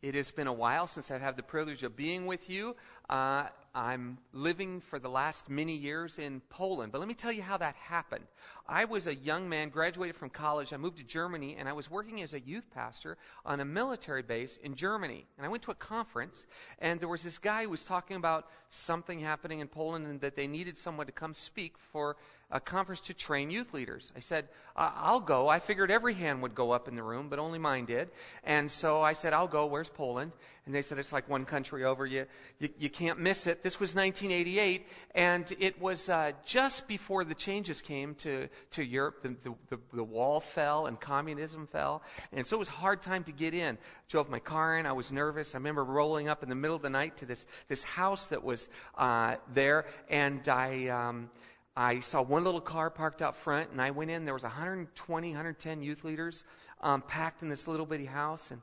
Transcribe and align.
It 0.00 0.14
has 0.14 0.30
been 0.30 0.46
a 0.46 0.52
while 0.52 0.86
since 0.86 1.10
I've 1.10 1.20
had 1.20 1.36
the 1.36 1.42
privilege 1.42 1.82
of 1.82 1.96
being 1.96 2.26
with 2.26 2.48
you. 2.48 2.76
Uh, 3.10 3.46
I'm 3.74 4.18
living 4.32 4.80
for 4.80 5.00
the 5.00 5.08
last 5.08 5.50
many 5.50 5.74
years 5.74 6.18
in 6.18 6.40
Poland. 6.50 6.92
But 6.92 6.98
let 7.00 7.08
me 7.08 7.14
tell 7.14 7.32
you 7.32 7.42
how 7.42 7.56
that 7.56 7.74
happened. 7.74 8.24
I 8.68 8.84
was 8.84 9.08
a 9.08 9.14
young 9.14 9.48
man, 9.48 9.70
graduated 9.70 10.14
from 10.14 10.30
college. 10.30 10.72
I 10.72 10.76
moved 10.76 10.98
to 10.98 11.04
Germany, 11.04 11.56
and 11.58 11.68
I 11.68 11.72
was 11.72 11.90
working 11.90 12.22
as 12.22 12.32
a 12.32 12.40
youth 12.40 12.70
pastor 12.72 13.16
on 13.44 13.58
a 13.58 13.64
military 13.64 14.22
base 14.22 14.56
in 14.62 14.76
Germany. 14.76 15.26
And 15.36 15.44
I 15.44 15.48
went 15.48 15.64
to 15.64 15.72
a 15.72 15.76
conference, 15.76 16.46
and 16.78 17.00
there 17.00 17.08
was 17.08 17.24
this 17.24 17.38
guy 17.38 17.64
who 17.64 17.70
was 17.70 17.82
talking 17.82 18.16
about 18.16 18.46
something 18.68 19.18
happening 19.18 19.58
in 19.58 19.66
Poland 19.66 20.06
and 20.06 20.20
that 20.20 20.36
they 20.36 20.46
needed 20.46 20.78
someone 20.78 21.06
to 21.06 21.12
come 21.12 21.34
speak 21.34 21.74
for 21.76 22.16
a 22.50 22.60
conference 22.60 23.00
to 23.00 23.14
train 23.14 23.50
youth 23.50 23.74
leaders. 23.74 24.10
I 24.16 24.20
said, 24.20 24.48
I'll 24.74 25.20
go. 25.20 25.48
I 25.48 25.58
figured 25.58 25.90
every 25.90 26.14
hand 26.14 26.40
would 26.42 26.54
go 26.54 26.70
up 26.70 26.88
in 26.88 26.94
the 26.94 27.02
room, 27.02 27.28
but 27.28 27.38
only 27.38 27.58
mine 27.58 27.84
did. 27.84 28.08
And 28.44 28.70
so 28.70 29.02
I 29.02 29.12
said, 29.12 29.32
I'll 29.32 29.48
go. 29.48 29.66
Where's 29.66 29.90
Poland? 29.90 30.32
And 30.64 30.74
they 30.74 30.82
said, 30.82 30.98
it's 30.98 31.12
like 31.12 31.28
one 31.28 31.44
country 31.44 31.84
over. 31.84 32.06
You, 32.06 32.26
you, 32.58 32.68
you 32.78 32.88
can't 32.88 33.18
miss 33.18 33.46
it. 33.46 33.62
This 33.62 33.80
was 33.80 33.94
1988, 33.94 34.86
and 35.14 35.52
it 35.58 35.80
was 35.80 36.08
uh, 36.08 36.32
just 36.46 36.86
before 36.86 37.24
the 37.24 37.34
changes 37.34 37.82
came 37.82 38.14
to, 38.16 38.48
to 38.72 38.82
Europe. 38.82 39.22
The, 39.22 39.34
the, 39.42 39.54
the, 39.70 39.78
the, 39.94 40.04
wall 40.04 40.40
fell 40.40 40.86
and 40.86 40.98
communism 40.98 41.66
fell. 41.66 42.02
And 42.32 42.46
so 42.46 42.56
it 42.56 42.60
was 42.60 42.68
a 42.68 42.72
hard 42.72 43.02
time 43.02 43.24
to 43.24 43.32
get 43.32 43.52
in. 43.52 43.78
Drove 44.08 44.30
my 44.30 44.38
car 44.38 44.78
in. 44.78 44.86
I 44.86 44.92
was 44.92 45.10
nervous. 45.10 45.54
I 45.54 45.58
remember 45.58 45.84
rolling 45.84 46.28
up 46.28 46.42
in 46.42 46.48
the 46.48 46.54
middle 46.54 46.76
of 46.76 46.82
the 46.82 46.90
night 46.90 47.16
to 47.18 47.26
this, 47.26 47.46
this 47.68 47.82
house 47.82 48.26
that 48.26 48.42
was 48.42 48.68
uh, 48.96 49.36
there, 49.52 49.86
and 50.08 50.48
I. 50.48 50.88
Um, 50.88 51.30
I 51.78 52.00
saw 52.00 52.22
one 52.22 52.42
little 52.42 52.60
car 52.60 52.90
parked 52.90 53.22
out 53.22 53.36
front, 53.36 53.70
and 53.70 53.80
I 53.80 53.92
went 53.92 54.10
in. 54.10 54.24
There 54.24 54.34
was 54.34 54.42
120, 54.42 55.28
110 55.28 55.80
youth 55.80 56.02
leaders 56.02 56.42
um, 56.80 57.02
packed 57.02 57.40
in 57.42 57.48
this 57.48 57.68
little 57.68 57.86
bitty 57.86 58.04
house, 58.04 58.50
and, 58.50 58.60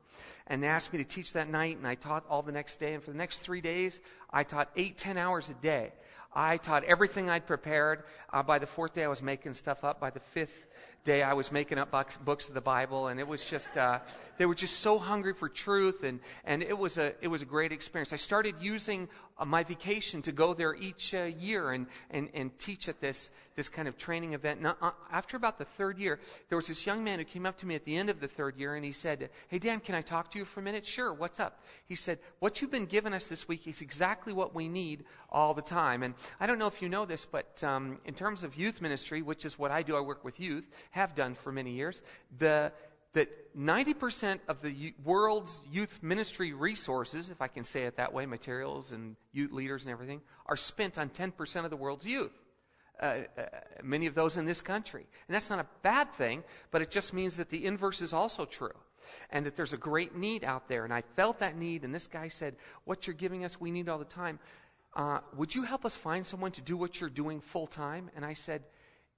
and 0.48 0.62
they 0.62 0.68
asked 0.68 0.91
me 0.91 1.00
to 1.00 1.05
teach 1.05 1.32
that 1.32 1.50
night, 1.50 1.78
and 1.78 1.88
I 1.88 1.96
taught 1.96 2.26
all 2.30 2.41
the 2.41 2.52
next 2.52 2.76
day. 2.76 2.94
And 2.94 3.02
for 3.02 3.12
the 3.12 3.18
next 3.18 3.38
three 3.38 3.62
days, 3.62 4.02
I 4.34 4.44
taught 4.44 4.70
eight, 4.76 4.98
ten 4.98 5.18
hours 5.18 5.49
a 5.49 5.54
day. 5.54 5.93
I 6.34 6.58
taught 6.58 6.84
everything 6.84 7.30
I'd 7.30 7.48
prepared. 7.48 8.04
Uh, 8.34 8.43
by 8.43 8.60
the 8.60 8.68
fourth 8.68 8.93
day, 8.93 9.05
I 9.05 9.08
was 9.08 9.21
making 9.21 9.54
stuff 9.54 9.86
up. 9.86 10.02
By 10.02 10.10
the 10.10 10.20
fifth 10.20 10.68
day, 11.05 11.24
I 11.24 11.32
was 11.32 11.54
making 11.54 11.77
up 11.77 11.91
books, 12.26 12.49
of 12.49 12.54
the 12.54 12.60
Bible, 12.60 13.08
and 13.08 13.18
it 13.18 13.27
was 13.27 13.46
just 13.46 13.77
uh, 13.77 13.99
they 14.38 14.46
were 14.46 14.55
just 14.55 14.80
so 14.80 14.99
hungry 14.99 15.34
for 15.34 15.48
truth, 15.48 16.04
and 16.04 16.20
and 16.43 16.62
it 16.62 16.77
was 16.77 16.98
a 16.98 17.13
it 17.21 17.30
was 17.30 17.41
a 17.41 17.46
great 17.46 17.71
experience. 17.71 18.12
I 18.12 18.18
started 18.18 18.55
using 18.60 19.08
my 19.44 19.64
vacation 19.64 20.22
to 20.22 20.32
go 20.32 20.54
there 20.54 20.76
each 20.76 21.14
uh, 21.14 21.24
year 21.24 21.72
and, 21.72 21.88
and 22.12 22.30
and 22.34 22.58
teach 22.58 22.88
at 22.88 23.02
this 23.02 23.32
this 23.55 23.68
kind 23.68 23.88
of 23.88 23.98
training 23.98 24.34
event. 24.34 24.62
Now, 24.62 24.76
uh, 24.82 24.92
after 25.12 25.36
about 25.36 25.58
the 25.58 25.66
third 25.66 25.98
year, 25.98 26.20
there 26.50 26.58
was 26.58 26.68
this 26.68 26.86
young 26.86 27.04
man 27.04 27.20
who 27.20 27.26
came 27.26 27.46
up 27.46 27.58
to 27.60 27.66
me 27.66 27.76
at 27.76 27.86
the 27.86 27.98
end 27.98 28.10
of 28.10 28.20
the 28.20 28.27
third 28.27 28.58
year, 28.58 28.76
and 28.76 28.86
he 28.86 28.94
said, 28.94 29.30
"Hey 29.50 29.60
Dan, 29.60 29.82
can 29.82 29.96
I 29.96 30.02
talk 30.02 30.32
to 30.32 30.40
you 30.40 30.46
for 30.46 30.62
a 30.62 30.64
minute?" 30.64 30.86
Sure. 30.86 31.14
What's 31.14 31.40
up? 31.40 31.62
He 31.86 31.96
said, 31.96 32.20
"What 32.40 32.62
you've 32.62 32.72
been 32.72 32.86
giving 32.86 33.14
us 33.14 33.27
this 33.27 33.48
week 33.48 33.68
is 33.68 33.82
exactly 33.82 34.32
what 34.32 34.55
we 34.55 34.70
need 34.70 35.04
all 35.30 35.54
the 35.54 35.62
time." 35.62 36.04
And 36.04 36.14
I 36.40 36.48
don't 36.48 36.60
know 36.60 36.68
if 36.68 36.82
you 36.82 36.88
know 36.88 37.05
this, 37.05 37.26
but 37.26 37.62
um, 37.64 37.99
in 38.05 38.14
terms 38.14 38.44
of 38.44 38.55
youth 38.55 38.82
ministry, 38.82 39.22
which 39.22 39.44
is 39.44 39.60
what 39.60 39.72
I 39.72 39.84
do, 39.84 39.98
I 39.98 40.02
work 40.02 40.24
with 40.24 40.40
youth, 40.40 40.70
have 40.92 41.14
done 41.14 41.36
for 41.36 41.52
many 41.52 41.72
years. 41.72 42.02
The 42.38 42.72
that 43.16 43.55
90% 43.58 44.40
of 44.49 44.62
the 44.62 44.94
world's 45.04 45.62
youth 45.71 45.99
ministry 46.02 46.52
resources, 46.52 47.30
if 47.30 47.41
I 47.41 47.48
can 47.48 47.63
say 47.63 47.84
it 47.84 47.96
that 47.96 48.13
way, 48.13 48.26
materials 48.26 48.91
and 48.91 49.16
youth 49.32 49.52
leaders 49.52 49.84
and 49.84 49.91
everything, 49.91 50.21
are 50.46 50.58
spent 50.58 50.98
on 50.98 51.10
10% 51.10 51.63
of 51.63 51.70
the 51.70 51.77
world's 51.77 52.05
youth. 52.05 52.34
Uh, 52.99 53.21
uh, 53.38 53.43
many 53.84 54.05
of 54.05 54.16
those 54.16 54.38
in 54.38 54.46
this 54.46 54.62
country. 54.62 55.05
And 55.27 55.36
that's 55.36 55.49
not 55.49 55.60
a 55.60 55.68
bad 55.82 56.13
thing, 56.13 56.43
but 56.71 56.82
it 56.82 56.91
just 56.91 57.13
means 57.13 57.38
that 57.38 57.49
the 57.49 57.66
inverse 57.66 58.02
is 58.02 58.13
also 58.13 58.46
true. 58.46 58.76
And 59.30 59.46
that 59.46 59.55
there's 59.55 59.74
a 59.74 59.77
great 59.77 60.16
need 60.16 60.43
out 60.43 60.68
there. 60.68 60.84
And 60.84 60.93
I 60.93 61.04
felt 61.16 61.40
that 61.40 61.58
need, 61.58 61.84
and 61.84 61.96
this 61.96 62.08
guy 62.08 62.27
said, 62.27 62.55
What 62.86 63.05
you're 63.08 63.13
giving 63.13 63.46
us, 63.46 63.60
we 63.60 63.71
need 63.71 63.88
all 63.88 63.99
the 63.99 64.06
time. 64.06 64.40
Uh, 64.94 65.19
would 65.36 65.53
you 65.53 65.63
help 65.63 65.86
us 65.86 65.96
find 65.96 66.25
someone 66.25 66.52
to 66.52 66.62
do 66.62 66.75
what 66.78 67.00
you're 67.00 67.09
doing 67.09 67.41
full 67.41 67.68
time? 67.68 68.09
And 68.16 68.25
I 68.25 68.34
said, 68.34 68.63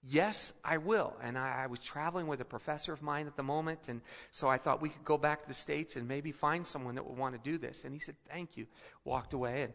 Yes, 0.03 0.53
I 0.63 0.77
will. 0.77 1.15
And 1.21 1.37
I, 1.37 1.63
I, 1.63 1.67
was 1.67 1.79
traveling 1.79 2.27
with 2.27 2.39
a 2.39 2.45
professor 2.45 2.93
of 2.93 3.01
mine 3.01 3.27
at 3.27 3.35
the 3.35 3.43
moment, 3.43 3.87
and 3.87 4.01
so 4.31 4.47
I 4.47 4.57
thought 4.57 4.81
we 4.81 4.89
could 4.89 5.03
go 5.03 5.17
back 5.17 5.41
to 5.41 5.47
the 5.47 5.53
States 5.53 5.95
and 5.95 6.07
maybe 6.07 6.31
find 6.31 6.65
someone 6.65 6.95
that 6.95 7.05
would 7.05 7.17
want 7.17 7.35
to 7.35 7.41
do 7.41 7.57
this. 7.57 7.83
And 7.83 7.93
he 7.93 7.99
said, 7.99 8.15
Thank 8.29 8.57
you. 8.57 8.67
Walked 9.03 9.33
away 9.33 9.63
and 9.63 9.73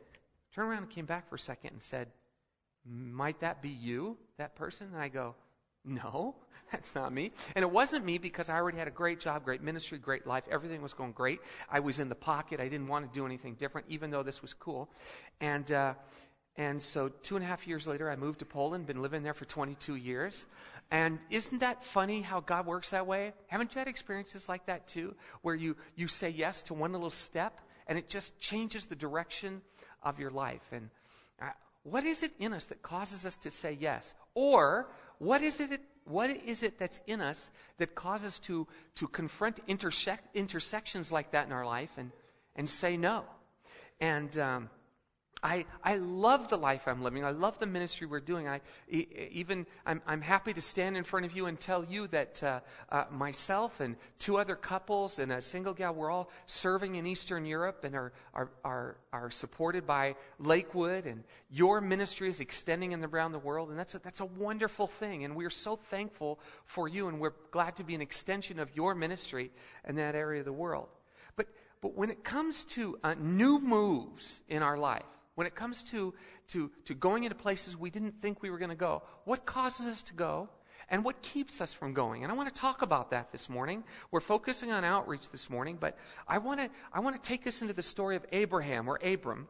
turned 0.55 0.71
around 0.71 0.85
and 0.85 0.91
came 0.91 1.07
back 1.07 1.29
for 1.29 1.35
a 1.35 1.41
second 1.41 1.73
and 1.73 1.83
said, 1.83 2.09
Might 2.87 3.41
that 3.41 3.63
be 3.63 3.69
you, 3.69 4.17
that 4.39 4.55
person? 4.55 4.89
And 4.93 5.03
I 5.03 5.09
go, 5.09 5.35
No, 5.85 6.37
that's 6.73 6.95
not 6.95 7.13
me. 7.13 7.33
And 7.57 7.65
it 7.65 7.71
wasn't 7.71 8.05
me 8.05 8.19
because 8.19 8.49
I 8.49 8.55
already 8.55 8.79
had 8.79 8.89
a 8.89 8.93
great 8.93 9.19
job, 9.19 9.45
great 9.45 9.61
ministry, 9.61 9.99
great 9.99 10.27
life. 10.27 10.45
Everything 10.51 10.83
was 10.83 10.93
going 10.93 11.13
great. 11.13 11.41
I 11.69 11.81
was 11.81 11.99
in 11.99 12.09
the 12.09 12.15
pocket. 12.15 12.61
I 12.61 12.69
didn't 12.69 12.87
want 12.87 13.13
to 13.13 13.19
do 13.19 13.27
anything 13.27 13.55
different, 13.55 13.89
even 13.91 14.11
though 14.11 14.23
this 14.23 14.41
was 14.41 14.55
cool. 14.55 14.89
And, 15.41 15.71
uh, 15.73 15.95
and 16.57 16.81
so 16.81 17.09
two 17.09 17.37
and 17.37 17.45
a 17.45 17.49
half 17.49 17.67
years 17.67 17.87
later, 17.87 18.11
I 18.11 18.17
moved 18.17 18.41
to 18.41 18.45
Poland, 18.45 18.87
been 18.87 19.01
living 19.01 19.23
there 19.23 19.35
for 19.35 19.47
22 19.47 19.95
years. 19.95 20.45
And 20.91 21.19
isn't 21.31 21.61
that 21.61 21.85
funny 21.85 22.21
how 22.21 22.41
God 22.41 22.67
works 22.67 22.91
that 22.91 23.07
way? 23.07 23.33
Haven't 23.47 23.75
you 23.75 23.79
had 23.79 23.89
experiences 23.89 24.49
like 24.49 24.67
that 24.67 24.87
too? 24.87 25.15
Where 25.41 25.55
you, 25.55 25.77
you 25.95 26.09
say 26.09 26.29
yes 26.29 26.61
to 26.63 26.75
one 26.75 26.93
little 26.93 27.11
step 27.11 27.61
and 27.87 27.99
it 27.99 28.09
just 28.09 28.39
changes 28.39 28.85
the 28.85 28.95
direction 28.95 29.63
of 30.03 30.21
your 30.21 30.31
life. 30.31 30.61
And 30.71 30.91
uh, 31.41 31.47
what 31.85 32.05
is 32.05 32.23
it 32.23 32.33
in 32.39 32.53
us 32.53 32.67
that 32.67 32.83
causes 32.83 33.25
us 33.25 33.39
to 33.39 33.51
say 33.51 33.77
yes? 33.81 34.15
Or 34.35 34.89
what 35.17 35.43
is 35.43 35.61
it, 35.61 35.81
what 36.05 36.29
is 36.29 36.63
it 36.63 36.79
that's 36.79 37.01
in 37.07 37.23
us 37.23 37.51
that 37.79 37.95
causes 37.95 38.39
to, 38.41 38.67
to 38.97 39.09
confront 39.09 39.61
intersect, 39.67 40.37
intersections 40.37 41.11
like 41.11 41.31
that 41.31 41.47
in 41.47 41.53
our 41.53 41.65
life 41.65 41.93
and, 41.97 42.13
and 42.55 42.69
say 42.69 42.99
no? 42.99 43.25
And, 43.99 44.37
um, 44.37 44.71
I, 45.45 45.65
I 45.83 45.97
love 45.97 46.49
the 46.49 46.57
life 46.57 46.87
I'm 46.87 47.03
living. 47.03 47.25
I 47.25 47.31
love 47.31 47.59
the 47.59 47.67
ministry 47.67 48.07
we're 48.07 48.21
doing. 48.21 48.47
I 48.47 48.61
even 48.89 49.67
I'm, 49.85 50.01
I'm 50.07 50.21
happy 50.21 50.53
to 50.53 50.63
stand 50.63 50.97
in 50.97 51.03
front 51.03 51.27
of 51.27 51.35
you 51.35 51.47
and 51.47 51.59
tell 51.59 51.85
you 51.85 52.07
that 52.09 52.41
uh, 52.45 52.61
uh, 52.91 53.05
myself 53.11 53.81
and 53.81 53.97
two 54.21 54.39
other 54.39 54.55
couples 54.55 55.19
and 55.19 55.33
a 55.33 55.43
single 55.43 55.75
gal 55.75 55.95
we're 55.95 56.13
all 56.13 56.31
serving 56.47 56.95
in 56.95 57.07
Eastern 57.07 57.45
Europe 57.45 57.83
and 57.83 57.97
are 57.97 58.13
are 58.35 58.51
are, 58.65 58.97
are 59.13 59.31
supported 59.33 59.85
by 59.85 60.15
Lakewood 60.39 61.07
and 61.07 61.25
your 61.51 61.81
ministry 61.81 62.29
is 62.29 62.39
extending 62.39 62.93
in 62.93 63.05
around 63.05 63.33
the 63.33 63.41
world 63.41 63.71
and 63.71 63.79
that's 63.79 63.97
a, 63.97 63.99
that's 63.99 64.21
a 64.21 64.27
wonderful 64.27 64.87
thing 64.87 65.25
and 65.25 65.35
we're 65.35 65.51
so 65.51 65.75
thankful 65.91 66.39
for 66.67 66.87
you 66.87 67.09
and 67.09 67.19
we're 67.19 67.35
glad 67.51 67.75
to 67.75 67.83
be 67.83 67.97
an 67.97 68.01
extension 68.01 68.61
of 68.61 68.71
your 68.77 68.95
ministry 68.95 69.51
in 69.89 69.97
that 69.97 70.15
area 70.15 70.39
of 70.39 70.45
the 70.45 70.53
world. 70.53 70.89
But 71.35 71.49
but 71.81 71.97
when 71.97 72.11
it 72.11 72.23
comes 72.23 72.63
to 72.65 72.97
uh, 73.03 73.15
new 73.19 73.59
moves 73.59 74.43
in 74.49 74.63
our 74.63 74.79
life 74.79 75.03
when 75.35 75.47
it 75.47 75.55
comes 75.55 75.83
to, 75.85 76.15
to, 76.49 76.71
to 76.85 76.95
going 76.95 77.25
into 77.25 77.35
places 77.35 77.77
we 77.77 77.91
didn't 77.91 78.21
think 78.21 78.43
we 78.43 78.51
were 78.51 78.59
going 78.59 78.71
to 78.71 78.75
go, 78.75 79.03
what 79.25 79.47
causes 79.47 79.87
us 79.87 80.03
to 80.03 80.15
go 80.15 80.49
and 80.89 81.05
what 81.05 81.23
keeps 81.23 81.61
us 81.61 81.73
from 81.73 81.95
going? 81.95 82.23
And 82.23 82.31
I 82.31 82.35
want 82.35 82.55
to 82.55 82.61
talk 82.61 82.83
about 82.83 83.11
that 83.11 83.33
this 83.33 83.49
morning. 83.49 83.83
We're 84.11 84.21
focusing 84.21 84.73
on 84.73 84.85
outreach 84.85 85.31
this 85.31 85.49
morning, 85.49 85.79
but 85.81 85.97
I 86.29 86.39
want 86.39 86.61
to, 86.61 86.71
I 86.93 87.01
want 87.01 87.17
to 87.17 87.23
take 87.27 87.47
us 87.47 87.63
into 87.63 87.75
the 87.75 87.83
story 87.83 88.17
of 88.17 88.27
Abraham 88.33 88.89
or 88.89 88.99
Abram. 89.03 89.49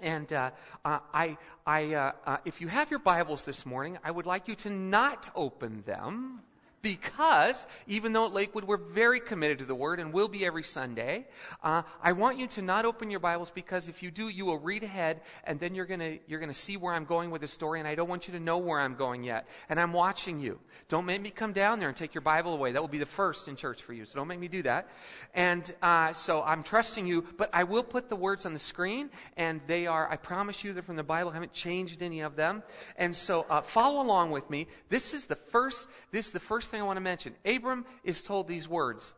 And 0.00 0.32
uh, 0.32 0.50
uh, 0.84 1.00
I, 1.12 1.36
I, 1.66 1.94
uh, 1.94 2.12
uh 2.26 2.36
if 2.44 2.60
you 2.60 2.68
have 2.68 2.90
your 2.90 2.98
Bibles 2.98 3.44
this 3.44 3.64
morning, 3.64 3.98
I 4.02 4.10
would 4.10 4.26
like 4.26 4.48
you 4.48 4.54
to 4.56 4.70
not 4.70 5.30
open 5.34 5.82
them 5.86 6.40
because 6.84 7.66
even 7.86 8.12
though 8.12 8.26
at 8.26 8.34
Lakewood 8.34 8.64
we're 8.64 8.76
very 8.76 9.18
committed 9.18 9.58
to 9.60 9.64
the 9.64 9.74
Word 9.74 9.98
and 9.98 10.12
will 10.12 10.28
be 10.28 10.44
every 10.44 10.62
Sunday, 10.62 11.26
uh, 11.62 11.82
I 12.02 12.12
want 12.12 12.38
you 12.38 12.46
to 12.48 12.62
not 12.62 12.84
open 12.84 13.10
your 13.10 13.20
Bibles 13.20 13.50
because 13.50 13.88
if 13.88 14.02
you 14.02 14.10
do, 14.10 14.28
you 14.28 14.44
will 14.44 14.58
read 14.58 14.84
ahead 14.84 15.22
and 15.44 15.58
then 15.58 15.74
you're 15.74 15.86
gonna 15.86 16.18
you're 16.26 16.40
gonna 16.40 16.52
see 16.52 16.76
where 16.76 16.92
I'm 16.92 17.06
going 17.06 17.30
with 17.30 17.40
the 17.40 17.48
story, 17.48 17.78
and 17.80 17.88
I 17.88 17.94
don't 17.94 18.08
want 18.08 18.28
you 18.28 18.34
to 18.34 18.40
know 18.40 18.58
where 18.58 18.78
I'm 18.78 18.96
going 18.96 19.24
yet. 19.24 19.48
And 19.70 19.80
I'm 19.80 19.94
watching 19.94 20.38
you. 20.38 20.60
Don't 20.90 21.06
make 21.06 21.22
me 21.22 21.30
come 21.30 21.54
down 21.54 21.78
there 21.78 21.88
and 21.88 21.96
take 21.96 22.12
your 22.12 22.20
Bible 22.20 22.52
away. 22.52 22.72
That 22.72 22.82
will 22.82 22.88
be 22.88 22.98
the 22.98 23.06
first 23.06 23.48
in 23.48 23.56
church 23.56 23.82
for 23.82 23.94
you. 23.94 24.04
So 24.04 24.16
don't 24.16 24.28
make 24.28 24.38
me 24.38 24.48
do 24.48 24.62
that. 24.64 24.88
And 25.32 25.74
uh, 25.80 26.12
so 26.12 26.42
I'm 26.42 26.62
trusting 26.62 27.06
you, 27.06 27.24
but 27.38 27.48
I 27.54 27.64
will 27.64 27.82
put 27.82 28.10
the 28.10 28.16
words 28.16 28.44
on 28.44 28.52
the 28.52 28.60
screen, 28.60 29.08
and 29.38 29.62
they 29.66 29.86
are 29.86 30.06
I 30.10 30.16
promise 30.16 30.62
you 30.62 30.74
they're 30.74 30.82
from 30.82 30.96
the 30.96 31.02
Bible. 31.02 31.30
I 31.30 31.34
haven't 31.34 31.54
changed 31.54 32.02
any 32.02 32.20
of 32.20 32.36
them. 32.36 32.62
And 32.98 33.16
so 33.16 33.46
uh, 33.48 33.62
follow 33.62 34.02
along 34.02 34.32
with 34.32 34.50
me. 34.50 34.66
This 34.90 35.14
is 35.14 35.24
the 35.24 35.36
first. 35.36 35.88
This 36.10 36.26
is 36.26 36.32
the 36.32 36.40
first 36.40 36.73
thing 36.74 36.82
I 36.82 36.86
want 36.86 36.96
to 36.96 37.02
mention. 37.02 37.34
Abram 37.44 37.84
is 38.02 38.22
told 38.22 38.48
these 38.48 38.68
words 38.68 39.12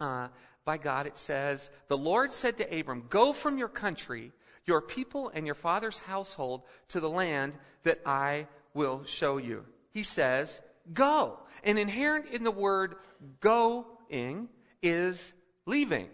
uh, 0.00 0.28
by 0.64 0.78
God. 0.78 1.06
It 1.06 1.18
says, 1.18 1.70
The 1.88 1.98
Lord 1.98 2.32
said 2.32 2.56
to 2.56 2.78
Abram, 2.78 3.04
Go 3.10 3.34
from 3.34 3.58
your 3.58 3.68
country, 3.68 4.32
your 4.64 4.80
people, 4.80 5.30
and 5.34 5.44
your 5.44 5.54
father's 5.54 5.98
household 5.98 6.62
to 6.88 7.00
the 7.00 7.10
land 7.10 7.52
that 7.82 8.00
I 8.06 8.46
will 8.72 9.02
show 9.04 9.36
you. 9.36 9.66
He 9.90 10.02
says, 10.02 10.62
Go. 10.94 11.38
And 11.62 11.78
inherent 11.78 12.26
in 12.26 12.44
the 12.44 12.50
word 12.50 12.94
going 13.40 14.48
is 14.80 15.34
leaving. 15.66 16.08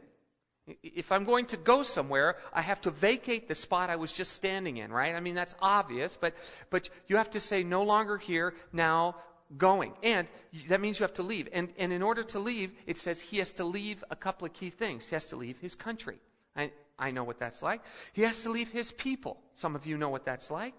If 0.82 1.12
I'm 1.12 1.24
going 1.24 1.46
to 1.46 1.56
go 1.56 1.84
somewhere, 1.84 2.38
I 2.52 2.60
have 2.60 2.80
to 2.80 2.90
vacate 2.90 3.46
the 3.46 3.54
spot 3.54 3.88
I 3.88 3.94
was 3.94 4.10
just 4.10 4.32
standing 4.32 4.78
in, 4.78 4.92
right? 4.92 5.14
I 5.14 5.20
mean, 5.20 5.36
that's 5.36 5.54
obvious, 5.62 6.18
but, 6.20 6.34
but 6.70 6.90
you 7.06 7.18
have 7.18 7.30
to 7.30 7.40
say, 7.40 7.62
no 7.62 7.84
longer 7.84 8.18
here, 8.18 8.54
now 8.72 9.14
going. 9.56 9.92
And 10.02 10.26
that 10.68 10.80
means 10.80 10.98
you 10.98 11.04
have 11.04 11.14
to 11.14 11.22
leave. 11.22 11.48
And, 11.52 11.68
and 11.78 11.92
in 11.92 12.02
order 12.02 12.22
to 12.24 12.38
leave, 12.38 12.72
it 12.86 12.98
says 12.98 13.20
he 13.20 13.38
has 13.38 13.52
to 13.54 13.64
leave 13.64 14.02
a 14.10 14.16
couple 14.16 14.46
of 14.46 14.52
key 14.52 14.70
things. 14.70 15.06
He 15.06 15.14
has 15.14 15.26
to 15.26 15.36
leave 15.36 15.58
his 15.58 15.74
country. 15.74 16.18
I, 16.56 16.70
I 16.98 17.10
know 17.10 17.24
what 17.24 17.38
that's 17.38 17.62
like. 17.62 17.82
He 18.12 18.22
has 18.22 18.42
to 18.42 18.50
leave 18.50 18.70
his 18.70 18.92
people. 18.92 19.38
Some 19.52 19.76
of 19.76 19.86
you 19.86 19.96
know 19.98 20.08
what 20.08 20.24
that's 20.24 20.50
like. 20.50 20.74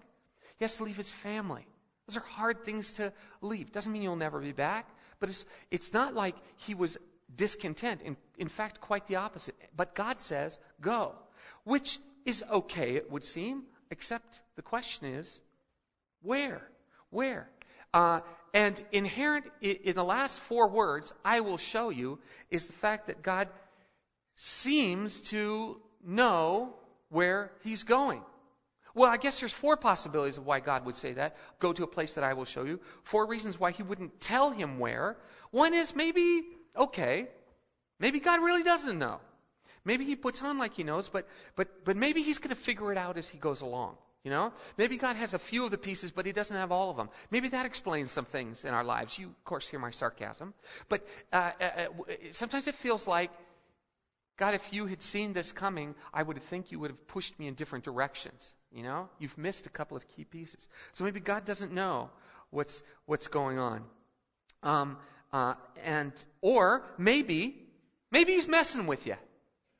He 0.58 0.64
has 0.64 0.76
to 0.78 0.84
leave 0.84 0.96
his 0.96 1.10
family. 1.10 1.66
Those 2.06 2.16
are 2.16 2.26
hard 2.26 2.64
things 2.64 2.92
to 2.92 3.12
leave. 3.42 3.72
Doesn't 3.72 3.92
mean 3.92 4.02
you'll 4.02 4.16
never 4.16 4.40
be 4.40 4.52
back, 4.52 4.88
but 5.20 5.28
it's, 5.28 5.44
it's 5.70 5.92
not 5.92 6.14
like 6.14 6.34
he 6.56 6.74
was 6.74 6.96
discontent. 7.36 8.02
In, 8.02 8.16
in 8.38 8.48
fact, 8.48 8.80
quite 8.80 9.06
the 9.06 9.16
opposite. 9.16 9.54
But 9.76 9.94
God 9.94 10.20
says, 10.20 10.58
go. 10.80 11.14
Which 11.64 12.00
is 12.24 12.42
okay, 12.50 12.96
it 12.96 13.10
would 13.10 13.24
seem, 13.24 13.64
except 13.90 14.42
the 14.56 14.62
question 14.62 15.06
is, 15.06 15.40
where? 16.22 16.62
Where? 17.10 17.48
Uh, 17.98 18.20
and 18.54 18.80
inherent 18.92 19.44
in 19.60 19.96
the 19.96 20.04
last 20.04 20.38
four 20.38 20.68
words, 20.68 21.12
I 21.24 21.40
will 21.40 21.56
show 21.56 21.90
you, 21.90 22.20
is 22.48 22.64
the 22.64 22.72
fact 22.72 23.08
that 23.08 23.22
God 23.22 23.48
seems 24.36 25.20
to 25.32 25.80
know 26.06 26.74
where 27.08 27.50
he's 27.64 27.82
going. 27.82 28.22
Well, 28.94 29.10
I 29.10 29.16
guess 29.16 29.40
there's 29.40 29.52
four 29.52 29.76
possibilities 29.76 30.36
of 30.36 30.46
why 30.46 30.60
God 30.60 30.86
would 30.86 30.94
say 30.94 31.12
that. 31.14 31.36
Go 31.58 31.72
to 31.72 31.82
a 31.82 31.88
place 31.88 32.14
that 32.14 32.22
I 32.22 32.34
will 32.34 32.44
show 32.44 32.62
you. 32.62 32.78
Four 33.02 33.26
reasons 33.26 33.58
why 33.58 33.72
he 33.72 33.82
wouldn't 33.82 34.20
tell 34.20 34.52
him 34.52 34.78
where. 34.78 35.16
One 35.50 35.74
is 35.74 35.96
maybe, 35.96 36.44
okay, 36.76 37.26
maybe 37.98 38.20
God 38.20 38.40
really 38.40 38.62
doesn't 38.62 38.96
know. 38.96 39.18
Maybe 39.84 40.04
he 40.04 40.14
puts 40.14 40.40
on 40.40 40.56
like 40.56 40.74
he 40.74 40.84
knows, 40.84 41.08
but, 41.08 41.26
but, 41.56 41.84
but 41.84 41.96
maybe 41.96 42.22
he's 42.22 42.38
going 42.38 42.54
to 42.54 42.62
figure 42.62 42.92
it 42.92 42.98
out 42.98 43.18
as 43.18 43.28
he 43.28 43.38
goes 43.38 43.60
along. 43.60 43.96
You 44.28 44.34
know? 44.34 44.52
Maybe 44.76 44.98
God 44.98 45.16
has 45.16 45.32
a 45.32 45.38
few 45.38 45.64
of 45.64 45.70
the 45.70 45.78
pieces, 45.78 46.10
but 46.10 46.26
He 46.26 46.32
doesn't 46.32 46.54
have 46.54 46.70
all 46.70 46.90
of 46.90 46.98
them. 46.98 47.08
Maybe 47.30 47.48
that 47.48 47.64
explains 47.64 48.10
some 48.10 48.26
things 48.26 48.62
in 48.62 48.74
our 48.74 48.84
lives. 48.84 49.18
You, 49.18 49.28
of 49.28 49.42
course, 49.44 49.66
hear 49.66 49.80
my 49.80 49.90
sarcasm. 49.90 50.52
But 50.90 51.08
uh, 51.32 51.52
uh, 51.58 51.64
uh 51.64 51.86
sometimes 52.32 52.66
it 52.66 52.74
feels 52.74 53.08
like, 53.08 53.30
God, 54.36 54.52
if 54.52 54.70
you 54.70 54.84
had 54.84 55.00
seen 55.00 55.32
this 55.32 55.50
coming, 55.50 55.94
I 56.12 56.22
would 56.22 56.42
think 56.42 56.70
you 56.70 56.78
would 56.78 56.90
have 56.90 57.08
pushed 57.08 57.38
me 57.38 57.46
in 57.46 57.54
different 57.54 57.86
directions. 57.86 58.52
You 58.70 58.82
know? 58.82 59.08
You've 59.18 59.38
missed 59.38 59.64
a 59.64 59.70
couple 59.70 59.96
of 59.96 60.06
key 60.06 60.24
pieces. 60.24 60.68
So 60.92 61.04
maybe 61.04 61.20
God 61.20 61.46
doesn't 61.46 61.72
know 61.72 62.10
what's, 62.50 62.82
what's 63.06 63.28
going 63.28 63.58
on. 63.58 63.82
Um, 64.62 64.98
uh, 65.32 65.54
and, 65.82 66.12
or 66.42 66.82
maybe, 66.98 67.62
maybe 68.10 68.34
He's 68.34 68.46
messing 68.46 68.86
with 68.86 69.06
you. 69.06 69.16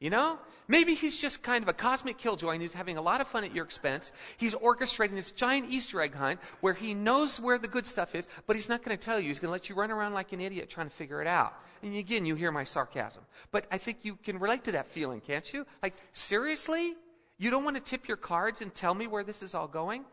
You 0.00 0.10
know? 0.10 0.38
Maybe 0.70 0.94
he's 0.94 1.18
just 1.18 1.42
kind 1.42 1.62
of 1.62 1.68
a 1.68 1.72
cosmic 1.72 2.18
killjoy 2.18 2.52
and 2.52 2.62
he's 2.62 2.74
having 2.74 2.98
a 2.98 3.02
lot 3.02 3.22
of 3.22 3.26
fun 3.26 3.42
at 3.42 3.54
your 3.54 3.64
expense. 3.64 4.12
He's 4.36 4.54
orchestrating 4.54 5.14
this 5.14 5.30
giant 5.30 5.70
Easter 5.70 6.00
egg 6.02 6.14
hunt 6.14 6.40
where 6.60 6.74
he 6.74 6.92
knows 6.92 7.40
where 7.40 7.58
the 7.58 7.68
good 7.68 7.86
stuff 7.86 8.14
is, 8.14 8.28
but 8.46 8.54
he's 8.54 8.68
not 8.68 8.84
going 8.84 8.96
to 8.96 9.02
tell 9.02 9.18
you. 9.18 9.28
He's 9.28 9.38
going 9.38 9.48
to 9.48 9.52
let 9.52 9.70
you 9.70 9.74
run 9.74 9.90
around 9.90 10.12
like 10.12 10.32
an 10.32 10.42
idiot 10.42 10.68
trying 10.68 10.90
to 10.90 10.94
figure 10.94 11.22
it 11.22 11.26
out. 11.26 11.54
And 11.82 11.96
again, 11.96 12.26
you 12.26 12.34
hear 12.34 12.52
my 12.52 12.64
sarcasm. 12.64 13.22
But 13.50 13.64
I 13.70 13.78
think 13.78 13.98
you 14.02 14.16
can 14.16 14.38
relate 14.38 14.64
to 14.64 14.72
that 14.72 14.88
feeling, 14.88 15.22
can't 15.22 15.50
you? 15.52 15.64
Like, 15.82 15.94
seriously? 16.12 16.94
You 17.38 17.50
don't 17.50 17.64
want 17.64 17.76
to 17.76 17.82
tip 17.82 18.06
your 18.06 18.16
cards 18.18 18.60
and 18.60 18.74
tell 18.74 18.94
me 18.94 19.06
where 19.06 19.24
this 19.24 19.42
is 19.42 19.54
all 19.54 19.68
going? 19.68 20.04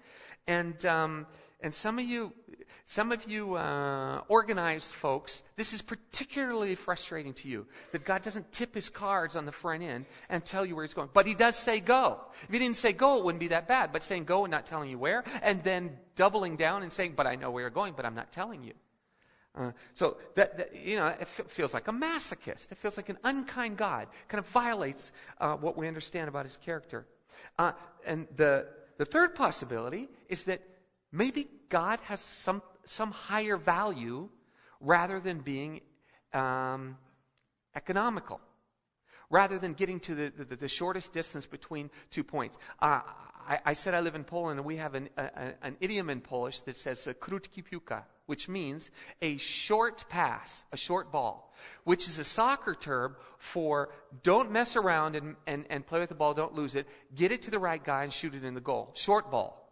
And, 0.47 0.85
um, 0.85 1.27
and 1.59 1.73
some 1.73 1.99
of 1.99 2.05
you, 2.05 2.31
some 2.87 3.11
of 3.11 3.27
you 3.27 3.55
uh, 3.55 4.21
organized 4.27 4.91
folks, 4.91 5.41
this 5.55 5.73
is 5.73 5.81
particularly 5.81 6.75
frustrating 6.75 7.33
to 7.33 7.47
you 7.47 7.65
that 7.91 8.05
God 8.05 8.21
doesn't 8.21 8.51
tip 8.51 8.75
his 8.75 8.89
cards 8.89 9.35
on 9.35 9.45
the 9.45 9.51
front 9.51 9.81
end 9.81 10.05
and 10.29 10.45
tell 10.45 10.65
you 10.65 10.75
where 10.75 10.85
he's 10.85 10.93
going. 10.93 11.09
But 11.11 11.25
he 11.25 11.33
does 11.33 11.55
say 11.55 11.79
go. 11.79 12.19
If 12.43 12.49
he 12.51 12.59
didn't 12.59 12.75
say 12.75 12.93
go, 12.93 13.17
it 13.17 13.23
wouldn't 13.23 13.39
be 13.39 13.47
that 13.49 13.67
bad. 13.67 13.91
But 13.91 14.03
saying 14.03 14.25
go 14.25 14.45
and 14.45 14.51
not 14.51 14.67
telling 14.67 14.91
you 14.91 14.99
where, 14.99 15.23
and 15.41 15.63
then 15.63 15.97
doubling 16.15 16.57
down 16.57 16.83
and 16.83 16.93
saying, 16.93 17.13
but 17.15 17.25
I 17.25 17.35
know 17.35 17.49
where 17.49 17.61
you're 17.61 17.71
going, 17.71 17.93
but 17.95 18.05
I'm 18.05 18.15
not 18.15 18.31
telling 18.31 18.63
you. 18.63 18.73
Uh, 19.55 19.71
so 19.95 20.17
that, 20.35 20.57
that, 20.57 20.75
you 20.75 20.97
know, 20.97 21.07
it 21.07 21.21
f- 21.21 21.47
feels 21.47 21.73
like 21.73 21.87
a 21.87 21.91
masochist. 21.91 22.71
It 22.71 22.77
feels 22.77 22.97
like 22.97 23.09
an 23.09 23.17
unkind 23.23 23.77
God. 23.77 24.09
Kind 24.27 24.39
of 24.39 24.47
violates 24.49 25.11
uh, 25.39 25.55
what 25.55 25.75
we 25.75 25.87
understand 25.87 26.27
about 26.27 26.45
his 26.45 26.57
character. 26.57 27.07
Uh, 27.57 27.71
and 28.05 28.27
the 28.35 28.67
the 28.97 29.05
third 29.05 29.35
possibility 29.35 30.07
is 30.29 30.43
that 30.45 30.61
maybe 31.11 31.47
God 31.69 31.99
has 32.03 32.19
some 32.19 32.61
some 32.85 33.11
higher 33.11 33.57
value 33.57 34.29
rather 34.79 35.19
than 35.19 35.39
being 35.39 35.81
um, 36.33 36.97
economical, 37.75 38.39
rather 39.29 39.57
than 39.57 39.73
getting 39.73 39.99
to 40.01 40.15
the, 40.15 40.33
the, 40.37 40.55
the, 40.55 40.67
shortest 40.67 41.13
distance 41.13 41.45
between 41.45 41.89
two 42.11 42.23
points. 42.23 42.57
Uh, 42.81 43.01
I, 43.47 43.59
I, 43.65 43.73
said 43.73 43.93
I 43.93 43.99
live 44.01 44.15
in 44.15 44.23
Poland, 44.23 44.59
and 44.59 44.65
we 44.65 44.77
have 44.77 44.95
an, 44.95 45.09
a, 45.17 45.53
an 45.61 45.77
idiom 45.79 46.09
in 46.09 46.21
Polish 46.21 46.61
that 46.61 46.77
says 46.77 47.07
uh, 47.07 47.13
krótki 47.13 47.63
piłka, 47.63 48.03
which 48.25 48.49
means 48.49 48.89
a 49.21 49.37
short 49.37 50.05
pass, 50.09 50.65
a 50.71 50.77
short 50.77 51.11
ball, 51.11 51.53
which 51.83 52.07
is 52.07 52.19
a 52.19 52.23
soccer 52.23 52.75
term 52.75 53.15
for 53.37 53.89
don't 54.23 54.51
mess 54.51 54.75
around 54.75 55.15
and, 55.15 55.35
and, 55.47 55.65
and 55.69 55.85
play 55.85 55.99
with 55.99 56.09
the 56.09 56.15
ball, 56.15 56.33
don't 56.33 56.53
lose 56.53 56.75
it, 56.75 56.87
get 57.13 57.31
it 57.31 57.43
to 57.43 57.51
the 57.51 57.59
right 57.59 57.83
guy 57.83 58.03
and 58.03 58.11
shoot 58.11 58.33
it 58.35 58.43
in 58.43 58.55
the 58.55 58.61
goal. 58.61 58.91
Short 58.95 59.31
ball 59.31 59.64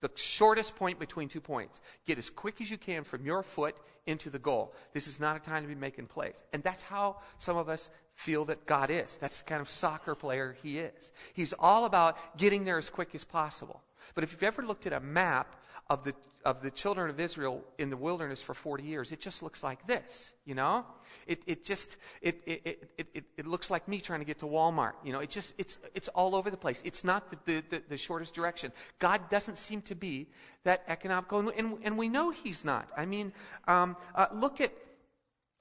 the 0.00 0.10
shortest 0.14 0.76
point 0.76 0.98
between 0.98 1.28
two 1.28 1.40
points. 1.40 1.80
Get 2.06 2.18
as 2.18 2.30
quick 2.30 2.60
as 2.60 2.70
you 2.70 2.78
can 2.78 3.04
from 3.04 3.24
your 3.24 3.42
foot 3.42 3.76
into 4.06 4.30
the 4.30 4.38
goal. 4.38 4.74
This 4.92 5.06
is 5.06 5.20
not 5.20 5.36
a 5.36 5.40
time 5.40 5.62
to 5.62 5.68
be 5.68 5.74
making 5.74 6.06
plays. 6.06 6.42
And 6.52 6.62
that's 6.62 6.82
how 6.82 7.16
some 7.38 7.56
of 7.56 7.68
us 7.68 7.90
feel 8.14 8.44
that 8.46 8.66
God 8.66 8.90
is. 8.90 9.18
That's 9.18 9.38
the 9.38 9.44
kind 9.44 9.60
of 9.60 9.68
soccer 9.68 10.14
player 10.14 10.56
he 10.62 10.78
is. 10.78 11.12
He's 11.34 11.52
all 11.58 11.84
about 11.84 12.16
getting 12.36 12.64
there 12.64 12.78
as 12.78 12.90
quick 12.90 13.14
as 13.14 13.24
possible. 13.24 13.82
But 14.14 14.24
if 14.24 14.32
you've 14.32 14.42
ever 14.42 14.62
looked 14.62 14.86
at 14.86 14.92
a 14.92 15.00
map 15.00 15.56
of 15.88 16.04
the 16.04 16.14
of 16.44 16.62
the 16.62 16.70
children 16.70 17.10
of 17.10 17.20
Israel 17.20 17.62
in 17.78 17.90
the 17.90 17.96
wilderness 17.96 18.40
for 18.40 18.54
40 18.54 18.82
years, 18.82 19.12
it 19.12 19.20
just 19.20 19.42
looks 19.42 19.62
like 19.62 19.86
this, 19.86 20.32
you 20.46 20.54
know? 20.54 20.86
It, 21.26 21.42
it 21.46 21.64
just, 21.64 21.96
it, 22.22 22.40
it, 22.46 22.88
it, 22.96 23.08
it, 23.14 23.24
it 23.36 23.46
looks 23.46 23.70
like 23.70 23.86
me 23.86 24.00
trying 24.00 24.20
to 24.20 24.24
get 24.24 24.38
to 24.38 24.46
Walmart. 24.46 24.92
You 25.04 25.12
know, 25.12 25.20
it 25.20 25.30
just, 25.30 25.54
it's, 25.58 25.78
it's 25.94 26.08
all 26.08 26.34
over 26.34 26.50
the 26.50 26.56
place. 26.56 26.80
It's 26.84 27.04
not 27.04 27.30
the, 27.44 27.62
the, 27.70 27.82
the 27.88 27.96
shortest 27.96 28.32
direction. 28.32 28.72
God 28.98 29.28
doesn't 29.28 29.58
seem 29.58 29.82
to 29.82 29.94
be 29.94 30.28
that 30.64 30.82
economical, 30.88 31.50
and, 31.50 31.78
and, 31.82 31.98
we 31.98 32.08
know 32.08 32.30
He's 32.30 32.64
not. 32.64 32.90
I 32.96 33.04
mean, 33.06 33.32
um, 33.68 33.96
uh, 34.14 34.26
look 34.34 34.60
at, 34.60 34.72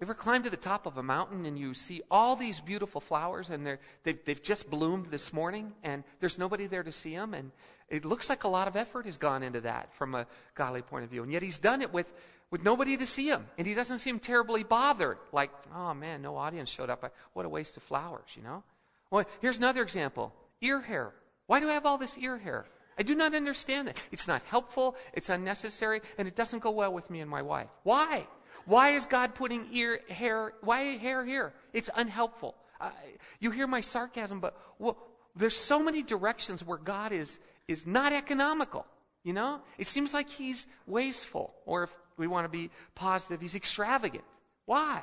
ever 0.02 0.14
climb 0.14 0.44
to 0.44 0.50
the 0.50 0.58
top 0.58 0.86
of 0.86 0.98
a 0.98 1.04
mountain 1.04 1.46
and 1.46 1.60
you 1.60 1.74
see 1.74 2.02
all 2.10 2.36
these 2.38 2.62
beautiful 2.62 3.02
flowers 3.02 3.50
and 3.50 3.68
they're, 3.68 3.80
they've, 4.04 4.20
they've 4.24 4.42
just 4.42 4.70
bloomed 4.70 5.08
this 5.08 5.34
morning 5.34 5.74
and 5.84 6.06
there's 6.22 6.38
nobody 6.38 6.68
there 6.68 6.84
to 6.84 6.92
see 6.92 7.14
them 7.14 7.34
and 7.34 7.52
it 7.90 8.06
looks 8.06 8.30
like 8.30 8.44
a 8.44 8.48
lot 8.48 8.68
of 8.68 8.76
effort 8.76 9.06
has 9.06 9.18
gone 9.18 9.44
into 9.44 9.62
that 9.62 9.94
from 9.96 10.16
a 10.16 10.28
godly 10.56 10.82
point 10.82 11.04
of 11.04 11.10
view. 11.10 11.24
And 11.24 11.32
yet 11.32 11.42
he's 11.42 11.60
done 11.60 11.82
it 11.82 11.92
with, 11.94 12.12
with 12.52 12.64
nobody 12.64 12.98
to 12.98 13.06
see 13.06 13.28
him. 13.28 13.46
And 13.58 13.66
he 13.66 13.74
doesn't 13.74 14.00
seem 14.00 14.20
terribly 14.20 14.64
bothered. 14.64 15.18
Like, 15.32 15.52
oh 15.76 15.94
man, 15.94 16.22
no 16.22 16.36
audience 16.36 16.70
showed 16.70 16.90
up. 16.90 17.12
What 17.34 17.46
a 17.46 17.50
waste 17.50 17.78
of 17.78 17.84
flowers, 17.84 18.30
you 18.36 18.44
know? 18.44 18.64
Well, 19.12 19.26
here's 19.42 19.58
another 19.58 19.82
example. 19.82 20.34
Ear 20.62 20.82
hair. 20.82 21.14
Why 21.48 21.60
do 21.60 21.70
I 21.70 21.74
have 21.74 21.86
all 21.86 21.98
this 21.98 22.18
ear 22.18 22.38
hair? 22.38 22.66
I 22.98 23.04
do 23.04 23.16
not 23.16 23.34
understand 23.34 23.88
that. 23.88 23.98
It's 24.12 24.28
not 24.28 24.44
helpful, 24.44 24.96
it's 25.14 25.30
unnecessary, 25.30 26.02
and 26.18 26.28
it 26.28 26.36
doesn't 26.36 26.60
go 26.60 26.72
well 26.72 26.92
with 26.92 27.10
me 27.10 27.22
and 27.22 27.32
my 27.32 27.42
wife. 27.42 27.70
Why? 27.84 28.28
Why 28.66 28.92
is 28.92 29.06
God 29.06 29.34
putting 29.36 29.68
ear 29.72 30.02
hair, 30.10 30.54
why 30.62 30.82
hair 30.98 31.26
here? 31.26 31.54
It's 31.72 31.90
unhelpful. 31.96 32.56
Uh, 32.80 32.92
you 33.40 33.52
hear 33.52 33.68
my 33.68 33.82
sarcasm, 33.82 34.42
but 34.42 34.58
well, 34.80 34.98
there's 35.36 35.56
so 35.56 35.82
many 35.82 36.04
directions 36.04 36.64
where 36.64 36.78
God 36.78 37.14
is, 37.14 37.40
is 37.70 37.86
not 37.86 38.12
economical. 38.12 38.86
You 39.24 39.34
know? 39.34 39.62
It 39.78 39.88
seems 39.88 40.14
like 40.14 40.30
he's 40.30 40.66
wasteful. 40.88 41.54
Or 41.66 41.84
if 41.84 41.92
we 42.18 42.28
want 42.28 42.46
to 42.46 42.50
be 42.50 42.70
positive, 42.96 43.40
he's 43.42 43.56
extravagant. 43.56 44.24
Why? 44.66 45.02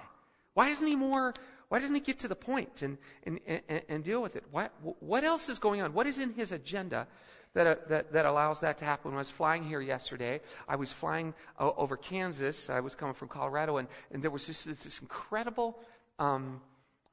Why 0.55 0.69
isn't 0.69 0.87
he 0.87 0.97
more, 0.97 1.35
why 1.69 1.79
doesn't 1.79 1.95
he 1.95 2.01
get 2.01 2.19
to 2.21 2.29
the 2.29 2.37
point 2.37 2.83
and, 2.83 2.99
and, 3.25 3.41
and, 3.47 3.83
and 3.89 4.05
deal 4.05 4.23
with 4.23 4.37
it? 4.37 4.45
What, 4.51 4.73
what 5.01 5.23
else 5.23 5.49
is 5.49 5.59
going 5.59 5.83
on? 5.83 5.93
What 5.93 6.07
is 6.07 6.19
in 6.19 6.33
his 6.33 6.51
agenda 6.53 7.07
that, 7.55 7.89
that, 7.89 8.13
that 8.13 8.27
allows 8.27 8.61
that 8.61 8.79
to 8.79 8.85
happen? 8.85 9.11
When 9.11 9.19
I 9.19 9.25
was 9.27 9.31
flying 9.31 9.63
here 9.63 9.81
yesterday, 9.81 10.41
I 10.67 10.77
was 10.77 10.93
flying 10.93 11.35
uh, 11.61 11.71
over 11.77 11.97
Kansas. 11.97 12.71
I 12.71 12.81
was 12.81 12.95
coming 12.95 13.15
from 13.15 13.29
Colorado, 13.29 13.77
and, 13.77 13.89
and 14.13 14.23
there 14.23 14.31
was 14.31 14.47
this, 14.47 14.65
this 14.65 14.99
incredible 15.01 15.79
um, 16.19 16.61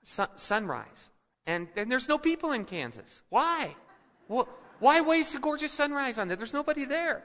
sun, 0.03 0.29
sunrise. 0.37 1.09
And, 1.45 1.67
and 1.75 1.91
there's 1.91 2.07
no 2.07 2.17
people 2.17 2.53
in 2.53 2.63
Kansas. 2.63 3.21
Why? 3.29 3.75
Well, 4.29 4.47
why 4.79 5.01
waste 5.01 5.35
a 5.35 5.39
gorgeous 5.39 5.71
sunrise 5.71 6.17
on 6.17 6.27
there? 6.27 6.37
There's 6.37 6.53
nobody 6.53 6.85
there. 6.85 7.23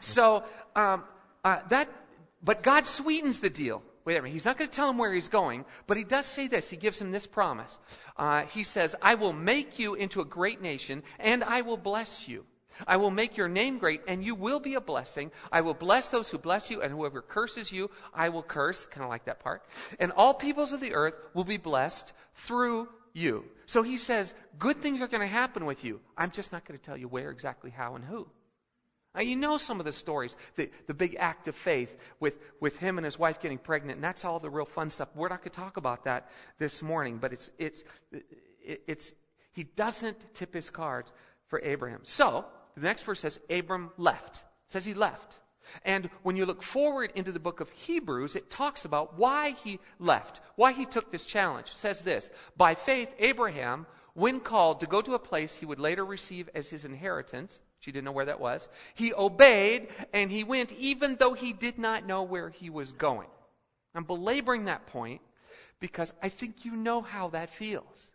So 0.00 0.44
um, 0.76 1.04
uh, 1.44 1.60
that, 1.70 1.88
but 2.42 2.62
God 2.62 2.86
sweetens 2.86 3.38
the 3.38 3.50
deal. 3.50 3.82
Wait 4.04 4.16
a 4.16 4.22
minute. 4.22 4.32
He's 4.32 4.46
not 4.46 4.56
going 4.56 4.70
to 4.70 4.74
tell 4.74 4.88
him 4.88 4.96
where 4.96 5.12
he's 5.12 5.28
going, 5.28 5.66
but 5.86 5.98
he 5.98 6.04
does 6.04 6.24
say 6.24 6.48
this. 6.48 6.70
He 6.70 6.76
gives 6.76 6.98
him 6.98 7.12
this 7.12 7.26
promise. 7.26 7.76
Uh, 8.16 8.44
he 8.44 8.62
says, 8.62 8.96
"I 9.02 9.16
will 9.16 9.34
make 9.34 9.78
you 9.78 9.94
into 9.94 10.22
a 10.22 10.24
great 10.24 10.62
nation, 10.62 11.02
and 11.18 11.44
I 11.44 11.60
will 11.60 11.76
bless 11.76 12.28
you." 12.28 12.46
I 12.86 12.96
will 12.96 13.10
make 13.10 13.36
your 13.36 13.48
name 13.48 13.78
great, 13.78 14.02
and 14.06 14.24
you 14.24 14.34
will 14.34 14.60
be 14.60 14.74
a 14.74 14.80
blessing. 14.80 15.32
I 15.50 15.62
will 15.62 15.74
bless 15.74 16.08
those 16.08 16.28
who 16.28 16.38
bless 16.38 16.70
you, 16.70 16.80
and 16.80 16.92
whoever 16.92 17.22
curses 17.22 17.72
you, 17.72 17.90
I 18.14 18.28
will 18.28 18.42
curse. 18.42 18.84
Kind 18.84 19.02
of 19.02 19.10
like 19.10 19.24
that 19.24 19.40
part. 19.40 19.64
And 19.98 20.12
all 20.12 20.34
peoples 20.34 20.72
of 20.72 20.80
the 20.80 20.94
earth 20.94 21.14
will 21.34 21.44
be 21.44 21.56
blessed 21.56 22.12
through 22.34 22.88
you. 23.12 23.44
So 23.66 23.82
he 23.82 23.98
says, 23.98 24.34
good 24.58 24.80
things 24.80 25.02
are 25.02 25.08
going 25.08 25.20
to 25.20 25.26
happen 25.26 25.64
with 25.64 25.84
you. 25.84 26.00
I'm 26.16 26.30
just 26.30 26.52
not 26.52 26.64
going 26.64 26.78
to 26.78 26.84
tell 26.84 26.96
you 26.96 27.08
where 27.08 27.30
exactly, 27.30 27.70
how, 27.70 27.94
and 27.94 28.04
who. 28.04 28.28
Uh, 29.16 29.22
you 29.22 29.36
know 29.36 29.56
some 29.56 29.80
of 29.80 29.86
the 29.86 29.92
stories, 29.92 30.36
the, 30.56 30.70
the 30.86 30.94
big 30.94 31.16
act 31.18 31.48
of 31.48 31.54
faith 31.54 31.96
with, 32.20 32.38
with 32.60 32.76
him 32.76 32.98
and 32.98 33.04
his 33.04 33.18
wife 33.18 33.40
getting 33.40 33.58
pregnant, 33.58 33.96
and 33.96 34.04
that's 34.04 34.24
all 34.24 34.38
the 34.38 34.50
real 34.50 34.64
fun 34.64 34.90
stuff. 34.90 35.08
We're 35.14 35.28
not 35.28 35.40
going 35.40 35.50
to 35.50 35.56
talk 35.56 35.76
about 35.76 36.04
that 36.04 36.30
this 36.58 36.82
morning, 36.82 37.18
but 37.18 37.32
it's, 37.32 37.50
it's, 37.58 37.84
it's, 38.62 39.12
he 39.52 39.64
doesn't 39.64 40.34
tip 40.34 40.54
his 40.54 40.70
cards 40.70 41.10
for 41.48 41.60
Abraham. 41.62 42.00
So, 42.04 42.44
the 42.76 42.82
next 42.82 43.02
verse 43.02 43.20
says, 43.20 43.40
Abram 43.50 43.90
left. 43.96 44.36
It 44.36 44.72
says 44.72 44.84
he 44.84 44.94
left. 44.94 45.38
And 45.84 46.10
when 46.22 46.36
you 46.36 46.46
look 46.46 46.62
forward 46.62 47.12
into 47.14 47.32
the 47.32 47.40
book 47.40 47.60
of 47.60 47.70
Hebrews, 47.70 48.36
it 48.36 48.50
talks 48.50 48.84
about 48.84 49.18
why 49.18 49.50
he 49.50 49.78
left, 49.98 50.40
why 50.56 50.72
he 50.72 50.84
took 50.84 51.10
this 51.10 51.24
challenge. 51.24 51.68
It 51.68 51.76
says 51.76 52.02
this 52.02 52.30
By 52.56 52.74
faith, 52.74 53.08
Abraham, 53.18 53.86
when 54.14 54.40
called 54.40 54.80
to 54.80 54.86
go 54.86 55.00
to 55.00 55.14
a 55.14 55.18
place 55.18 55.54
he 55.54 55.66
would 55.66 55.78
later 55.78 56.04
receive 56.04 56.48
as 56.54 56.68
his 56.68 56.84
inheritance, 56.84 57.60
she 57.80 57.92
didn't 57.92 58.04
know 58.04 58.12
where 58.12 58.24
that 58.24 58.40
was, 58.40 58.68
he 58.94 59.14
obeyed 59.14 59.88
and 60.12 60.30
he 60.30 60.42
went 60.42 60.72
even 60.72 61.16
though 61.20 61.34
he 61.34 61.52
did 61.52 61.78
not 61.78 62.06
know 62.06 62.22
where 62.22 62.50
he 62.50 62.68
was 62.70 62.92
going. 62.92 63.28
I'm 63.94 64.04
belaboring 64.04 64.64
that 64.64 64.86
point 64.86 65.20
because 65.80 66.12
I 66.22 66.28
think 66.28 66.64
you 66.64 66.74
know 66.74 67.02
how 67.02 67.28
that 67.28 67.50
feels. 67.50 68.08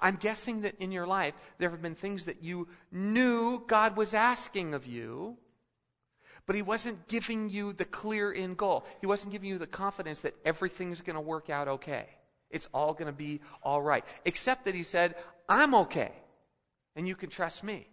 I'm 0.00 0.16
guessing 0.16 0.60
that 0.62 0.74
in 0.78 0.92
your 0.92 1.06
life 1.06 1.34
there 1.58 1.70
have 1.70 1.82
been 1.82 1.94
things 1.94 2.26
that 2.26 2.42
you 2.42 2.68
knew 2.92 3.62
God 3.66 3.96
was 3.96 4.14
asking 4.14 4.74
of 4.74 4.86
you, 4.86 5.36
but 6.48 6.56
He 6.56 6.62
wasn't 6.62 7.06
giving 7.06 7.50
you 7.50 7.72
the 7.72 7.84
clear 7.84 8.32
end 8.32 8.56
goal. 8.56 8.84
He 9.00 9.06
wasn't 9.06 9.32
giving 9.32 9.48
you 9.48 9.58
the 9.58 9.66
confidence 9.66 10.20
that 10.20 10.34
everything's 10.44 11.02
going 11.02 11.14
to 11.14 11.20
work 11.20 11.50
out 11.50 11.68
okay. 11.68 12.06
It's 12.50 12.68
all 12.72 12.94
going 12.94 13.06
to 13.06 13.12
be 13.12 13.40
all 13.62 13.82
right. 13.82 14.04
Except 14.24 14.64
that 14.64 14.74
He 14.74 14.82
said, 14.82 15.14
I'm 15.48 15.74
okay, 15.74 16.12
and 16.96 17.06
you 17.06 17.14
can 17.14 17.30
trust 17.30 17.62
me. 17.62 17.86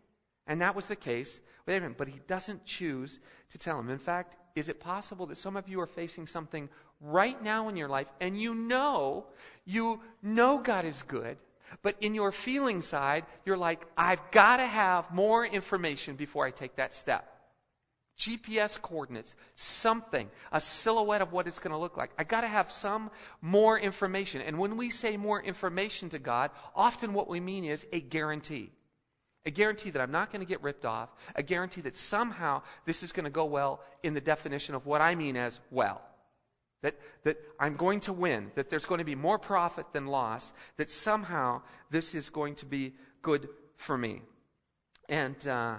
And 0.47 0.61
that 0.61 0.75
was 0.75 0.87
the 0.87 0.95
case 0.95 1.39
with 1.65 1.75
Abraham. 1.75 1.95
But 1.97 2.07
he 2.07 2.19
doesn't 2.27 2.65
choose 2.65 3.19
to 3.51 3.57
tell 3.57 3.79
him. 3.79 3.89
In 3.89 3.97
fact, 3.97 4.37
is 4.55 4.69
it 4.69 4.79
possible 4.79 5.25
that 5.27 5.37
some 5.37 5.57
of 5.57 5.67
you 5.67 5.81
are 5.81 5.87
facing 5.87 6.27
something 6.27 6.69
right 7.01 7.41
now 7.43 7.67
in 7.67 7.75
your 7.75 7.89
life 7.89 8.07
and 8.21 8.39
you 8.39 8.55
know, 8.55 9.25
you 9.65 9.99
know 10.23 10.59
God 10.59 10.85
is 10.85 11.01
good, 11.01 11.37
but 11.81 11.95
in 11.99 12.13
your 12.13 12.31
feeling 12.31 12.81
side, 12.81 13.25
you're 13.43 13.57
like, 13.57 13.85
I've 13.97 14.19
got 14.31 14.57
to 14.57 14.65
have 14.65 15.11
more 15.11 15.45
information 15.45 16.15
before 16.15 16.45
I 16.45 16.51
take 16.51 16.75
that 16.75 16.93
step. 16.93 17.34
GPS 18.17 18.81
coordinates, 18.81 19.35
something, 19.55 20.29
a 20.51 20.59
silhouette 20.59 21.21
of 21.21 21.33
what 21.33 21.47
it's 21.47 21.59
going 21.59 21.71
to 21.71 21.77
look 21.77 21.97
like. 21.97 22.11
I 22.17 22.23
got 22.23 22.41
to 22.41 22.47
have 22.47 22.71
some 22.71 23.11
more 23.41 23.77
information. 23.77 24.41
And 24.41 24.57
when 24.57 24.77
we 24.77 24.89
say 24.89 25.17
more 25.17 25.41
information 25.41 26.09
to 26.09 26.19
God, 26.19 26.51
often 26.75 27.13
what 27.13 27.27
we 27.27 27.39
mean 27.39 27.65
is 27.65 27.85
a 27.91 27.99
guarantee. 27.99 28.71
A 29.45 29.51
guarantee 29.51 29.89
that 29.89 30.01
I'm 30.01 30.11
not 30.11 30.31
going 30.31 30.39
to 30.39 30.47
get 30.47 30.63
ripped 30.63 30.85
off. 30.85 31.09
A 31.35 31.43
guarantee 31.43 31.81
that 31.81 31.97
somehow 31.97 32.61
this 32.85 33.03
is 33.03 33.11
going 33.11 33.25
to 33.25 33.29
go 33.29 33.45
well 33.45 33.81
in 34.01 34.13
the 34.13 34.21
definition 34.21 34.75
of 34.75 34.85
what 34.85 35.01
I 35.01 35.15
mean 35.15 35.35
as 35.35 35.59
well. 35.69 36.01
That, 36.83 36.95
that 37.23 37.37
I'm 37.59 37.75
going 37.75 37.99
to 38.01 38.13
win, 38.13 38.51
that 38.55 38.69
there's 38.69 38.85
going 38.85 38.99
to 38.99 39.05
be 39.05 39.15
more 39.15 39.39
profit 39.39 39.87
than 39.91 40.07
loss, 40.07 40.53
that 40.77 40.89
somehow 40.89 41.63
this 41.89 42.15
is 42.15 42.29
going 42.29 42.55
to 42.55 42.65
be 42.65 42.93
good 43.21 43.49
for 43.75 43.97
me. 43.97 44.21
And, 45.09 45.47
uh, 45.47 45.75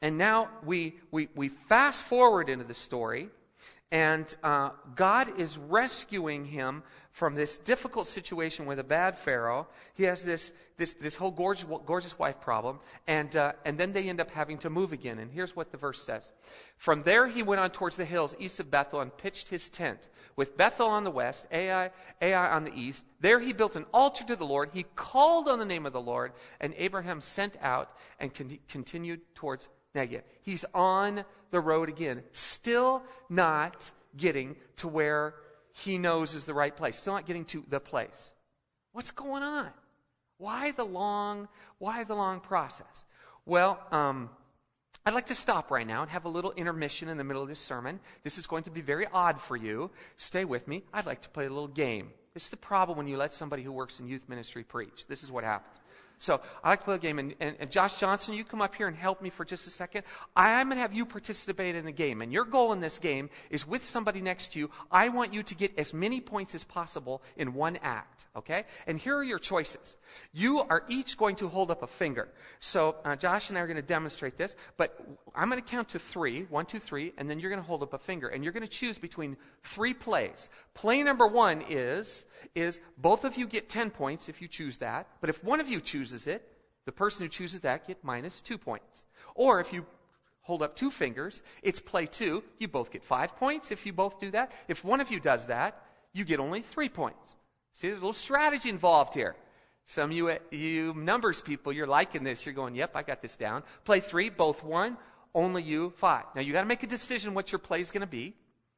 and 0.00 0.16
now 0.16 0.48
we, 0.64 0.94
we, 1.10 1.28
we 1.34 1.48
fast 1.48 2.04
forward 2.04 2.48
into 2.48 2.64
the 2.64 2.74
story, 2.74 3.30
and 3.90 4.34
uh, 4.42 4.70
God 4.94 5.40
is 5.40 5.56
rescuing 5.56 6.44
him 6.44 6.82
from 7.10 7.34
this 7.34 7.56
difficult 7.56 8.06
situation 8.06 8.66
with 8.66 8.78
a 8.78 8.84
bad 8.84 9.18
Pharaoh. 9.18 9.66
He 9.94 10.04
has 10.04 10.22
this, 10.22 10.52
this, 10.76 10.92
this 10.92 11.16
whole 11.16 11.32
gorgeous, 11.32 11.66
gorgeous 11.86 12.16
wife 12.18 12.40
problem, 12.40 12.78
and, 13.06 13.34
uh, 13.34 13.54
and 13.64 13.78
then 13.78 13.92
they 13.92 14.08
end 14.08 14.20
up 14.20 14.30
having 14.30 14.58
to 14.58 14.70
move 14.70 14.92
again. 14.92 15.18
And 15.18 15.32
here's 15.32 15.56
what 15.56 15.72
the 15.72 15.78
verse 15.78 16.00
says 16.02 16.28
From 16.76 17.02
there 17.02 17.26
he 17.26 17.42
went 17.42 17.60
on 17.60 17.70
towards 17.70 17.96
the 17.96 18.04
hills 18.04 18.36
east 18.38 18.60
of 18.60 18.70
Bethel 18.70 19.00
and 19.00 19.16
pitched 19.16 19.48
his 19.48 19.68
tent, 19.68 20.08
with 20.36 20.56
Bethel 20.56 20.88
on 20.88 21.02
the 21.02 21.10
west, 21.10 21.46
Ai, 21.50 21.90
Ai 22.22 22.50
on 22.50 22.64
the 22.64 22.74
east. 22.74 23.04
There 23.20 23.40
he 23.40 23.52
built 23.52 23.74
an 23.74 23.86
altar 23.92 24.24
to 24.24 24.36
the 24.36 24.46
Lord. 24.46 24.70
He 24.72 24.84
called 24.94 25.48
on 25.48 25.58
the 25.58 25.64
name 25.64 25.86
of 25.86 25.92
the 25.94 26.00
Lord, 26.00 26.32
and 26.60 26.74
Abraham 26.76 27.20
sent 27.22 27.56
out 27.62 27.96
and 28.20 28.32
con- 28.32 28.58
continued 28.68 29.22
towards 29.34 29.66
Negev. 29.98 30.22
He's 30.42 30.64
on 30.74 31.24
the 31.50 31.60
road 31.60 31.88
again, 31.88 32.22
still 32.32 33.02
not 33.28 33.90
getting 34.16 34.56
to 34.76 34.88
where 34.88 35.34
he 35.72 35.98
knows 35.98 36.34
is 36.34 36.44
the 36.44 36.54
right 36.54 36.76
place. 36.76 36.96
Still 36.96 37.14
not 37.14 37.26
getting 37.26 37.44
to 37.46 37.64
the 37.68 37.80
place. 37.80 38.32
What's 38.92 39.10
going 39.10 39.42
on? 39.42 39.68
Why 40.38 40.72
the 40.72 40.84
long, 40.84 41.48
why 41.78 42.04
the 42.04 42.14
long 42.14 42.40
process? 42.40 43.04
Well, 43.44 43.80
um, 43.90 44.30
I'd 45.04 45.14
like 45.14 45.26
to 45.26 45.34
stop 45.34 45.70
right 45.70 45.86
now 45.86 46.02
and 46.02 46.10
have 46.10 46.26
a 46.26 46.28
little 46.28 46.52
intermission 46.52 47.08
in 47.08 47.16
the 47.16 47.24
middle 47.24 47.42
of 47.42 47.48
this 47.48 47.60
sermon. 47.60 48.00
This 48.24 48.38
is 48.38 48.46
going 48.46 48.64
to 48.64 48.70
be 48.70 48.80
very 48.80 49.06
odd 49.12 49.40
for 49.40 49.56
you. 49.56 49.90
Stay 50.16 50.44
with 50.44 50.68
me. 50.68 50.82
I'd 50.92 51.06
like 51.06 51.22
to 51.22 51.28
play 51.28 51.46
a 51.46 51.48
little 51.48 51.68
game. 51.68 52.10
This 52.34 52.44
is 52.44 52.50
the 52.50 52.56
problem 52.56 52.98
when 52.98 53.08
you 53.08 53.16
let 53.16 53.32
somebody 53.32 53.62
who 53.62 53.72
works 53.72 54.00
in 54.00 54.06
youth 54.06 54.28
ministry 54.28 54.64
preach. 54.64 55.06
This 55.08 55.24
is 55.24 55.32
what 55.32 55.44
happens. 55.44 55.80
So 56.18 56.40
I 56.64 56.70
like 56.70 56.80
to 56.80 56.84
play 56.84 56.94
a 56.96 56.98
game. 56.98 57.18
And, 57.18 57.34
and, 57.40 57.56
and, 57.60 57.70
Josh 57.70 57.98
Johnson, 57.98 58.34
you 58.34 58.44
come 58.44 58.60
up 58.60 58.74
here 58.74 58.88
and 58.88 58.96
help 58.96 59.22
me 59.22 59.30
for 59.30 59.44
just 59.44 59.66
a 59.66 59.70
second. 59.70 60.02
I'm 60.36 60.66
going 60.68 60.76
to 60.76 60.82
have 60.82 60.92
you 60.92 61.06
participate 61.06 61.76
in 61.76 61.84
the 61.84 61.92
game. 61.92 62.22
And 62.22 62.32
your 62.32 62.44
goal 62.44 62.72
in 62.72 62.80
this 62.80 62.98
game 62.98 63.30
is 63.50 63.66
with 63.66 63.84
somebody 63.84 64.20
next 64.20 64.52
to 64.52 64.58
you. 64.58 64.70
I 64.90 65.10
want 65.10 65.32
you 65.32 65.42
to 65.44 65.54
get 65.54 65.78
as 65.78 65.94
many 65.94 66.20
points 66.20 66.54
as 66.54 66.64
possible 66.64 67.22
in 67.36 67.54
one 67.54 67.78
act. 67.82 68.26
Okay? 68.36 68.64
And 68.86 68.98
here 68.98 69.16
are 69.16 69.24
your 69.24 69.38
choices. 69.38 69.96
You 70.32 70.60
are 70.60 70.84
each 70.88 71.16
going 71.16 71.36
to 71.36 71.48
hold 71.48 71.70
up 71.70 71.82
a 71.82 71.86
finger. 71.86 72.28
So 72.60 72.96
uh, 73.04 73.14
Josh 73.14 73.50
and 73.50 73.58
I 73.58 73.60
are 73.60 73.66
going 73.66 73.76
to 73.76 73.82
demonstrate 73.82 74.36
this. 74.36 74.56
But 74.76 74.98
I'm 75.36 75.48
going 75.48 75.62
to 75.62 75.68
count 75.68 75.90
to 75.90 76.00
three, 76.00 76.42
one, 76.50 76.66
two, 76.66 76.80
three, 76.80 77.12
and 77.16 77.30
then 77.30 77.38
you're 77.38 77.50
going 77.50 77.62
to 77.62 77.66
hold 77.66 77.82
up 77.84 77.94
a 77.94 77.98
finger. 77.98 78.28
And 78.28 78.42
you're 78.42 78.52
going 78.52 78.66
to 78.66 78.68
choose 78.68 78.98
between 78.98 79.36
three 79.62 79.94
plays. 79.94 80.48
Play 80.78 81.02
number 81.02 81.26
one 81.26 81.64
is 81.68 82.24
is 82.54 82.78
both 82.96 83.24
of 83.24 83.36
you 83.36 83.48
get 83.48 83.68
10 83.68 83.90
points 83.90 84.28
if 84.28 84.40
you 84.40 84.46
choose 84.46 84.76
that, 84.76 85.08
but 85.20 85.28
if 85.28 85.42
one 85.42 85.58
of 85.58 85.68
you 85.68 85.80
chooses 85.80 86.28
it, 86.28 86.48
the 86.86 86.92
person 86.92 87.24
who 87.24 87.28
chooses 87.28 87.62
that 87.62 87.84
get 87.88 88.04
minus 88.04 88.38
2 88.40 88.56
points. 88.56 89.02
Or 89.34 89.60
if 89.60 89.72
you 89.72 89.84
hold 90.42 90.62
up 90.62 90.76
two 90.76 90.92
fingers, 90.92 91.42
it's 91.64 91.80
play 91.80 92.06
2, 92.06 92.44
you 92.58 92.68
both 92.68 92.92
get 92.92 93.02
5 93.02 93.36
points 93.36 93.72
if 93.72 93.84
you 93.84 93.92
both 93.92 94.20
do 94.20 94.30
that. 94.30 94.52
If 94.68 94.84
one 94.84 95.00
of 95.00 95.10
you 95.10 95.18
does 95.18 95.46
that, 95.46 95.82
you 96.12 96.24
get 96.24 96.38
only 96.38 96.62
3 96.62 96.88
points. 96.88 97.34
See, 97.72 97.88
there's 97.88 97.98
a 97.98 98.00
little 98.00 98.12
strategy 98.12 98.68
involved 98.68 99.14
here. 99.14 99.34
Some 99.84 100.10
of 100.10 100.16
you, 100.16 100.36
you 100.52 100.94
numbers 100.94 101.40
people, 101.40 101.72
you're 101.72 101.88
liking 101.88 102.22
this. 102.22 102.46
You're 102.46 102.54
going, 102.54 102.76
yep, 102.76 102.94
I 102.94 103.02
got 103.02 103.20
this 103.20 103.34
down. 103.34 103.64
Play 103.84 103.98
3, 103.98 104.30
both 104.30 104.62
1, 104.62 104.96
only 105.34 105.64
you 105.64 105.90
5. 105.96 106.24
Now 106.36 106.40
you 106.40 106.52
got 106.52 106.62
to 106.62 106.68
make 106.68 106.84
a 106.84 106.86
decision 106.86 107.34
what 107.34 107.50
your 107.50 107.58
play 107.58 107.80
is 107.80 107.90
going 107.90 108.02
to 108.02 108.06
be. 108.06 108.36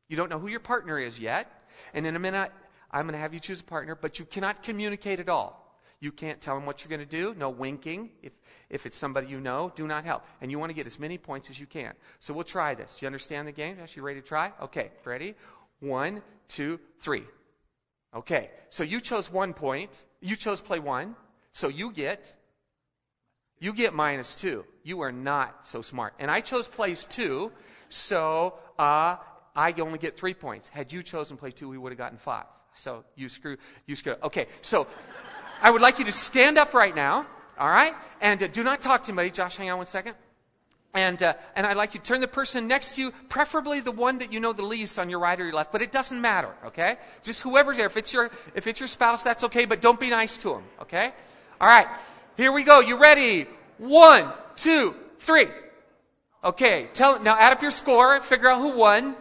You 0.08 0.16
don't 0.16 0.30
know 0.30 0.38
who 0.38 0.48
your 0.48 0.60
partner 0.60 0.98
is 0.98 1.20
yet. 1.20 1.59
And 1.94 2.06
in 2.06 2.16
a 2.16 2.18
minute, 2.18 2.52
I'm 2.90 3.04
going 3.04 3.12
to 3.12 3.18
have 3.18 3.34
you 3.34 3.40
choose 3.40 3.60
a 3.60 3.64
partner, 3.64 3.94
but 3.94 4.18
you 4.18 4.24
cannot 4.24 4.62
communicate 4.62 5.20
at 5.20 5.28
all. 5.28 5.60
You 6.00 6.10
can't 6.10 6.40
tell 6.40 6.54
them 6.54 6.64
what 6.64 6.82
you're 6.82 6.88
going 6.88 7.06
to 7.06 7.16
do. 7.16 7.34
No 7.38 7.50
winking. 7.50 8.10
If, 8.22 8.32
if 8.70 8.86
it's 8.86 8.96
somebody 8.96 9.26
you 9.26 9.38
know, 9.38 9.70
do 9.76 9.86
not 9.86 10.04
help. 10.04 10.24
And 10.40 10.50
you 10.50 10.58
want 10.58 10.70
to 10.70 10.74
get 10.74 10.86
as 10.86 10.98
many 10.98 11.18
points 11.18 11.50
as 11.50 11.60
you 11.60 11.66
can. 11.66 11.92
So 12.20 12.32
we'll 12.32 12.44
try 12.44 12.74
this. 12.74 12.96
Do 12.98 13.04
you 13.04 13.06
understand 13.06 13.46
the 13.46 13.52
game? 13.52 13.76
Josh, 13.76 13.96
you 13.96 14.02
ready 14.02 14.20
to 14.20 14.26
try? 14.26 14.52
Okay, 14.62 14.90
ready? 15.04 15.34
One, 15.80 16.22
two, 16.48 16.80
three. 17.00 17.24
Okay, 18.14 18.50
so 18.70 18.82
you 18.82 19.00
chose 19.00 19.30
one 19.30 19.52
point. 19.52 19.98
You 20.20 20.36
chose 20.36 20.60
play 20.60 20.78
one. 20.78 21.16
So 21.52 21.68
you 21.68 21.92
get, 21.92 22.34
you 23.58 23.72
get 23.74 23.92
minus 23.92 24.34
two. 24.34 24.64
You 24.82 25.02
are 25.02 25.12
not 25.12 25.66
so 25.66 25.82
smart. 25.82 26.14
And 26.18 26.30
I 26.30 26.40
chose 26.40 26.66
plays 26.66 27.04
two. 27.04 27.52
So, 27.90 28.54
uh, 28.78 29.16
I 29.54 29.72
only 29.72 29.98
get 29.98 30.16
three 30.16 30.34
points. 30.34 30.68
Had 30.68 30.92
you 30.92 31.02
chosen 31.02 31.36
play 31.36 31.50
two, 31.50 31.68
we 31.68 31.78
would 31.78 31.92
have 31.92 31.98
gotten 31.98 32.18
five. 32.18 32.46
So 32.74 33.04
you 33.16 33.28
screw, 33.28 33.56
you 33.86 33.96
screw. 33.96 34.14
Okay, 34.22 34.46
so 34.62 34.86
I 35.60 35.70
would 35.70 35.82
like 35.82 35.98
you 35.98 36.04
to 36.04 36.12
stand 36.12 36.58
up 36.58 36.72
right 36.72 36.94
now, 36.94 37.26
all 37.58 37.68
right? 37.68 37.94
And 38.20 38.42
uh, 38.42 38.46
do 38.46 38.62
not 38.62 38.80
talk 38.80 39.02
to 39.04 39.08
anybody. 39.08 39.30
Josh, 39.30 39.56
hang 39.56 39.70
on 39.70 39.78
one 39.78 39.86
second. 39.86 40.14
And, 40.92 41.22
uh, 41.22 41.34
and 41.54 41.66
I'd 41.66 41.76
like 41.76 41.94
you 41.94 42.00
to 42.00 42.06
turn 42.06 42.20
the 42.20 42.28
person 42.28 42.66
next 42.66 42.96
to 42.96 43.02
you, 43.02 43.12
preferably 43.28 43.80
the 43.80 43.92
one 43.92 44.18
that 44.18 44.32
you 44.32 44.40
know 44.40 44.52
the 44.52 44.64
least 44.64 44.98
on 44.98 45.08
your 45.08 45.20
right 45.20 45.38
or 45.40 45.44
your 45.44 45.52
left, 45.52 45.70
but 45.70 45.82
it 45.82 45.92
doesn't 45.92 46.20
matter, 46.20 46.52
okay? 46.66 46.96
Just 47.22 47.42
whoever's 47.42 47.76
there. 47.76 47.86
If 47.86 47.96
it's 47.96 48.12
your, 48.12 48.30
if 48.56 48.66
it's 48.66 48.80
your 48.80 48.88
spouse, 48.88 49.22
that's 49.22 49.44
okay, 49.44 49.66
but 49.66 49.80
don't 49.80 50.00
be 50.00 50.10
nice 50.10 50.36
to 50.38 50.50
them, 50.50 50.64
okay? 50.82 51.12
All 51.60 51.68
right. 51.68 51.86
Here 52.36 52.50
we 52.50 52.64
go. 52.64 52.80
You 52.80 52.96
ready? 52.96 53.46
One, 53.78 54.32
two, 54.56 54.96
three. 55.20 55.46
Okay. 56.42 56.88
Tell, 56.92 57.22
now 57.22 57.36
add 57.38 57.52
up 57.52 57.62
your 57.62 57.70
score, 57.70 58.20
figure 58.20 58.48
out 58.48 58.58
who 58.58 58.76
won. 58.76 59.14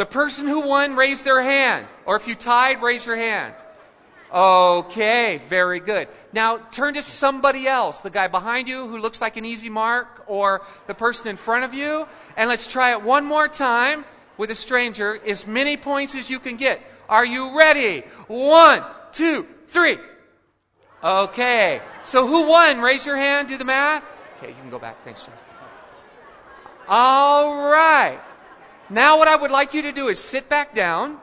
The 0.00 0.06
person 0.06 0.46
who 0.46 0.60
won, 0.60 0.96
raise 0.96 1.20
their 1.20 1.42
hand. 1.42 1.86
Or 2.06 2.16
if 2.16 2.26
you 2.26 2.34
tied, 2.34 2.80
raise 2.80 3.04
your 3.04 3.16
hands. 3.16 3.58
Okay, 4.32 5.42
very 5.50 5.78
good. 5.78 6.08
Now 6.32 6.56
turn 6.56 6.94
to 6.94 7.02
somebody 7.02 7.66
else, 7.66 8.00
the 8.00 8.08
guy 8.08 8.26
behind 8.26 8.66
you 8.66 8.88
who 8.88 8.96
looks 8.96 9.20
like 9.20 9.36
an 9.36 9.44
easy 9.44 9.68
mark, 9.68 10.24
or 10.26 10.62
the 10.86 10.94
person 10.94 11.28
in 11.28 11.36
front 11.36 11.66
of 11.66 11.74
you, 11.74 12.08
and 12.38 12.48
let's 12.48 12.66
try 12.66 12.92
it 12.92 13.02
one 13.02 13.26
more 13.26 13.46
time 13.46 14.06
with 14.38 14.50
a 14.50 14.54
stranger, 14.54 15.20
as 15.26 15.46
many 15.46 15.76
points 15.76 16.14
as 16.14 16.30
you 16.30 16.40
can 16.40 16.56
get. 16.56 16.80
Are 17.06 17.26
you 17.26 17.58
ready? 17.58 18.00
One, 18.26 18.82
two, 19.12 19.46
three. 19.68 19.98
Okay, 21.04 21.82
so 22.04 22.26
who 22.26 22.46
won? 22.48 22.80
Raise 22.80 23.04
your 23.04 23.18
hand, 23.18 23.48
do 23.48 23.58
the 23.58 23.66
math. 23.66 24.02
Okay, 24.38 24.48
you 24.48 24.60
can 24.62 24.70
go 24.70 24.78
back. 24.78 25.04
Thanks, 25.04 25.24
Jim. 25.24 25.34
All 26.88 27.68
right. 27.70 28.18
Now 28.90 29.18
what 29.18 29.28
I 29.28 29.36
would 29.36 29.52
like 29.52 29.72
you 29.72 29.82
to 29.82 29.92
do 29.92 30.08
is 30.08 30.18
sit 30.18 30.48
back 30.48 30.74
down. 30.74 31.18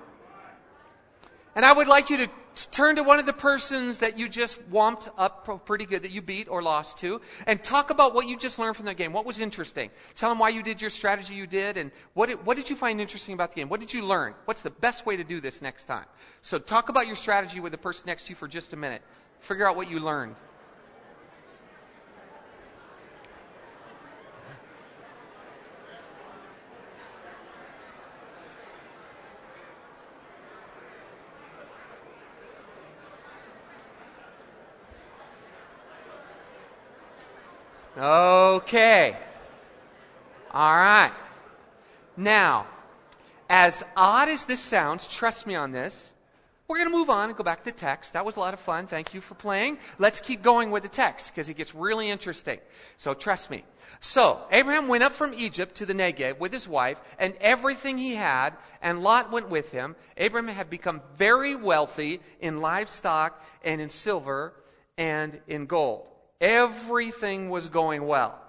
And 1.54 1.66
I 1.66 1.74
would 1.74 1.88
like 1.88 2.10
you 2.10 2.18
to 2.18 2.30
turn 2.72 2.96
to 2.96 3.04
one 3.04 3.20
of 3.20 3.26
the 3.26 3.34
persons 3.34 3.98
that 3.98 4.18
you 4.18 4.30
just 4.30 4.58
womped 4.72 5.10
up 5.18 5.66
pretty 5.66 5.86
good, 5.86 6.04
that 6.04 6.12
you 6.12 6.22
beat 6.22 6.48
or 6.48 6.62
lost 6.62 6.98
to, 7.00 7.20
and 7.46 7.64
talk 7.64 7.90
about 7.90 8.14
what 8.14 8.28
you 8.28 8.38
just 8.38 8.58
learned 8.58 8.76
from 8.76 8.86
the 8.86 8.94
game. 8.94 9.12
What 9.12 9.26
was 9.26 9.40
interesting? 9.40 9.90
Tell 10.16 10.30
them 10.30 10.40
why 10.40 10.50
you 10.50 10.64
did 10.64 10.82
your 10.82 10.90
strategy 10.90 11.36
you 11.36 11.46
did, 11.46 11.78
and 11.78 11.92
what 12.14 12.30
what 12.46 12.58
did 12.58 12.70
you 12.70 12.76
find 12.76 13.02
interesting 13.02 13.34
about 13.34 13.52
the 13.52 13.56
game? 13.56 13.70
What 13.70 13.80
did 13.80 13.94
you 13.94 14.04
learn? 14.06 14.34
What's 14.46 14.62
the 14.62 14.70
best 14.70 15.06
way 15.06 15.18
to 15.18 15.24
do 15.24 15.42
this 15.42 15.62
next 15.62 15.86
time? 15.86 16.06
So 16.42 16.58
talk 16.58 16.90
about 16.90 17.06
your 17.06 17.16
strategy 17.16 17.60
with 17.60 17.72
the 17.72 17.78
person 17.78 18.06
next 18.08 18.26
to 18.26 18.30
you 18.30 18.36
for 18.36 18.48
just 18.48 18.74
a 18.74 18.78
minute. 18.78 19.02
Figure 19.40 19.68
out 19.68 19.76
what 19.76 19.90
you 19.90 20.00
learned. 20.00 20.36
Okay. 37.98 39.18
All 40.52 40.76
right. 40.76 41.14
Now, 42.16 42.68
as 43.50 43.84
odd 43.96 44.30
as 44.30 44.44
this 44.44 44.60
sounds, 44.60 45.08
trust 45.08 45.48
me 45.48 45.56
on 45.56 45.72
this, 45.72 46.14
we're 46.68 46.78
going 46.78 46.92
to 46.92 46.96
move 46.96 47.10
on 47.10 47.30
and 47.30 47.38
go 47.38 47.44
back 47.44 47.64
to 47.64 47.66
the 47.66 47.78
text. 47.78 48.14
That 48.14 48.26
was 48.26 48.36
a 48.36 48.40
lot 48.40 48.54
of 48.54 48.60
fun. 48.60 48.86
Thank 48.88 49.14
you 49.14 49.22
for 49.22 49.36
playing. 49.36 49.80
Let's 49.98 50.20
keep 50.20 50.44
going 50.44 50.70
with 50.70 50.84
the 50.84 50.90
text 50.90 51.34
because 51.34 51.50
it 51.50 51.56
gets 51.56 51.74
really 51.74 52.10
interesting. 52.10 52.60
So 52.98 53.14
trust 53.14 53.50
me. 53.50 53.64
So, 54.00 54.42
Abraham 54.52 54.88
went 54.90 55.04
up 55.04 55.14
from 55.14 55.34
Egypt 55.34 55.76
to 55.76 55.86
the 55.86 55.94
Negev 55.94 56.38
with 56.38 56.54
his 56.54 56.68
wife 56.68 57.00
and 57.18 57.34
everything 57.42 57.98
he 57.98 58.14
had, 58.14 58.52
and 58.82 59.02
Lot 59.02 59.32
went 59.32 59.50
with 59.50 59.72
him. 59.72 59.96
Abraham 60.18 60.54
had 60.54 60.70
become 60.70 61.02
very 61.16 61.56
wealthy 61.56 62.20
in 62.42 62.62
livestock 62.62 63.44
and 63.64 63.82
in 63.82 63.90
silver 63.90 64.54
and 64.98 65.40
in 65.48 65.66
gold. 65.66 66.10
Everything 66.40 67.50
was 67.50 67.70
going 67.70 68.06
well. 68.06 68.40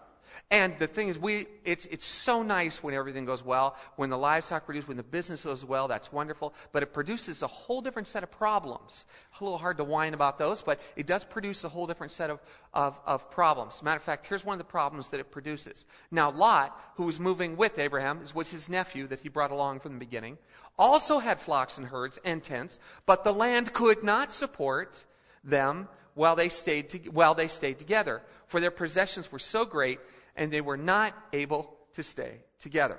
And 0.51 0.79
the 0.79 0.87
thing 0.87 1.09
is, 1.09 1.19
we, 1.19 1.47
it's, 1.63 1.85
it's 1.87 2.07
so 2.07 2.43
nice 2.43 2.83
when 2.83 2.95
everything 2.95 3.27
goes 3.27 3.45
well, 3.45 3.77
when 3.97 4.09
the 4.09 4.17
livestock 4.17 4.65
produce, 4.65 4.89
when 4.89 4.97
the 4.97 5.03
business 5.03 5.45
goes 5.45 5.63
well, 5.63 5.89
that's 5.89 6.11
wonderful. 6.11 6.55
But 6.73 6.83
it 6.83 6.95
produces 6.95 7.43
a 7.43 7.47
whole 7.47 7.83
different 7.83 8.09
set 8.09 8.23
of 8.23 8.31
problems. 8.31 9.05
A 9.39 9.45
little 9.45 9.59
hard 9.59 9.77
to 9.77 9.85
whine 9.85 10.15
about 10.15 10.39
those, 10.39 10.63
but 10.63 10.81
it 10.97 11.07
does 11.07 11.23
produce 11.23 11.65
a 11.65 11.69
whole 11.69 11.87
different 11.87 12.13
set 12.13 12.31
of, 12.31 12.41
of, 12.73 12.99
of 13.05 13.31
problems. 13.31 13.83
Matter 13.83 13.99
of 13.99 14.03
fact, 14.03 14.27
here's 14.27 14.43
one 14.43 14.55
of 14.55 14.59
the 14.59 14.65
problems 14.65 15.11
that 15.11 15.21
it 15.21 15.31
produces. 15.31 15.85
Now, 16.11 16.31
Lot, 16.31 16.79
who 16.97 17.05
was 17.05 17.21
moving 17.21 17.59
with 17.59 17.79
Abraham, 17.79 18.21
was 18.35 18.51
his 18.51 18.71
nephew 18.71 19.07
that 19.09 19.21
he 19.21 19.29
brought 19.29 19.51
along 19.51 19.81
from 19.81 19.93
the 19.93 19.99
beginning, 19.99 20.39
also 20.79 21.19
had 21.19 21.43
flocks 21.43 21.77
and 21.77 21.89
herds 21.89 22.19
and 22.25 22.43
tents, 22.43 22.79
but 23.05 23.23
the 23.23 23.35
land 23.35 23.75
could 23.75 24.03
not 24.03 24.33
support 24.33 25.05
them 25.45 25.89
while 26.19 26.35
they 26.35 26.49
stayed, 26.49 26.91
to, 26.91 26.99
while 27.11 27.35
they 27.35 27.49
stayed 27.49 27.79
together, 27.79 28.21
for 28.49 28.61
their 28.61 28.73
possessions 28.73 29.31
were 29.31 29.39
so 29.39 29.65
great 29.65 30.01
and 30.37 30.53
they 30.53 30.61
were 30.61 30.77
not 30.77 31.15
able 31.33 31.77
to 31.95 32.03
stay 32.03 32.41
together. 32.59 32.99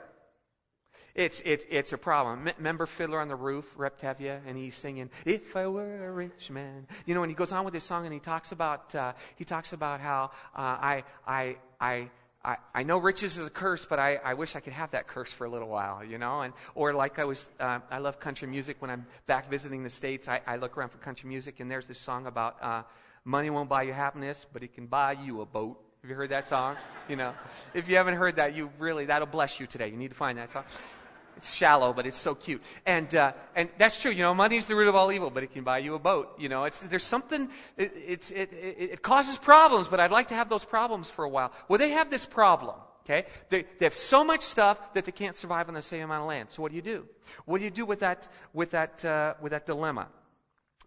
It's, 1.15 1.41
it's, 1.43 1.65
it's 1.69 1.91
a 1.91 1.97
problem. 1.97 2.47
Remember 2.57 2.85
Fiddler 2.85 3.19
on 3.19 3.27
the 3.27 3.35
Roof, 3.35 3.65
Reb 3.75 3.99
Tevye, 3.99 4.39
and 4.47 4.57
he's 4.57 4.75
singing, 4.75 5.09
If 5.25 5.57
I 5.57 5.67
Were 5.67 6.07
a 6.07 6.11
Rich 6.13 6.49
Man. 6.49 6.87
You 7.05 7.13
know, 7.13 7.23
and 7.23 7.29
he 7.29 7.35
goes 7.35 7.51
on 7.51 7.65
with 7.65 7.73
his 7.73 7.83
song 7.83 8.05
and 8.05 8.13
he 8.13 8.21
talks 8.21 8.53
about, 8.53 8.95
uh, 8.95 9.11
he 9.35 9.43
talks 9.43 9.73
about 9.73 9.99
how 9.99 10.31
uh, 10.55 10.61
I, 10.61 11.03
I, 11.27 11.57
I, 11.81 12.09
I, 12.45 12.55
I 12.73 12.83
know 12.83 12.99
riches 12.99 13.37
is 13.37 13.45
a 13.45 13.49
curse, 13.49 13.85
but 13.85 13.99
I, 13.99 14.15
I 14.15 14.35
wish 14.35 14.55
I 14.55 14.61
could 14.61 14.71
have 14.71 14.91
that 14.91 15.07
curse 15.07 15.33
for 15.33 15.45
a 15.45 15.49
little 15.49 15.67
while, 15.67 16.05
you 16.05 16.17
know? 16.17 16.41
And, 16.41 16.53
or 16.73 16.93
like 16.93 17.19
I 17.19 17.25
was, 17.25 17.49
uh, 17.59 17.79
I 17.91 17.97
love 17.97 18.21
country 18.21 18.47
music. 18.47 18.77
When 18.79 18.89
I'm 18.89 19.05
back 19.27 19.49
visiting 19.49 19.83
the 19.83 19.89
States, 19.89 20.29
I, 20.29 20.39
I 20.47 20.55
look 20.55 20.77
around 20.77 20.89
for 20.89 20.99
country 20.99 21.27
music 21.27 21.59
and 21.59 21.69
there's 21.69 21.85
this 21.85 21.99
song 21.99 22.27
about, 22.27 22.55
uh, 22.61 22.83
Money 23.29 23.51
won't 23.51 23.69
buy 23.69 23.83
you 23.83 23.93
happiness, 23.93 24.47
but 24.51 24.63
it 24.63 24.73
can 24.73 24.87
buy 24.87 25.11
you 25.11 25.41
a 25.41 25.45
boat. 25.45 25.79
Have 26.01 26.09
you 26.09 26.15
heard 26.15 26.31
that 26.31 26.47
song? 26.47 26.77
You 27.07 27.15
know, 27.15 27.35
if 27.75 27.87
you 27.87 27.95
haven't 27.95 28.15
heard 28.15 28.37
that, 28.37 28.55
you 28.55 28.71
really 28.79 29.05
that'll 29.05 29.27
bless 29.27 29.59
you 29.59 29.67
today. 29.67 29.87
You 29.87 29.97
need 29.97 30.07
to 30.07 30.15
find 30.15 30.39
that 30.39 30.49
song. 30.49 30.63
It's 31.37 31.53
shallow, 31.53 31.93
but 31.93 32.07
it's 32.07 32.17
so 32.17 32.33
cute. 32.33 32.63
And 32.87 33.13
uh, 33.13 33.33
and 33.55 33.69
that's 33.77 33.99
true. 33.99 34.09
You 34.09 34.23
know, 34.23 34.33
money 34.33 34.57
is 34.57 34.65
the 34.65 34.75
root 34.75 34.87
of 34.87 34.95
all 34.95 35.11
evil, 35.11 35.29
but 35.29 35.43
it 35.43 35.53
can 35.53 35.63
buy 35.63 35.77
you 35.77 35.93
a 35.93 35.99
boat. 35.99 36.39
You 36.39 36.49
know, 36.49 36.63
it's 36.63 36.79
there's 36.81 37.03
something. 37.03 37.49
It, 37.77 37.93
it, 37.95 38.31
it, 38.31 38.49
it 38.95 39.01
causes 39.03 39.37
problems, 39.37 39.87
but 39.87 39.99
I'd 39.99 40.09
like 40.09 40.29
to 40.29 40.33
have 40.33 40.49
those 40.49 40.65
problems 40.65 41.11
for 41.11 41.23
a 41.23 41.29
while. 41.29 41.51
Well, 41.67 41.77
they 41.77 41.91
have 41.91 42.09
this 42.09 42.25
problem. 42.25 42.77
Okay, 43.05 43.27
they, 43.49 43.65
they 43.77 43.85
have 43.85 43.95
so 43.95 44.23
much 44.23 44.41
stuff 44.41 44.95
that 44.95 45.05
they 45.05 45.11
can't 45.11 45.37
survive 45.37 45.67
on 45.67 45.75
the 45.75 45.83
same 45.83 46.01
amount 46.01 46.21
of 46.21 46.27
land. 46.29 46.49
So 46.49 46.63
what 46.63 46.71
do 46.71 46.77
you 46.77 46.81
do? 46.81 47.05
What 47.45 47.59
do 47.59 47.65
you 47.65 47.69
do 47.69 47.85
with 47.85 47.99
that 47.99 48.27
with 48.53 48.71
that 48.71 49.05
uh, 49.05 49.35
with 49.39 49.51
that 49.51 49.67
dilemma? 49.67 50.07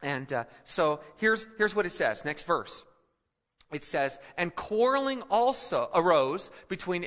And 0.03 0.33
uh, 0.33 0.45
so 0.65 1.01
here's, 1.17 1.47
here's 1.59 1.75
what 1.75 1.87
it 1.87 1.93
says. 1.93 2.25
Next 2.25 2.45
verse. 2.45 2.85
It 3.73 3.85
says, 3.85 4.19
And 4.37 4.55
quarreling 4.55 5.23
also 5.31 5.89
arose 5.95 6.51
between 6.69 7.07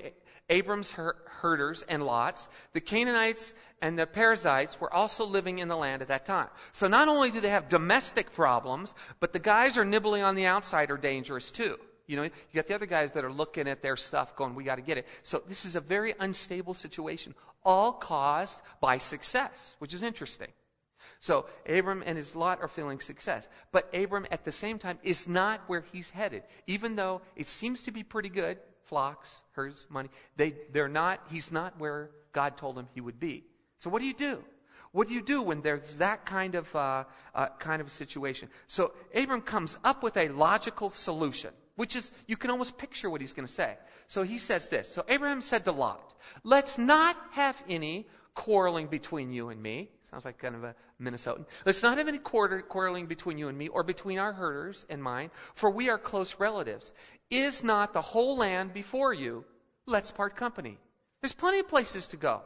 Abram's 0.50 0.92
herders 0.92 1.84
and 1.88 2.06
Lot's. 2.06 2.48
The 2.74 2.82
Canaanites 2.82 3.54
and 3.82 3.98
the 3.98 4.06
Perizzites 4.06 4.80
were 4.80 4.94
also 4.94 5.26
living 5.26 5.60
in 5.60 5.68
the 5.68 5.76
land 5.76 6.02
at 6.02 6.08
that 6.10 6.26
time. 6.26 6.50
So 6.72 6.88
not 6.88 7.08
only 7.08 7.32
do 7.32 7.42
they 7.42 7.50
have 7.50 7.70
domestic 7.70 8.34
problems, 8.34 8.94
but 9.20 9.34
the 9.34 9.40
guys 9.40 9.78
are 9.78 9.86
nibbling 9.86 10.24
on 10.24 10.36
the 10.36 10.46
outside 10.46 10.92
are 10.92 10.98
dangerous 10.98 11.52
too. 11.52 11.78
You 12.08 12.18
know, 12.18 12.24
you 12.24 12.32
got 12.54 12.68
the 12.68 12.76
other 12.76 12.86
guys 12.86 13.12
that 13.14 13.26
are 13.26 13.32
looking 13.32 13.68
at 13.68 13.82
their 13.82 13.98
stuff 13.98 14.36
going, 14.36 14.54
we 14.54 14.64
got 14.64 14.76
to 14.76 14.84
get 14.84 15.00
it. 15.00 15.08
So 15.24 15.42
this 15.48 15.66
is 15.66 15.76
a 15.76 15.82
very 15.82 16.14
unstable 16.20 16.76
situation, 16.76 17.34
all 17.64 17.94
caused 17.94 18.62
by 18.80 19.00
success, 19.00 19.76
which 19.80 19.94
is 19.94 20.04
interesting. 20.04 20.50
So 21.26 21.48
Abram 21.68 22.04
and 22.06 22.20
his 22.20 22.36
lot 22.36 22.62
are 22.62 22.68
feeling 22.68 23.00
success. 23.00 23.48
But 23.72 23.90
Abram 23.96 24.28
at 24.30 24.46
the 24.46 24.52
same 24.52 24.78
time 24.78 25.00
is 25.02 25.28
not 25.28 25.62
where 25.66 25.84
he's 25.92 26.12
headed. 26.12 26.44
Even 26.68 26.96
though 26.96 27.24
it 27.36 27.48
seems 27.48 27.82
to 27.84 27.92
be 27.92 28.04
pretty 28.04 28.30
good, 28.30 28.60
flocks, 28.84 29.42
herds, 29.54 29.88
money, 29.90 30.10
they, 30.36 30.54
they're 30.72 30.88
not, 30.88 31.20
he's 31.32 31.52
not 31.52 31.80
where 31.80 32.12
God 32.32 32.58
told 32.58 32.78
him 32.78 32.88
he 32.94 33.02
would 33.02 33.20
be. 33.20 33.44
So 33.80 33.90
what 33.90 34.02
do 34.02 34.06
you 34.06 34.14
do? 34.14 34.44
What 34.92 35.08
do 35.08 35.16
you 35.16 35.24
do 35.24 35.42
when 35.42 35.62
there's 35.62 35.96
that 35.96 36.28
kind 36.28 36.54
of, 36.54 36.76
uh, 36.76 37.06
uh, 37.34 37.48
kind 37.58 37.82
of 37.82 37.92
situation? 37.92 38.48
So 38.68 38.94
Abram 39.16 39.42
comes 39.42 39.80
up 39.84 40.04
with 40.04 40.18
a 40.18 40.30
logical 40.30 40.92
solution, 40.92 41.50
which 41.76 41.96
is, 41.96 42.12
you 42.28 42.38
can 42.38 42.52
almost 42.52 42.78
picture 42.78 43.10
what 43.10 43.20
he's 43.20 43.34
going 43.34 43.48
to 43.48 43.52
say. 43.52 43.78
So 44.08 44.22
he 44.22 44.38
says 44.38 44.68
this. 44.68 44.88
So 44.94 45.04
Abraham 45.08 45.42
said 45.42 45.66
to 45.66 45.72
Lot, 45.72 46.14
let's 46.44 46.78
not 46.78 47.18
have 47.32 47.60
any 47.68 48.06
quarreling 48.36 48.88
between 48.88 49.32
you 49.32 49.50
and 49.50 49.62
me. 49.62 49.90
Sounds 50.12 50.26
like 50.26 50.38
kind 50.38 50.56
of 50.56 50.64
a 50.64 50.76
Minnesotan. 51.02 51.46
Let's 51.66 51.82
not 51.82 51.98
have 51.98 52.08
any 52.08 52.20
quarreling 52.20 53.08
between 53.08 53.38
you 53.38 53.48
and 53.48 53.58
me 53.58 53.70
or 53.70 53.84
between 53.84 54.20
our 54.20 54.34
herders 54.34 54.86
and 54.90 55.02
mine, 55.02 55.32
for 55.56 55.70
we 55.70 55.90
are 55.90 55.98
close 55.98 56.36
relatives. 56.40 56.92
Is 57.32 57.64
not 57.64 57.94
the 57.94 58.02
whole 58.02 58.38
land 58.38 58.74
before 58.74 59.14
you? 59.14 59.46
Let's 59.88 60.12
part 60.12 60.36
company. 60.36 60.78
There's 61.22 61.34
plenty 61.34 61.60
of 61.60 61.68
places 61.68 62.08
to 62.08 62.18
go. 62.18 62.42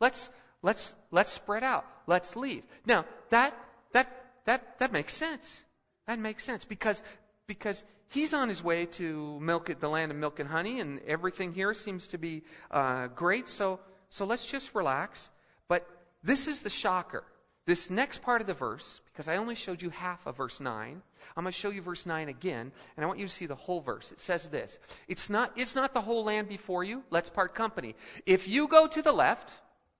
Let's, 0.00 0.30
let's, 0.62 0.94
let's 1.10 1.32
spread 1.32 1.62
out. 1.62 1.84
Let's 2.06 2.36
leave. 2.36 2.62
Now, 2.86 3.04
that, 3.30 3.54
that, 3.92 4.08
that, 4.46 4.78
that 4.78 4.92
makes 4.92 5.14
sense. 5.14 5.64
That 6.06 6.18
makes 6.18 6.44
sense 6.44 6.64
because, 6.64 7.02
because 7.46 7.84
he's 8.08 8.32
on 8.32 8.48
his 8.48 8.62
way 8.62 8.86
to 8.86 9.38
milk 9.40 9.74
the 9.78 9.88
land 9.88 10.10
of 10.10 10.18
milk 10.18 10.40
and 10.40 10.48
honey, 10.48 10.80
and 10.80 11.00
everything 11.06 11.52
here 11.52 11.74
seems 11.74 12.06
to 12.08 12.18
be 12.18 12.42
uh, 12.70 13.08
great. 13.08 13.48
So, 13.48 13.80
so 14.14 14.24
let's 14.24 14.46
just 14.46 14.76
relax. 14.76 15.30
But 15.66 15.88
this 16.22 16.46
is 16.46 16.60
the 16.60 16.70
shocker. 16.70 17.24
This 17.66 17.90
next 17.90 18.22
part 18.22 18.40
of 18.40 18.46
the 18.46 18.54
verse, 18.54 19.00
because 19.06 19.26
I 19.26 19.38
only 19.38 19.56
showed 19.56 19.82
you 19.82 19.90
half 19.90 20.24
of 20.24 20.36
verse 20.36 20.60
9, 20.60 21.02
I'm 21.36 21.42
going 21.42 21.52
to 21.52 21.58
show 21.58 21.70
you 21.70 21.82
verse 21.82 22.06
9 22.06 22.28
again, 22.28 22.70
and 22.96 23.02
I 23.02 23.08
want 23.08 23.18
you 23.18 23.26
to 23.26 23.32
see 23.32 23.46
the 23.46 23.56
whole 23.56 23.80
verse. 23.80 24.12
It 24.12 24.20
says 24.20 24.46
this 24.46 24.78
It's 25.08 25.28
not, 25.28 25.50
it's 25.56 25.74
not 25.74 25.94
the 25.94 26.00
whole 26.00 26.22
land 26.22 26.48
before 26.48 26.84
you. 26.84 27.02
Let's 27.10 27.28
part 27.28 27.56
company. 27.56 27.96
If 28.24 28.46
you 28.46 28.68
go 28.68 28.86
to 28.86 29.02
the 29.02 29.10
left, 29.10 29.54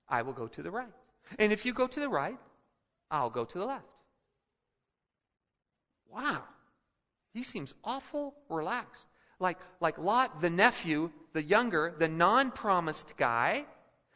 I 0.08 0.22
will 0.22 0.32
go 0.32 0.46
to 0.46 0.62
the 0.62 0.70
right. 0.70 0.94
And 1.36 1.52
if 1.52 1.66
you 1.66 1.72
go 1.72 1.88
to 1.88 1.98
the 1.98 2.08
right, 2.08 2.38
I'll 3.10 3.30
go 3.30 3.44
to 3.44 3.58
the 3.58 3.66
left. 3.66 4.02
Wow. 6.08 6.44
He 7.32 7.42
seems 7.42 7.74
awful 7.82 8.36
relaxed. 8.48 9.06
Like, 9.40 9.58
like 9.80 9.98
Lot, 9.98 10.40
the 10.40 10.50
nephew, 10.50 11.10
the 11.32 11.42
younger, 11.42 11.92
the 11.98 12.06
non 12.06 12.52
promised 12.52 13.16
guy, 13.16 13.64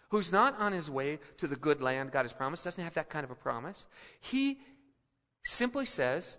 who's 0.08 0.32
not 0.32 0.58
on 0.58 0.72
his 0.72 0.90
way 0.90 1.18
to 1.36 1.46
the 1.46 1.56
good 1.56 1.80
land 1.80 2.12
God 2.12 2.22
has 2.22 2.32
promised, 2.32 2.64
doesn't 2.64 2.82
have 2.82 2.94
that 2.94 3.08
kind 3.08 3.24
of 3.24 3.30
a 3.30 3.34
promise, 3.34 3.86
he 4.20 4.58
simply 5.44 5.86
says, 5.86 6.38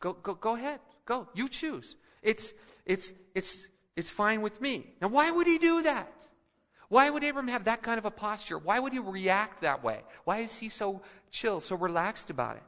go, 0.00 0.12
go, 0.12 0.34
go 0.34 0.56
ahead. 0.56 0.80
Go. 1.04 1.28
You 1.34 1.48
choose. 1.48 1.96
It's, 2.22 2.52
it's, 2.84 3.12
it's, 3.34 3.66
it's 3.96 4.10
fine 4.10 4.42
with 4.42 4.60
me. 4.60 4.94
Now, 5.00 5.08
why 5.08 5.30
would 5.30 5.46
he 5.46 5.58
do 5.58 5.82
that? 5.82 6.12
Why 6.88 7.10
would 7.10 7.22
Abram 7.22 7.48
have 7.48 7.64
that 7.64 7.82
kind 7.82 7.98
of 7.98 8.04
a 8.04 8.10
posture? 8.10 8.58
Why 8.58 8.78
would 8.78 8.92
he 8.92 8.98
react 8.98 9.62
that 9.62 9.84
way? 9.84 10.00
Why 10.24 10.38
is 10.38 10.56
he 10.56 10.68
so 10.68 11.02
chill, 11.30 11.60
so 11.60 11.76
relaxed 11.76 12.30
about 12.30 12.56
it? 12.56 12.62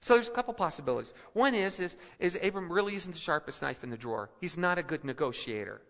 So 0.00 0.14
there's 0.14 0.28
a 0.28 0.32
couple 0.32 0.54
possibilities. 0.54 1.12
One 1.32 1.54
is, 1.54 1.80
is, 1.80 1.96
is 2.20 2.38
Abram 2.40 2.70
really 2.70 2.94
isn't 2.94 3.12
the 3.12 3.18
sharpest 3.18 3.62
knife 3.62 3.82
in 3.82 3.90
the 3.90 3.96
drawer. 3.96 4.30
He's 4.40 4.56
not 4.56 4.78
a 4.78 4.82
good 4.82 5.04
negotiator. 5.04 5.82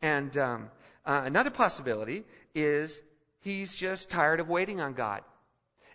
And 0.00 0.36
um, 0.38 0.70
uh, 1.04 1.22
another 1.24 1.50
possibility 1.50 2.24
is 2.54 3.02
he's 3.40 3.74
just 3.74 4.10
tired 4.10 4.40
of 4.40 4.48
waiting 4.48 4.80
on 4.80 4.94
God. 4.94 5.22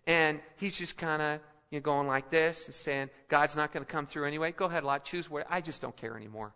And 0.07 0.39
he's 0.57 0.77
just 0.77 0.97
kind 0.97 1.21
of 1.21 1.39
you 1.71 1.79
know, 1.79 1.83
going 1.83 2.07
like 2.07 2.29
this 2.29 2.67
and 2.67 2.75
saying, 2.75 3.09
God's 3.27 3.55
not 3.55 3.71
going 3.71 3.85
to 3.85 3.91
come 3.91 4.05
through 4.05 4.25
anyway. 4.25 4.51
Go 4.51 4.65
ahead, 4.65 4.83
Lot, 4.83 5.03
choose 5.05 5.29
where. 5.29 5.45
I 5.49 5.61
just 5.61 5.81
don't 5.81 5.95
care 5.95 6.15
anymore. 6.15 6.53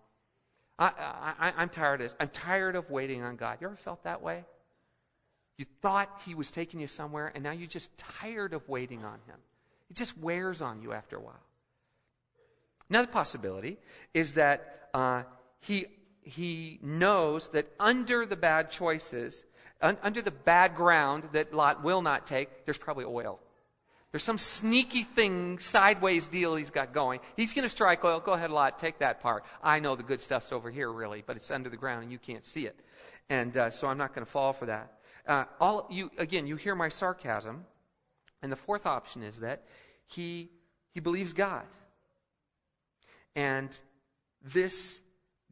I, 0.77 1.51
I'm 1.57 1.67
tired 1.67 1.99
of 2.01 2.07
this. 2.07 2.15
I'm 2.21 2.29
tired 2.29 2.77
of 2.77 2.89
waiting 2.89 3.21
on 3.21 3.35
God. 3.35 3.57
You 3.59 3.67
ever 3.67 3.75
felt 3.75 4.03
that 4.03 4.21
way? 4.21 4.45
You 5.57 5.65
thought 5.81 6.21
he 6.25 6.35
was 6.35 6.51
taking 6.51 6.79
you 6.79 6.87
somewhere, 6.87 7.33
and 7.35 7.43
now 7.43 7.51
you're 7.51 7.67
just 7.67 7.89
tired 7.97 8.53
of 8.53 8.67
waiting 8.69 9.03
on 9.03 9.19
him. 9.27 9.35
It 9.89 9.97
just 9.97 10.17
wears 10.17 10.61
on 10.61 10.81
you 10.81 10.93
after 10.93 11.17
a 11.17 11.19
while. 11.19 11.43
Another 12.89 13.11
possibility 13.11 13.77
is 14.13 14.33
that 14.33 14.89
uh, 14.93 15.23
he, 15.59 15.87
he 16.21 16.79
knows 16.81 17.49
that 17.49 17.67
under 17.77 18.25
the 18.25 18.37
bad 18.37 18.71
choices, 18.71 19.43
un, 19.81 19.97
under 20.01 20.21
the 20.21 20.31
bad 20.31 20.75
ground 20.75 21.29
that 21.33 21.53
Lot 21.53 21.83
will 21.83 22.01
not 22.01 22.27
take, 22.27 22.65
there's 22.65 22.77
probably 22.77 23.05
oil. 23.05 23.39
There's 24.11 24.23
some 24.23 24.39
sneaky 24.39 25.03
thing, 25.03 25.59
sideways 25.59 26.27
deal 26.27 26.55
he's 26.55 26.71
got 26.71 26.93
going. 26.93 27.19
He's 27.35 27.53
going 27.53 27.63
to 27.63 27.69
strike 27.69 28.03
oil. 28.03 28.19
Go 28.19 28.33
ahead, 28.33 28.49
Lot, 28.49 28.79
take 28.79 28.99
that 28.99 29.21
part. 29.21 29.43
I 29.61 29.79
know 29.79 29.95
the 29.95 30.03
good 30.03 30.19
stuff's 30.19 30.51
over 30.51 30.71
here, 30.71 30.91
really, 30.91 31.23
but 31.25 31.35
it's 31.35 31.51
under 31.51 31.69
the 31.69 31.77
ground 31.77 32.03
and 32.03 32.11
you 32.11 32.17
can't 32.17 32.43
see 32.43 32.65
it. 32.65 32.79
And 33.29 33.55
uh, 33.55 33.69
so 33.69 33.87
I'm 33.87 33.99
not 33.99 34.15
going 34.15 34.25
to 34.25 34.31
fall 34.31 34.53
for 34.53 34.65
that. 34.65 34.93
Uh, 35.27 35.43
all 35.59 35.85
you 35.91 36.09
again, 36.17 36.47
you 36.47 36.55
hear 36.55 36.73
my 36.73 36.89
sarcasm. 36.89 37.65
And 38.41 38.51
the 38.51 38.55
fourth 38.55 38.87
option 38.87 39.21
is 39.21 39.41
that 39.41 39.63
he 40.07 40.49
he 40.91 40.99
believes 40.99 41.33
God. 41.33 41.65
And 43.35 43.77
this 44.41 45.01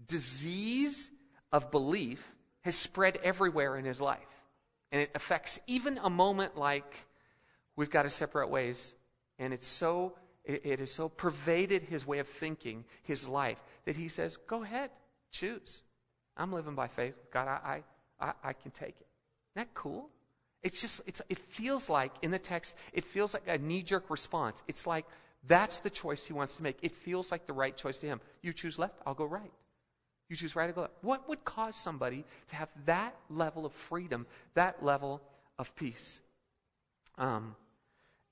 disease 0.08 1.12
of 1.52 1.70
belief 1.70 2.34
has 2.68 2.76
spread 2.76 3.18
everywhere 3.24 3.78
in 3.78 3.86
his 3.86 4.02
life. 4.02 4.20
And 4.92 5.02
it 5.02 5.10
affects 5.16 5.58
even 5.68 5.98
a 6.04 6.10
moment 6.10 6.58
like 6.58 6.94
we've 7.78 7.90
got 7.90 8.04
to 8.04 8.10
separate 8.10 8.50
ways. 8.50 8.94
And 9.40 9.54
it's 9.54 9.68
so, 9.68 10.18
it, 10.44 10.66
it 10.66 10.80
has 10.80 10.92
so 10.92 11.08
pervaded 11.08 11.84
his 11.84 12.06
way 12.06 12.20
of 12.20 12.28
thinking, 12.28 12.84
his 13.04 13.26
life, 13.26 13.58
that 13.86 13.96
he 13.96 14.10
says, 14.10 14.38
go 14.48 14.64
ahead, 14.64 14.90
choose. 15.32 15.80
I'm 16.36 16.52
living 16.52 16.76
by 16.76 16.88
faith. 16.88 17.16
God, 17.32 17.48
I, 17.48 17.84
I, 18.20 18.34
I 18.44 18.52
can 18.52 18.72
take 18.72 18.98
it. 19.00 19.08
Isn't 19.56 19.68
that 19.68 19.74
cool? 19.74 20.10
It's 20.62 20.82
just, 20.82 21.00
it's, 21.06 21.22
it 21.30 21.40
feels 21.40 21.88
like, 21.88 22.12
in 22.22 22.32
the 22.32 22.40
text, 22.40 22.76
it 22.92 23.06
feels 23.06 23.34
like 23.34 23.44
a 23.48 23.58
knee 23.58 23.82
jerk 23.82 24.10
response. 24.10 24.62
It's 24.68 24.86
like 24.86 25.06
that's 25.48 25.80
the 25.80 25.90
choice 25.90 26.26
he 26.26 26.34
wants 26.34 26.56
to 26.56 26.64
make. 26.64 26.80
It 26.82 26.92
feels 26.92 27.32
like 27.32 27.46
the 27.46 27.54
right 27.54 27.78
choice 27.78 28.00
to 28.00 28.08
him. 28.08 28.20
You 28.42 28.52
choose 28.52 28.78
left, 28.78 28.96
I'll 29.06 29.14
go 29.14 29.24
right. 29.24 29.54
You 30.30 30.36
choose 30.36 30.56
I'll 30.56 30.72
left. 30.76 30.94
What 31.02 31.28
would 31.30 31.46
cause 31.46 31.76
somebody 31.76 32.26
to 32.50 32.56
have 32.56 32.70
that 32.86 33.16
level 33.30 33.66
of 33.66 33.74
freedom, 33.74 34.26
that 34.56 34.84
level 34.84 35.22
of 35.58 35.74
peace? 35.76 36.20
Um, 37.18 37.56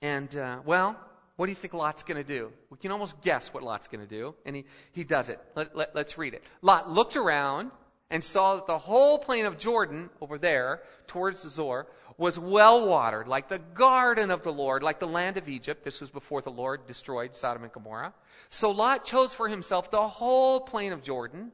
and, 0.02 0.36
uh, 0.36 0.60
well, 0.66 1.00
what 1.38 1.46
do 1.46 1.52
you 1.52 1.56
think 1.56 1.74
Lot's 1.74 2.04
going 2.04 2.22
to 2.22 2.28
do? 2.28 2.52
We 2.70 2.78
can 2.78 2.92
almost 2.92 3.22
guess 3.22 3.54
what 3.54 3.64
Lot's 3.64 3.88
going 3.88 4.06
to 4.06 4.10
do, 4.10 4.36
and 4.46 4.56
he, 4.56 4.66
he 4.92 5.04
does 5.04 5.30
it. 5.30 5.40
Let, 5.56 5.76
let, 5.76 5.96
let's 5.96 6.18
read 6.18 6.34
it. 6.34 6.44
Lot 6.62 6.92
looked 6.92 7.16
around 7.16 7.72
and 8.10 8.24
saw 8.24 8.56
that 8.56 8.68
the 8.68 8.78
whole 8.78 9.18
plain 9.18 9.46
of 9.46 9.58
Jordan 9.58 10.10
over 10.22 10.38
there 10.38 10.82
towards 11.08 11.44
the 11.44 11.50
Zoar 11.50 11.88
was 12.18 12.38
well 12.38 12.88
watered, 12.88 13.28
like 13.28 13.50
the 13.50 13.60
garden 13.60 14.32
of 14.32 14.44
the 14.44 14.54
Lord, 14.54 14.84
like 14.84 15.00
the 15.00 15.08
land 15.08 15.38
of 15.38 15.50
Egypt. 15.50 15.84
This 15.84 16.00
was 16.00 16.10
before 16.10 16.42
the 16.42 16.52
Lord 16.52 16.88
destroyed 16.88 17.36
Sodom 17.36 17.64
and 17.64 17.74
Gomorrah. 17.74 18.14
So 18.50 18.72
Lot 18.72 19.06
chose 19.06 19.34
for 19.34 19.50
himself 19.50 19.92
the 19.92 20.08
whole 20.08 20.62
plain 20.62 20.94
of 20.94 21.04
Jordan 21.04 21.52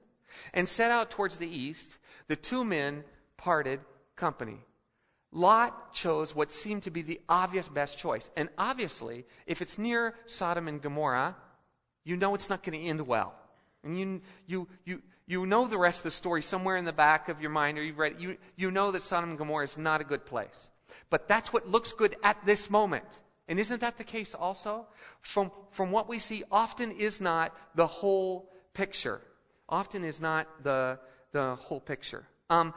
and 0.53 0.67
set 0.67 0.91
out 0.91 1.09
towards 1.09 1.37
the 1.37 1.47
east. 1.47 1.97
The 2.27 2.35
two 2.35 2.63
men 2.63 3.03
parted 3.37 3.79
company. 4.15 4.59
Lot 5.31 5.93
chose 5.93 6.35
what 6.35 6.51
seemed 6.51 6.83
to 6.83 6.91
be 6.91 7.01
the 7.01 7.21
obvious 7.29 7.69
best 7.69 7.97
choice. 7.97 8.29
And 8.35 8.49
obviously, 8.57 9.25
if 9.45 9.61
it's 9.61 9.77
near 9.77 10.15
Sodom 10.25 10.67
and 10.67 10.81
Gomorrah, 10.81 11.35
you 12.03 12.17
know 12.17 12.35
it's 12.35 12.49
not 12.49 12.63
going 12.63 12.79
to 12.79 12.85
end 12.85 13.07
well. 13.07 13.33
And 13.83 13.97
you, 13.97 14.21
you, 14.45 14.67
you, 14.85 15.01
you 15.27 15.45
know 15.45 15.67
the 15.67 15.77
rest 15.77 15.99
of 15.99 16.03
the 16.03 16.11
story 16.11 16.41
somewhere 16.41 16.77
in 16.77 16.85
the 16.85 16.91
back 16.91 17.29
of 17.29 17.41
your 17.41 17.49
mind, 17.49 17.77
or 17.77 17.83
you've 17.83 17.97
read. 17.97 18.15
You, 18.19 18.37
you 18.57 18.71
know 18.71 18.91
that 18.91 19.03
Sodom 19.03 19.29
and 19.29 19.39
Gomorrah 19.39 19.63
is 19.63 19.77
not 19.77 20.01
a 20.01 20.03
good 20.03 20.25
place. 20.25 20.69
But 21.09 21.27
that's 21.27 21.53
what 21.53 21.69
looks 21.69 21.93
good 21.93 22.15
at 22.23 22.45
this 22.45 22.69
moment. 22.69 23.21
And 23.47 23.59
isn't 23.59 23.81
that 23.81 23.97
the 23.97 24.03
case 24.03 24.35
also? 24.35 24.87
From, 25.21 25.51
from 25.71 25.91
what 25.91 26.09
we 26.09 26.19
see, 26.19 26.43
often 26.51 26.91
is 26.91 27.21
not 27.21 27.55
the 27.75 27.87
whole 27.87 28.51
picture. 28.73 29.21
Often 29.71 30.03
is 30.03 30.19
not 30.19 30.47
the, 30.63 30.99
the 31.31 31.55
whole 31.55 31.79
picture. 31.79 32.25
Um, 32.49 32.73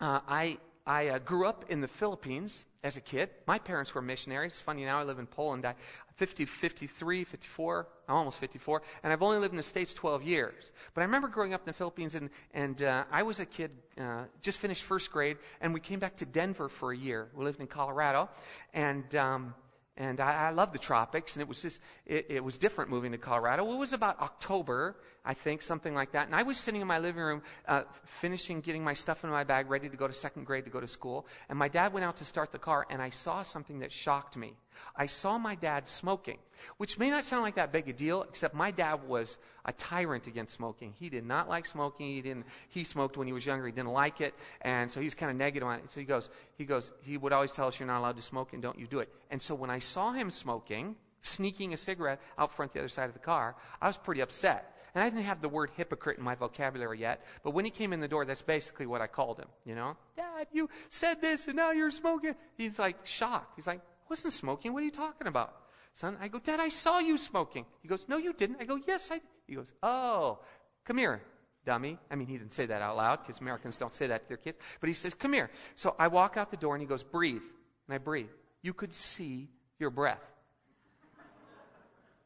uh, 0.00 0.20
I, 0.28 0.58
I 0.86 1.08
uh, 1.08 1.18
grew 1.18 1.46
up 1.46 1.64
in 1.70 1.80
the 1.80 1.88
Philippines 1.88 2.66
as 2.82 2.98
a 2.98 3.00
kid. 3.00 3.30
My 3.46 3.58
parents 3.58 3.94
were 3.94 4.02
missionaries. 4.02 4.60
Funny 4.60 4.84
now 4.84 5.00
I 5.00 5.04
live 5.04 5.18
in 5.18 5.26
Poland. 5.26 5.64
I, 5.64 5.74
50, 6.16 6.44
53, 6.44 7.24
54, 7.24 7.88
I'm 8.08 8.16
almost 8.16 8.38
54, 8.38 8.82
and 9.02 9.12
I've 9.12 9.22
only 9.22 9.38
lived 9.38 9.52
in 9.52 9.56
the 9.56 9.62
States 9.62 9.92
12 9.94 10.22
years. 10.22 10.70
But 10.92 11.00
I 11.00 11.04
remember 11.04 11.26
growing 11.26 11.54
up 11.54 11.62
in 11.62 11.66
the 11.66 11.72
Philippines, 11.72 12.14
and, 12.14 12.30
and 12.52 12.82
uh, 12.82 13.04
I 13.10 13.22
was 13.22 13.40
a 13.40 13.46
kid, 13.46 13.70
uh, 13.98 14.24
just 14.42 14.58
finished 14.58 14.84
first 14.84 15.10
grade, 15.10 15.38
and 15.60 15.74
we 15.74 15.80
came 15.80 15.98
back 15.98 16.16
to 16.18 16.26
Denver 16.26 16.68
for 16.68 16.92
a 16.92 16.96
year. 16.96 17.28
We 17.34 17.44
lived 17.44 17.60
in 17.60 17.66
Colorado, 17.66 18.28
and 18.74 19.12
um, 19.16 19.54
and 19.96 20.20
I, 20.20 20.48
I 20.48 20.50
love 20.50 20.72
the 20.72 20.78
tropics, 20.78 21.34
and 21.34 21.40
it 21.40 21.48
was 21.48 21.62
just, 21.62 21.80
it, 22.04 22.26
it, 22.28 22.44
was 22.44 22.58
different 22.58 22.90
moving 22.90 23.12
to 23.12 23.18
Colorado. 23.18 23.70
It 23.72 23.76
was 23.76 23.92
about 23.92 24.20
October, 24.20 24.96
I 25.24 25.34
think, 25.34 25.62
something 25.62 25.94
like 25.94 26.12
that. 26.12 26.26
And 26.26 26.34
I 26.34 26.42
was 26.42 26.58
sitting 26.58 26.80
in 26.80 26.86
my 26.88 26.98
living 26.98 27.22
room, 27.22 27.42
uh, 27.68 27.82
finishing 28.04 28.60
getting 28.60 28.82
my 28.82 28.94
stuff 28.94 29.22
in 29.22 29.30
my 29.30 29.44
bag, 29.44 29.70
ready 29.70 29.88
to 29.88 29.96
go 29.96 30.08
to 30.08 30.14
second 30.14 30.44
grade 30.46 30.64
to 30.64 30.70
go 30.70 30.80
to 30.80 30.88
school. 30.88 31.28
And 31.48 31.56
my 31.56 31.68
dad 31.68 31.92
went 31.92 32.04
out 32.04 32.16
to 32.16 32.24
start 32.24 32.50
the 32.50 32.58
car, 32.58 32.86
and 32.90 33.00
I 33.00 33.10
saw 33.10 33.42
something 33.42 33.78
that 33.78 33.92
shocked 33.92 34.36
me. 34.36 34.54
I 34.96 35.06
saw 35.06 35.38
my 35.38 35.54
dad 35.54 35.88
smoking, 35.88 36.38
which 36.76 36.98
may 36.98 37.10
not 37.10 37.24
sound 37.24 37.42
like 37.42 37.56
that 37.56 37.72
big 37.72 37.88
a 37.88 37.92
deal, 37.92 38.22
except 38.22 38.54
my 38.54 38.70
dad 38.70 39.06
was 39.06 39.38
a 39.64 39.72
tyrant 39.72 40.26
against 40.26 40.54
smoking. 40.54 40.94
He 40.98 41.08
did 41.08 41.24
not 41.24 41.48
like 41.48 41.66
smoking. 41.66 42.06
He 42.06 42.22
didn't, 42.22 42.46
he 42.68 42.84
smoked 42.84 43.16
when 43.16 43.26
he 43.26 43.32
was 43.32 43.44
younger. 43.46 43.66
He 43.66 43.72
didn't 43.72 43.92
like 43.92 44.20
it. 44.20 44.34
And 44.60 44.90
so 44.90 45.00
he 45.00 45.06
was 45.06 45.14
kind 45.14 45.30
of 45.30 45.36
negative 45.36 45.66
on 45.66 45.78
it. 45.78 45.90
So 45.90 46.00
he 46.00 46.06
goes, 46.06 46.30
he 46.56 46.64
goes, 46.64 46.90
he 47.02 47.16
would 47.16 47.32
always 47.32 47.52
tell 47.52 47.66
us, 47.66 47.78
you're 47.78 47.86
not 47.86 48.00
allowed 48.00 48.16
to 48.16 48.22
smoke 48.22 48.52
and 48.52 48.62
don't 48.62 48.78
you 48.78 48.86
do 48.86 49.00
it. 49.00 49.08
And 49.30 49.40
so 49.40 49.54
when 49.54 49.70
I 49.70 49.78
saw 49.78 50.12
him 50.12 50.30
smoking, 50.30 50.96
sneaking 51.20 51.72
a 51.72 51.76
cigarette 51.76 52.20
out 52.38 52.54
front 52.54 52.72
the 52.72 52.80
other 52.80 52.88
side 52.88 53.08
of 53.08 53.14
the 53.14 53.18
car, 53.18 53.56
I 53.80 53.86
was 53.86 53.96
pretty 53.96 54.20
upset. 54.20 54.70
And 54.94 55.02
I 55.02 55.10
didn't 55.10 55.24
have 55.24 55.42
the 55.42 55.48
word 55.48 55.70
hypocrite 55.76 56.18
in 56.18 56.24
my 56.24 56.36
vocabulary 56.36 57.00
yet, 57.00 57.24
but 57.42 57.50
when 57.50 57.64
he 57.64 57.70
came 57.70 57.92
in 57.92 57.98
the 57.98 58.06
door, 58.06 58.24
that's 58.24 58.42
basically 58.42 58.86
what 58.86 59.00
I 59.00 59.08
called 59.08 59.38
him, 59.38 59.48
you 59.64 59.74
know? 59.74 59.96
Dad, 60.16 60.46
you 60.52 60.70
said 60.88 61.20
this 61.20 61.48
and 61.48 61.56
now 61.56 61.72
you're 61.72 61.90
smoking. 61.90 62.36
He's 62.56 62.78
like 62.78 63.04
shocked. 63.04 63.54
He's 63.56 63.66
like, 63.66 63.80
wasn't 64.14 64.32
smoking. 64.32 64.72
What 64.72 64.82
are 64.82 64.86
you 64.86 64.92
talking 64.92 65.26
about? 65.26 65.56
Son, 65.92 66.16
I 66.20 66.28
go, 66.28 66.38
Dad, 66.38 66.60
I 66.60 66.68
saw 66.68 67.00
you 67.00 67.18
smoking. 67.18 67.66
He 67.82 67.88
goes, 67.88 68.06
No, 68.08 68.16
you 68.16 68.32
didn't. 68.32 68.58
I 68.60 68.64
go, 68.64 68.78
Yes, 68.86 69.10
I. 69.10 69.20
He 69.48 69.56
goes, 69.56 69.72
Oh, 69.82 70.38
come 70.84 70.98
here, 70.98 71.20
dummy. 71.66 71.98
I 72.12 72.14
mean, 72.14 72.28
he 72.28 72.38
didn't 72.38 72.52
say 72.52 72.64
that 72.66 72.80
out 72.80 72.96
loud 72.96 73.20
because 73.22 73.40
Americans 73.40 73.76
don't 73.76 73.92
say 73.92 74.06
that 74.06 74.22
to 74.22 74.28
their 74.28 74.36
kids. 74.36 74.56
But 74.80 74.88
he 74.88 74.94
says, 74.94 75.14
Come 75.14 75.32
here. 75.32 75.50
So 75.74 75.96
I 75.98 76.06
walk 76.06 76.36
out 76.36 76.52
the 76.52 76.56
door 76.56 76.76
and 76.76 76.82
he 76.82 76.86
goes, 76.86 77.02
Breathe. 77.02 77.42
And 77.88 77.94
I 77.94 77.98
breathe. 77.98 78.28
You 78.62 78.72
could 78.72 78.94
see 78.94 79.48
your 79.80 79.90
breath. 79.90 80.22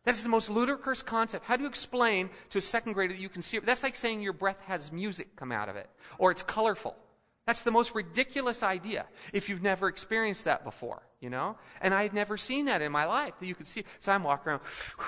That 0.05 0.14
is 0.14 0.22
the 0.22 0.29
most 0.29 0.51
ludicrous 0.51 1.03
concept. 1.03 1.46
How 1.46 1.57
do 1.57 1.62
you 1.62 1.68
explain 1.68 2.29
to 2.51 2.59
a 2.59 2.61
second 2.61 2.92
grader 2.92 3.14
that 3.14 3.20
you 3.20 3.31
can 3.31 3.40
see? 3.40 3.59
That's 3.61 3.83
like 3.83 3.96
saying 3.96 4.20
your 4.20 4.35
breath 4.35 4.61
has 4.66 4.92
music 4.92 5.37
come 5.37 5.53
out 5.53 5.70
of 5.70 5.77
it, 5.77 5.88
or 6.18 6.31
it's 6.31 6.42
colorful. 6.42 6.96
That's 7.48 7.62
the 7.62 7.70
most 7.70 7.94
ridiculous 7.94 8.62
idea 8.62 9.06
if 9.32 9.48
you've 9.48 9.62
never 9.62 9.88
experienced 9.88 10.44
that 10.44 10.64
before, 10.64 11.00
you 11.18 11.30
know? 11.30 11.56
And 11.80 11.94
I 11.94 12.02
had 12.02 12.12
never 12.12 12.37
seen 12.37 12.66
that 12.66 12.82
in 12.82 12.92
my 12.92 13.06
life 13.06 13.32
that 13.40 13.46
you 13.46 13.54
could 13.54 13.66
see. 13.66 13.84
So 14.00 14.12
I'm 14.12 14.22
walking 14.22 14.50
around, 14.50 14.61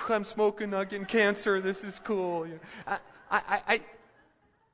I'm 0.09 0.23
smoking, 0.23 0.71
not 0.71 0.89
getting 0.89 1.05
cancer, 1.05 1.61
this 1.61 1.83
is 1.83 2.01
cool. 2.03 2.47
You 2.47 2.53
know? 2.53 2.59
I, 2.87 2.97
I, 3.29 3.61
I, 3.67 3.81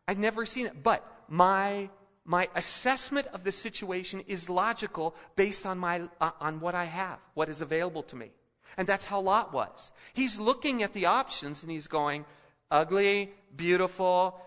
I'd 0.08 0.18
never 0.18 0.46
seen 0.46 0.66
it. 0.68 0.82
But 0.82 1.04
my, 1.28 1.90
my 2.24 2.48
assessment 2.56 3.28
of 3.34 3.44
the 3.44 3.52
situation 3.52 4.24
is 4.28 4.50
logical 4.50 5.14
based 5.36 5.66
on, 5.66 5.78
my, 5.78 6.04
uh, 6.22 6.32
on 6.40 6.62
what 6.62 6.74
I 6.74 6.86
have, 6.86 7.20
what 7.34 7.50
is 7.50 7.60
available 7.60 8.04
to 8.04 8.16
me. 8.16 8.32
And 8.78 8.88
that's 8.88 9.04
how 9.04 9.20
Lot 9.20 9.52
was. 9.52 9.92
He's 10.14 10.40
looking 10.40 10.84
at 10.84 10.94
the 10.94 11.08
options 11.08 11.64
and 11.64 11.72
he's 11.74 11.88
going, 11.88 12.24
ugly, 12.72 13.34
beautiful, 13.54 14.40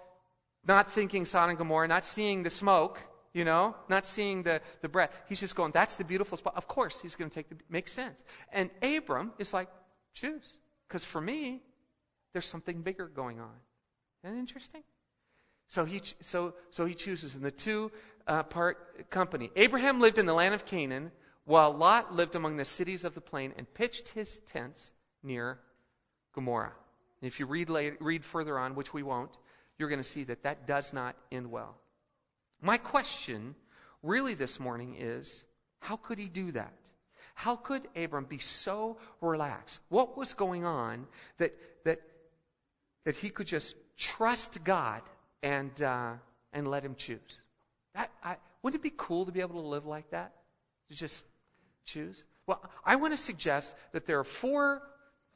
not 0.67 0.91
thinking 0.91 1.27
Sodom 1.27 1.51
and 1.51 1.59
Gomorrah, 1.59 1.87
not 1.87 2.07
seeing 2.07 2.45
the 2.45 2.49
smoke, 2.49 2.99
you 3.33 3.45
know, 3.45 3.77
not 3.89 4.07
seeing 4.07 4.43
the, 4.43 4.61
the 4.81 4.89
breath. 4.89 5.11
He's 5.29 5.41
just 5.41 5.55
going, 5.55 5.73
that's 5.73 5.95
the 5.95 6.05
beautiful 6.05 6.37
spot. 6.37 6.55
Of 6.57 6.67
course, 6.67 7.01
he's 7.01 7.15
going 7.15 7.31
to 7.31 7.35
take 7.35 7.49
the, 7.49 7.57
makes 7.69 7.93
sense. 7.93 8.25
And 8.53 8.71
Abram 8.83 9.33
is 9.39 9.53
like, 9.53 9.69
choose. 10.15 10.57
Because 10.89 11.05
for 11.05 11.21
me, 11.21 11.63
there's 12.33 12.47
something 12.47 12.83
bigger 12.83 13.07
going 13.07 13.41
on. 13.41 13.55
Isn't 14.25 14.35
that 14.35 14.41
interesting? 14.41 14.83
So 15.69 15.85
he, 15.85 16.03
so, 16.21 16.55
so 16.71 16.85
he 16.85 16.95
chooses 16.95 17.37
in 17.37 17.43
the 17.43 17.51
two 17.53 17.93
uh, 18.27 18.43
part 18.43 19.09
company. 19.11 19.51
Abraham 19.55 20.01
lived 20.01 20.19
in 20.19 20.27
the 20.27 20.35
land 20.35 20.55
of 20.55 20.67
Canaan, 20.67 21.13
while 21.45 21.73
Lot 21.73 22.15
lived 22.15 22.35
among 22.35 22.57
the 22.57 22.65
cities 22.65 23.05
of 23.05 23.15
the 23.15 23.21
plain 23.21 23.55
and 23.57 23.73
pitched 23.73 24.11
his 24.11 24.39
tents 24.41 24.91
near 25.23 25.59
Gomorrah. 26.35 26.73
And 27.21 27.29
if 27.29 27.39
you 27.39 27.47
read, 27.47 27.71
later, 27.71 27.97
read 28.01 28.25
further 28.25 28.59
on, 28.59 28.75
which 28.75 28.93
we 28.93 29.03
won't, 29.03 29.37
you're 29.79 29.89
going 29.89 30.01
to 30.01 30.05
see 30.05 30.25
that 30.25 30.43
that 30.43 30.67
does 30.67 30.93
not 30.93 31.17
end 31.31 31.51
well. 31.51 31.77
My 32.63 32.77
question 32.77 33.55
really 34.03 34.35
this 34.35 34.61
morning 34.61 34.97
is 34.99 35.45
how 35.81 35.97
could 35.97 36.19
he 36.19 36.29
do 36.29 36.53
that? 36.53 36.75
How 37.35 37.57
could 37.57 37.89
Abram 37.97 38.25
be 38.27 38.39
so 38.39 38.99
relaxed? 39.23 39.81
What 39.89 40.17
was 40.17 40.35
going 40.35 40.65
on 40.65 41.07
that, 41.39 41.57
that, 41.85 42.01
that 43.05 43.17
he 43.17 43.31
could 43.31 43.47
just 43.47 43.75
trust 43.97 44.63
God 44.63 45.01
and, 45.43 45.81
uh, 45.81 46.13
and 46.53 46.69
let 46.69 46.85
him 46.85 46.95
choose? 46.97 47.43
That, 47.95 48.11
I, 48.23 48.37
wouldn't 48.63 48.81
it 48.81 48.83
be 48.83 48.93
cool 48.95 49.25
to 49.25 49.33
be 49.33 49.41
able 49.41 49.63
to 49.63 49.67
live 49.67 49.87
like 49.87 50.11
that? 50.11 50.35
To 50.91 50.95
just 50.95 51.25
choose? 51.87 52.25
Well, 52.47 52.63
I 52.85 52.97
want 52.97 53.15
to 53.15 53.19
suggest 53.19 53.75
that 53.93 54.05
there 54.05 54.19
are 54.19 54.25
four, 54.25 54.83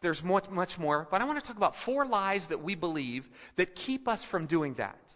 there's 0.02 0.22
much, 0.22 0.50
much 0.50 0.78
more, 0.78 1.08
but 1.10 1.22
I 1.22 1.24
want 1.24 1.42
to 1.42 1.46
talk 1.46 1.56
about 1.56 1.74
four 1.74 2.04
lies 2.04 2.48
that 2.48 2.62
we 2.62 2.74
believe 2.74 3.30
that 3.56 3.74
keep 3.74 4.08
us 4.08 4.22
from 4.24 4.44
doing 4.44 4.74
that 4.74 5.13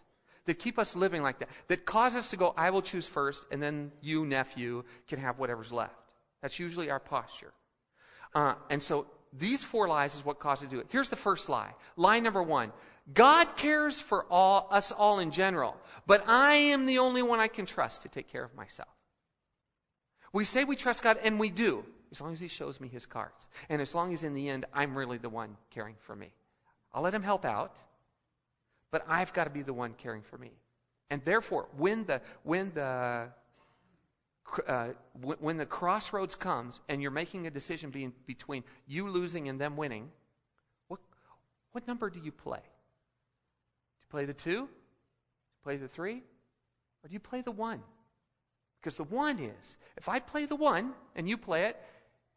that 0.49 0.57
keep 0.57 0.79
us 0.79 0.95
living 0.95 1.21
like 1.21 1.37
that, 1.37 1.49
that 1.67 1.85
cause 1.85 2.15
us 2.15 2.29
to 2.29 2.35
go, 2.35 2.55
I 2.57 2.71
will 2.71 2.81
choose 2.81 3.07
first, 3.07 3.45
and 3.51 3.61
then 3.61 3.91
you, 4.01 4.25
nephew, 4.25 4.83
can 5.07 5.19
have 5.19 5.37
whatever's 5.37 5.71
left. 5.71 5.93
That's 6.41 6.57
usually 6.57 6.89
our 6.89 6.99
posture. 6.99 7.53
Uh, 8.33 8.55
and 8.71 8.81
so 8.81 9.05
these 9.31 9.63
four 9.63 9.87
lies 9.87 10.15
is 10.15 10.25
what 10.25 10.39
causes 10.39 10.65
us 10.65 10.69
to 10.71 10.75
do 10.75 10.81
it. 10.81 10.87
Here's 10.89 11.09
the 11.09 11.15
first 11.15 11.49
lie. 11.49 11.75
Lie 11.97 12.19
number 12.19 12.41
one. 12.41 12.71
God 13.13 13.57
cares 13.57 13.99
for 13.99 14.25
all, 14.31 14.67
us 14.71 14.91
all 14.91 15.19
in 15.19 15.29
general, 15.29 15.77
but 16.07 16.27
I 16.27 16.55
am 16.55 16.87
the 16.87 16.97
only 16.97 17.21
one 17.21 17.39
I 17.39 17.47
can 17.47 17.67
trust 17.67 18.01
to 18.01 18.09
take 18.09 18.27
care 18.27 18.43
of 18.43 18.55
myself. 18.55 18.89
We 20.33 20.45
say 20.45 20.63
we 20.63 20.75
trust 20.75 21.03
God, 21.03 21.19
and 21.23 21.39
we 21.39 21.51
do, 21.51 21.85
as 22.11 22.21
long 22.21 22.33
as 22.33 22.39
He 22.39 22.47
shows 22.47 22.79
me 22.79 22.87
His 22.87 23.05
cards. 23.05 23.45
And 23.69 23.83
as 23.83 23.93
long 23.93 24.15
as 24.15 24.23
in 24.23 24.33
the 24.33 24.49
end, 24.49 24.65
I'm 24.73 24.97
really 24.97 25.19
the 25.19 25.29
one 25.29 25.57
caring 25.69 25.95
for 25.99 26.15
me. 26.15 26.31
I'll 26.91 27.03
let 27.03 27.13
Him 27.13 27.23
help 27.23 27.45
out, 27.45 27.77
but 28.91 29.03
I've 29.07 29.33
got 29.33 29.45
to 29.45 29.49
be 29.49 29.61
the 29.61 29.73
one 29.73 29.93
caring 29.93 30.21
for 30.21 30.37
me. 30.37 30.51
And 31.09 31.23
therefore, 31.25 31.67
when 31.77 32.05
the, 32.05 32.21
when 32.43 32.71
the, 32.73 33.29
uh, 34.67 34.87
when 35.21 35.57
the 35.57 35.65
crossroads 35.65 36.35
comes 36.35 36.79
and 36.89 37.01
you're 37.01 37.11
making 37.11 37.47
a 37.47 37.51
decision 37.51 37.89
being, 37.89 38.13
between 38.25 38.63
you 38.87 39.09
losing 39.09 39.49
and 39.49 39.59
them 39.59 39.75
winning, 39.75 40.09
what, 40.87 40.99
what 41.71 41.87
number 41.87 42.09
do 42.09 42.19
you 42.19 42.31
play? 42.31 42.59
Do 42.59 44.01
you 44.01 44.07
play 44.09 44.25
the 44.25 44.33
two? 44.33 44.51
Do 44.51 44.59
you 44.61 45.63
play 45.63 45.77
the 45.77 45.87
three? 45.87 46.23
Or 47.03 47.07
do 47.07 47.13
you 47.13 47.19
play 47.19 47.41
the 47.41 47.51
one? 47.51 47.81
Because 48.81 48.95
the 48.95 49.03
one 49.03 49.39
is, 49.39 49.77
if 49.97 50.07
I 50.07 50.19
play 50.19 50.45
the 50.45 50.55
one 50.55 50.93
and 51.15 51.27
you 51.27 51.37
play 51.37 51.65
it, 51.65 51.77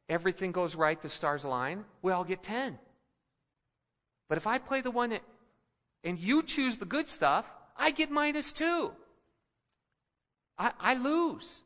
everything 0.09 0.51
goes 0.53 0.75
right, 0.75 1.01
the 1.01 1.09
stars 1.09 1.45
align, 1.45 1.85
we 2.03 2.13
all 2.13 2.25
get 2.25 2.43
10. 2.43 2.79
But 4.29 4.39
if 4.39 4.47
I 4.47 4.59
play 4.59 4.81
the 4.81 4.91
one 4.91 5.13
and 6.05 6.19
you 6.19 6.43
choose 6.43 6.77
the 6.77 6.85
good 6.85 7.09
stuff, 7.09 7.47
I 7.77 7.91
get 7.91 8.11
minus 8.11 8.53
two. 8.53 8.93
I, 10.59 10.73
I 10.79 10.95
lose. 10.95 11.63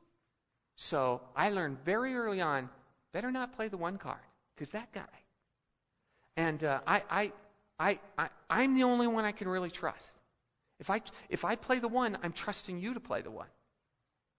So 0.77 1.22
I 1.35 1.51
learned 1.51 1.79
very 1.85 2.14
early 2.14 2.40
on 2.40 2.68
better 3.12 3.31
not 3.31 3.57
play 3.57 3.68
the 3.68 3.79
one 3.79 3.96
card 3.96 4.20
because 4.55 4.70
that 4.70 4.92
guy. 4.92 5.03
And 6.37 6.62
uh, 6.62 6.81
I, 6.87 7.03
I, 7.11 7.33
I, 7.79 7.99
I, 8.18 8.29
I'm 8.51 8.75
the 8.75 8.85
only 8.85 9.07
one 9.07 9.25
I 9.25 9.33
can 9.33 9.49
really 9.49 9.70
trust. 9.70 10.11
If 10.79 10.90
I, 10.90 11.01
if 11.31 11.44
I 11.44 11.57
play 11.57 11.79
the 11.79 11.88
one, 11.88 12.18
I'm 12.22 12.33
trusting 12.33 12.79
you 12.79 12.92
to 12.92 13.01
play 13.01 13.22
the 13.22 13.31
one. 13.31 13.46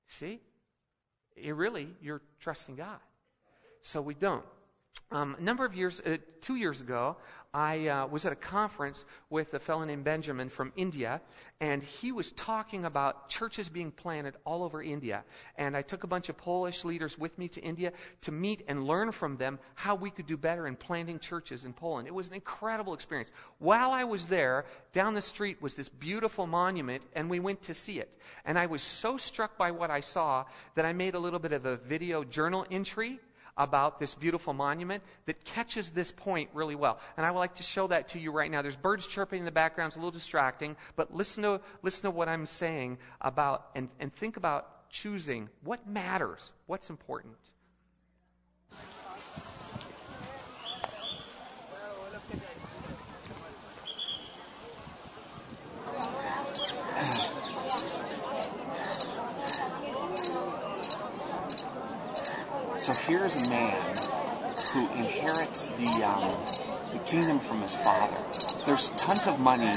See? 0.08 0.40
It 1.36 1.56
really, 1.56 1.90
you're 2.02 2.22
trusting 2.40 2.76
God. 2.76 3.00
So 3.82 4.02
we 4.02 4.14
don't. 4.14 4.46
Um, 5.10 5.38
a 5.40 5.42
number 5.42 5.64
of 5.64 5.74
years, 5.74 6.02
uh, 6.02 6.18
two 6.42 6.56
years 6.56 6.82
ago, 6.82 7.16
I 7.54 7.88
uh, 7.88 8.08
was 8.08 8.26
at 8.26 8.34
a 8.34 8.36
conference 8.36 9.06
with 9.30 9.54
a 9.54 9.60
fellow 9.60 9.86
named 9.86 10.04
Benjamin 10.04 10.50
from 10.50 10.74
India, 10.76 11.22
and 11.62 11.82
he 11.82 12.12
was 12.12 12.32
talking 12.34 12.84
about 12.84 13.30
churches 13.30 13.70
being 13.70 13.90
planted 13.90 14.36
all 14.46 14.64
over 14.64 14.84
India. 14.84 15.24
And 15.58 15.78
I 15.78 15.82
took 15.82 16.04
a 16.04 16.08
bunch 16.08 16.28
of 16.28 16.36
Polish 16.36 16.84
leaders 16.84 17.18
with 17.18 17.38
me 17.40 17.48
to 17.48 17.62
India 17.62 17.94
to 18.22 18.34
meet 18.34 18.64
and 18.68 18.86
learn 18.86 19.14
from 19.14 19.38
them 19.38 19.60
how 19.76 19.96
we 19.96 20.12
could 20.12 20.28
do 20.28 20.36
better 20.36 20.68
in 20.68 20.76
planting 20.76 21.20
churches 21.20 21.64
in 21.64 21.72
Poland. 21.72 22.06
It 22.06 22.14
was 22.14 22.28
an 22.28 22.34
incredible 22.34 22.94
experience. 22.94 23.32
While 23.60 23.92
I 23.92 24.04
was 24.04 24.28
there, 24.28 24.66
down 24.92 25.14
the 25.14 25.22
street 25.22 25.62
was 25.62 25.74
this 25.74 25.88
beautiful 25.88 26.48
monument, 26.48 27.02
and 27.16 27.30
we 27.30 27.40
went 27.40 27.62
to 27.64 27.74
see 27.74 28.00
it. 28.00 28.18
And 28.44 28.60
I 28.60 28.66
was 28.66 28.84
so 28.84 29.16
struck 29.16 29.58
by 29.58 29.72
what 29.72 29.90
I 29.90 30.02
saw 30.02 30.44
that 30.76 30.86
I 30.86 30.92
made 30.92 31.16
a 31.16 31.20
little 31.20 31.40
bit 31.40 31.54
of 31.54 31.66
a 31.66 31.78
video 31.78 32.26
journal 32.26 32.66
entry 32.70 33.22
about 33.58 34.00
this 34.00 34.14
beautiful 34.14 34.54
monument 34.54 35.04
that 35.26 35.44
catches 35.44 35.90
this 35.90 36.12
point 36.12 36.50
really 36.54 36.76
well. 36.76 37.00
And 37.18 37.26
I 37.26 37.32
would 37.32 37.40
like 37.40 37.56
to 37.56 37.64
show 37.64 37.88
that 37.88 38.10
to 38.10 38.20
you 38.20 38.32
right 38.32 38.50
now. 38.50 38.62
There's 38.62 38.76
birds 38.76 39.08
chirping 39.08 39.40
in 39.40 39.46
the 39.46 39.52
background, 39.52 39.90
it's 39.90 39.98
a 39.98 40.00
little 40.00 40.12
distracting, 40.12 40.76
but 40.96 41.14
listen 41.14 41.44
to, 41.44 41.62
listen 41.82 42.04
to 42.04 42.12
what 42.12 42.30
I'm 42.30 42.46
saying 42.46 42.98
about, 43.22 43.68
and, 43.76 43.90
and 44.00 44.14
think 44.16 44.38
about 44.38 44.90
choosing 44.90 45.50
what 45.64 45.88
matters, 45.88 46.52
what's 46.66 46.90
important. 46.90 47.36
So 62.78 62.94
here's 63.08 63.38
a 63.38 63.50
man 63.50 63.98
who 64.74 64.82
inherits 64.96 65.68
the 65.70 65.88
um, 66.04 66.36
the 66.92 67.00
kingdom 67.00 67.40
from 67.40 67.62
his 67.62 67.74
father. 67.74 68.18
There's 68.66 68.90
tons 68.92 69.28
of 69.28 69.40
money 69.40 69.68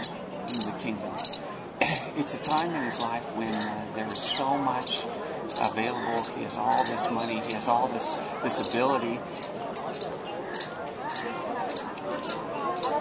in 0.49 0.61
the 0.61 0.75
kingdom. 0.81 1.13
It's 2.17 2.35
a 2.35 2.39
time 2.39 2.75
in 2.75 2.83
his 2.85 3.01
life 3.01 3.25
when 3.37 3.55
uh, 3.55 3.87
there's 3.95 4.19
so 4.19 4.59
much 4.59 5.05
available. 5.59 6.23
He 6.37 6.43
has 6.43 6.59
all 6.59 6.85
this 6.85 7.09
money. 7.11 7.41
He 7.41 7.53
has 7.53 7.69
all 7.69 7.89
this 7.89 8.13
this 8.43 8.61
ability, 8.61 9.21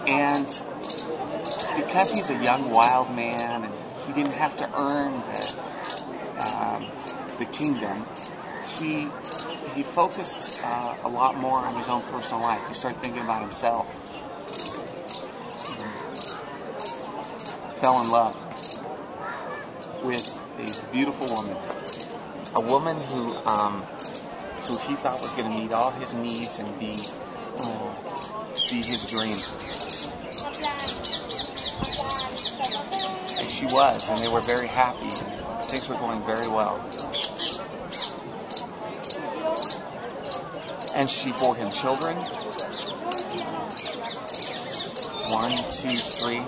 and 0.08 0.48
because 1.76 2.12
he's 2.12 2.30
a 2.30 2.42
young 2.42 2.70
wild 2.70 3.14
man 3.14 3.64
and 3.64 3.74
he 4.06 4.14
didn't 4.14 4.38
have 4.38 4.56
to 4.58 4.70
earn 4.78 5.22
the 5.32 5.44
um, 6.48 6.86
the 7.40 7.46
kingdom, 7.46 8.06
he 8.78 9.10
he 9.80 9.84
focused 9.84 10.60
uh, 10.62 10.94
a 11.06 11.08
lot 11.08 11.38
more 11.38 11.58
on 11.58 11.74
his 11.78 11.88
own 11.88 12.02
personal 12.12 12.42
life. 12.42 12.60
He 12.68 12.74
started 12.74 13.00
thinking 13.00 13.22
about 13.24 13.42
himself. 13.42 13.88
Fell 17.80 18.02
in 18.02 18.10
love 18.10 18.36
with 20.04 20.30
a 20.60 20.92
beautiful 20.92 21.28
woman, 21.34 21.56
a 22.56 22.60
woman 22.60 23.00
who 23.00 23.34
um, 23.48 23.84
who 24.68 24.76
he 24.80 24.96
thought 24.96 25.22
was 25.22 25.32
going 25.32 25.50
to 25.50 25.58
meet 25.58 25.72
all 25.72 25.92
his 25.92 26.14
needs 26.14 26.60
and 26.60 26.78
be 26.78 27.00
uh, 27.60 27.96
be 28.70 28.82
his 28.82 29.06
dream. 29.06 29.40
And 33.40 33.50
she 33.50 33.66
was, 33.66 34.10
and 34.10 34.20
they 34.20 34.28
were 34.28 34.42
very 34.42 34.68
happy. 34.68 35.10
Things 35.68 35.88
were 35.88 35.96
going 35.96 36.22
very 36.26 36.50
well. 36.50 36.76
And 41.00 41.10
she 41.10 41.32
bore 41.32 41.56
him 41.56 41.72
children. 41.72 42.18
One, 45.32 45.52
two, 45.72 45.96
three. 45.96 46.42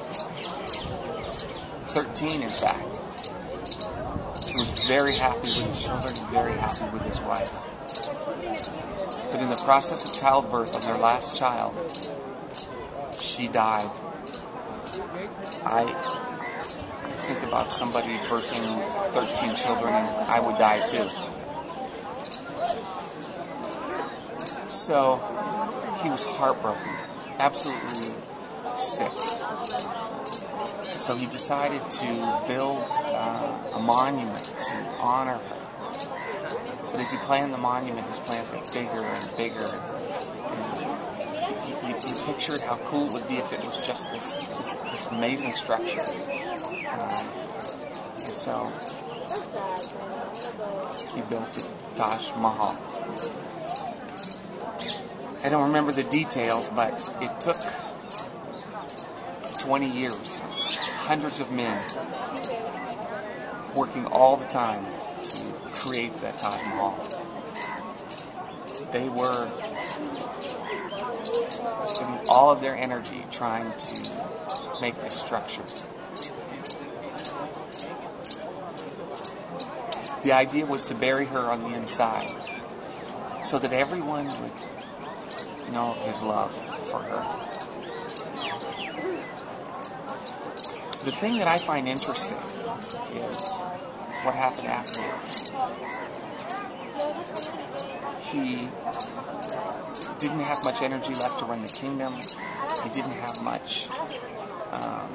Thirteen, 1.85 2.41
in 2.41 2.49
fact. 2.49 2.99
He 4.45 4.57
was 4.57 4.87
very 4.87 5.15
happy 5.15 5.47
with 5.47 5.67
his 5.67 5.81
children, 5.81 6.13
very 6.31 6.51
happy 6.57 6.83
with 6.91 7.03
his 7.03 7.21
wife. 7.21 7.53
But 9.31 9.39
in 9.39 9.49
the 9.49 9.55
process 9.55 10.03
of 10.03 10.11
childbirth 10.11 10.75
of 10.75 10.83
their 10.83 10.97
last 10.97 11.37
child, 11.37 11.73
she 13.17 13.47
died. 13.47 13.89
I 15.63 15.85
think 17.09 17.41
about 17.43 17.71
somebody 17.71 18.17
birthing 18.27 19.13
13 19.13 19.55
children, 19.55 19.93
and 19.93 20.29
I 20.29 20.41
would 20.41 20.57
die 20.57 20.81
too. 20.85 21.07
So 24.91 25.15
he 26.03 26.09
was 26.09 26.25
heartbroken, 26.25 26.91
absolutely 27.39 28.13
sick. 28.75 29.13
So 30.99 31.15
he 31.15 31.27
decided 31.27 31.89
to 31.89 32.43
build 32.45 32.83
uh, 32.91 33.71
a 33.75 33.79
monument 33.79 34.43
to 34.43 34.75
honor 34.99 35.37
her. 35.37 36.89
But 36.91 36.99
as 36.99 37.09
he 37.09 37.17
planned 37.19 37.53
the 37.53 37.57
monument, 37.57 38.05
his 38.07 38.19
plans 38.19 38.49
got 38.49 38.69
bigger 38.73 39.01
and 39.01 39.37
bigger. 39.37 39.63
And 39.63 39.93
he, 41.63 41.73
he, 41.87 42.13
he, 42.13 42.25
pictured 42.25 42.59
how 42.59 42.75
cool 42.83 43.07
it 43.07 43.13
would 43.13 43.27
be 43.29 43.37
if 43.37 43.53
it 43.53 43.63
was 43.63 43.77
just 43.87 44.11
this, 44.11 44.45
this, 44.45 44.73
this 44.75 45.07
amazing 45.07 45.53
structure. 45.53 46.01
Uh, 46.01 47.23
and 48.25 48.35
so 48.35 48.69
he 51.15 51.21
built 51.21 51.53
the 51.53 51.65
Taj 51.95 52.31
Mahal. 52.35 52.77
I 55.43 55.49
don't 55.49 55.63
remember 55.63 55.91
the 55.91 56.03
details, 56.03 56.69
but 56.69 56.93
it 57.19 57.41
took 57.41 57.57
20 59.59 59.89
years, 59.89 60.39
hundreds 60.39 61.39
of 61.39 61.51
men 61.51 61.83
working 63.73 64.05
all 64.05 64.37
the 64.37 64.45
time 64.45 64.85
to 65.23 65.43
create 65.71 66.19
that 66.21 66.37
Taj 66.37 66.61
Mahal. 66.65 66.95
They 68.91 69.09
were 69.09 69.49
spending 71.85 72.29
all 72.29 72.51
of 72.51 72.61
their 72.61 72.75
energy 72.75 73.25
trying 73.31 73.71
to 73.77 74.79
make 74.79 75.01
this 75.01 75.15
structure. 75.15 75.63
The 80.23 80.33
idea 80.33 80.67
was 80.67 80.85
to 80.85 80.93
bury 80.93 81.25
her 81.25 81.49
on 81.49 81.63
the 81.63 81.75
inside 81.75 82.29
so 83.43 83.57
that 83.57 83.73
everyone 83.73 84.27
would 84.27 84.51
know 85.71 85.91
of 85.91 85.97
his 86.05 86.21
love 86.21 86.51
for 86.89 86.99
her. 86.99 87.21
The 91.03 91.11
thing 91.11 91.39
that 91.39 91.47
I 91.47 91.57
find 91.57 91.87
interesting 91.87 92.37
is 92.37 93.55
what 94.23 94.35
happened 94.35 94.67
afterwards. 94.67 95.51
He 98.29 98.69
didn't 100.19 100.41
have 100.41 100.63
much 100.63 100.81
energy 100.81 101.15
left 101.15 101.39
to 101.39 101.45
run 101.45 101.63
the 101.63 101.69
kingdom. 101.69 102.13
He 102.13 102.89
didn't 102.89 103.13
have 103.13 103.41
much 103.41 103.89
um, 104.71 105.09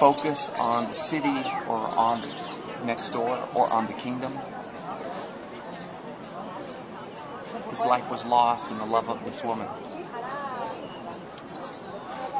focus 0.00 0.50
on 0.58 0.88
the 0.88 0.94
city 0.94 1.42
or 1.68 1.78
on 1.96 2.20
the 2.20 2.86
next 2.86 3.10
door 3.10 3.46
or 3.54 3.70
on 3.70 3.86
the 3.86 3.92
kingdom. 3.92 4.32
His 7.72 7.86
life 7.86 8.10
was 8.10 8.22
lost 8.26 8.70
in 8.70 8.76
the 8.76 8.84
love 8.84 9.08
of 9.08 9.24
this 9.24 9.42
woman. 9.42 9.66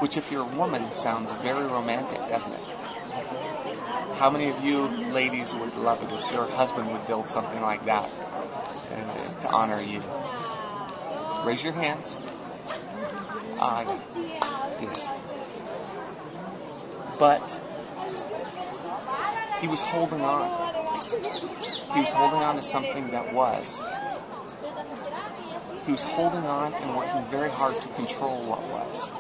Which, 0.03 0.19
if 0.19 0.31
you're 0.31 0.43
a 0.43 0.57
woman, 0.59 0.93
sounds 0.93 1.33
very 1.41 1.65
romantic, 1.65 2.19
doesn't 2.29 2.53
it? 2.53 2.61
How 4.19 4.29
many 4.29 4.51
of 4.51 4.63
you 4.63 4.89
ladies 5.11 5.55
would 5.55 5.75
love 5.79 6.03
it 6.03 6.13
if 6.13 6.33
your 6.33 6.47
husband 6.51 6.93
would 6.93 7.07
build 7.07 7.31
something 7.31 7.63
like 7.63 7.83
that 7.87 8.11
uh, 8.21 9.41
to 9.41 9.49
honor 9.49 9.81
you? 9.81 10.03
Raise 11.47 11.65
your 11.65 11.73
hands. 11.73 12.19
Uh, 13.59 13.85
yes. 14.83 15.09
But 17.19 17.59
he 19.63 19.67
was 19.67 19.81
holding 19.81 20.21
on. 20.21 21.01
He 21.95 22.01
was 22.01 22.13
holding 22.13 22.41
on 22.41 22.57
to 22.57 22.63
something 22.63 23.13
that 23.13 23.33
was. 23.33 23.83
He 25.87 25.91
was 25.91 26.05
holding 26.05 26.47
on 26.47 26.73
and 26.75 26.97
working 26.97 27.25
very 27.25 27.51
hard 27.51 27.81
to 27.81 27.89
control 27.89 28.45
what 28.45 28.63
was. 28.63 29.11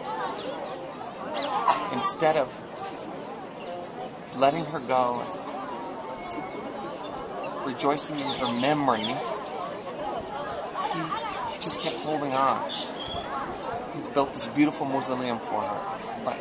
Instead 1.92 2.36
of 2.36 2.48
letting 4.36 4.64
her 4.66 4.78
go, 4.78 5.24
rejoicing 7.66 8.16
in 8.18 8.26
her 8.26 8.52
memory, 8.60 9.00
he, 9.00 9.14
he 11.52 11.58
just 11.60 11.80
kept 11.80 11.96
holding 11.96 12.32
on. 12.32 12.70
He 13.94 14.00
built 14.14 14.32
this 14.32 14.46
beautiful 14.46 14.86
mausoleum 14.86 15.40
for 15.40 15.60
her, 15.60 15.98
but 16.24 16.38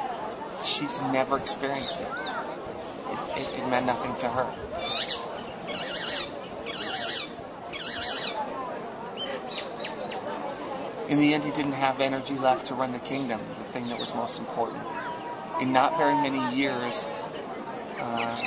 she 0.64 0.86
never 1.12 1.38
experienced 1.38 2.00
it. 2.00 2.08
It, 2.08 3.40
it, 3.40 3.60
it 3.60 3.68
meant 3.70 3.88
nothing 3.88 4.16
to 4.18 4.30
her. 4.30 4.46
In 11.12 11.19
the 11.19 11.34
end, 11.34 11.43
he 11.43 11.52
didn't 11.52 11.74
have 11.74 12.00
energy 12.00 12.36
left 12.36 12.67
to 12.67 12.74
run 12.74 12.93
the 12.93 13.00
kingdom, 13.00 13.41
the 13.58 13.65
thing 13.65 13.89
that 13.89 14.00
was 14.00 14.15
most 14.15 14.39
important. 14.39 14.82
In 15.60 15.74
not 15.74 15.97
very 15.97 16.13
many 16.13 16.56
years 16.56 17.06
uh, 18.00 18.41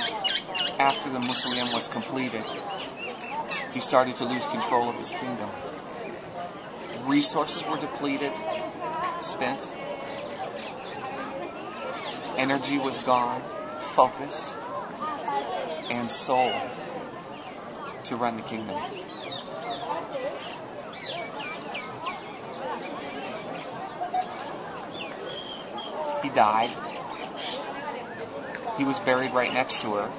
after 0.79 1.11
the 1.11 1.19
mausoleum 1.19 1.71
was 1.71 1.87
completed, 1.87 2.43
he 3.71 3.79
started 3.79 4.15
to 4.15 4.25
lose 4.25 4.47
control 4.47 4.89
of 4.89 4.95
his 4.95 5.11
kingdom. 5.11 5.47
Resources 7.05 7.63
were 7.67 7.77
depleted, 7.77 8.33
spent. 9.21 9.69
Energy 12.35 12.79
was 12.79 12.99
gone, 13.03 13.43
focus, 13.77 14.55
and 15.91 16.09
soul 16.09 16.51
to 18.05 18.15
run 18.15 18.37
the 18.37 18.41
kingdom. 18.41 18.81
Died. 26.35 26.69
He 28.77 28.83
was 28.83 28.99
buried 28.99 29.33
right 29.33 29.53
next 29.53 29.81
to 29.81 29.93
her. 29.93 30.11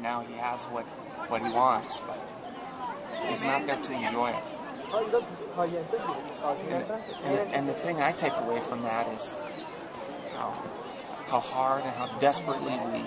Now 0.00 0.20
he 0.20 0.34
has 0.34 0.64
what, 0.64 0.84
what 1.30 1.40
he 1.40 1.50
wants, 1.50 2.00
but 2.00 2.18
he's 3.26 3.42
not 3.42 3.66
there 3.66 3.80
to 3.80 3.92
enjoy 3.92 4.30
it. 4.30 4.44
And, 6.68 6.84
and, 7.24 7.54
and 7.54 7.68
the 7.68 7.72
thing 7.72 8.02
I 8.02 8.12
take 8.12 8.36
away 8.36 8.60
from 8.60 8.82
that 8.82 9.08
is 9.14 9.34
how, 10.36 10.50
how 11.28 11.40
hard 11.40 11.84
and 11.84 11.94
how 11.94 12.06
desperately 12.18 12.74
we, 12.92 13.02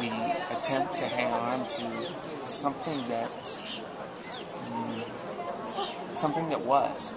we 0.00 0.08
attempt 0.50 0.96
to 0.98 1.04
hang 1.04 1.32
on 1.32 1.68
to 1.68 2.50
something 2.50 3.08
that 3.08 3.30
mm, 4.70 6.18
something 6.18 6.48
that 6.50 6.64
was. 6.64 7.14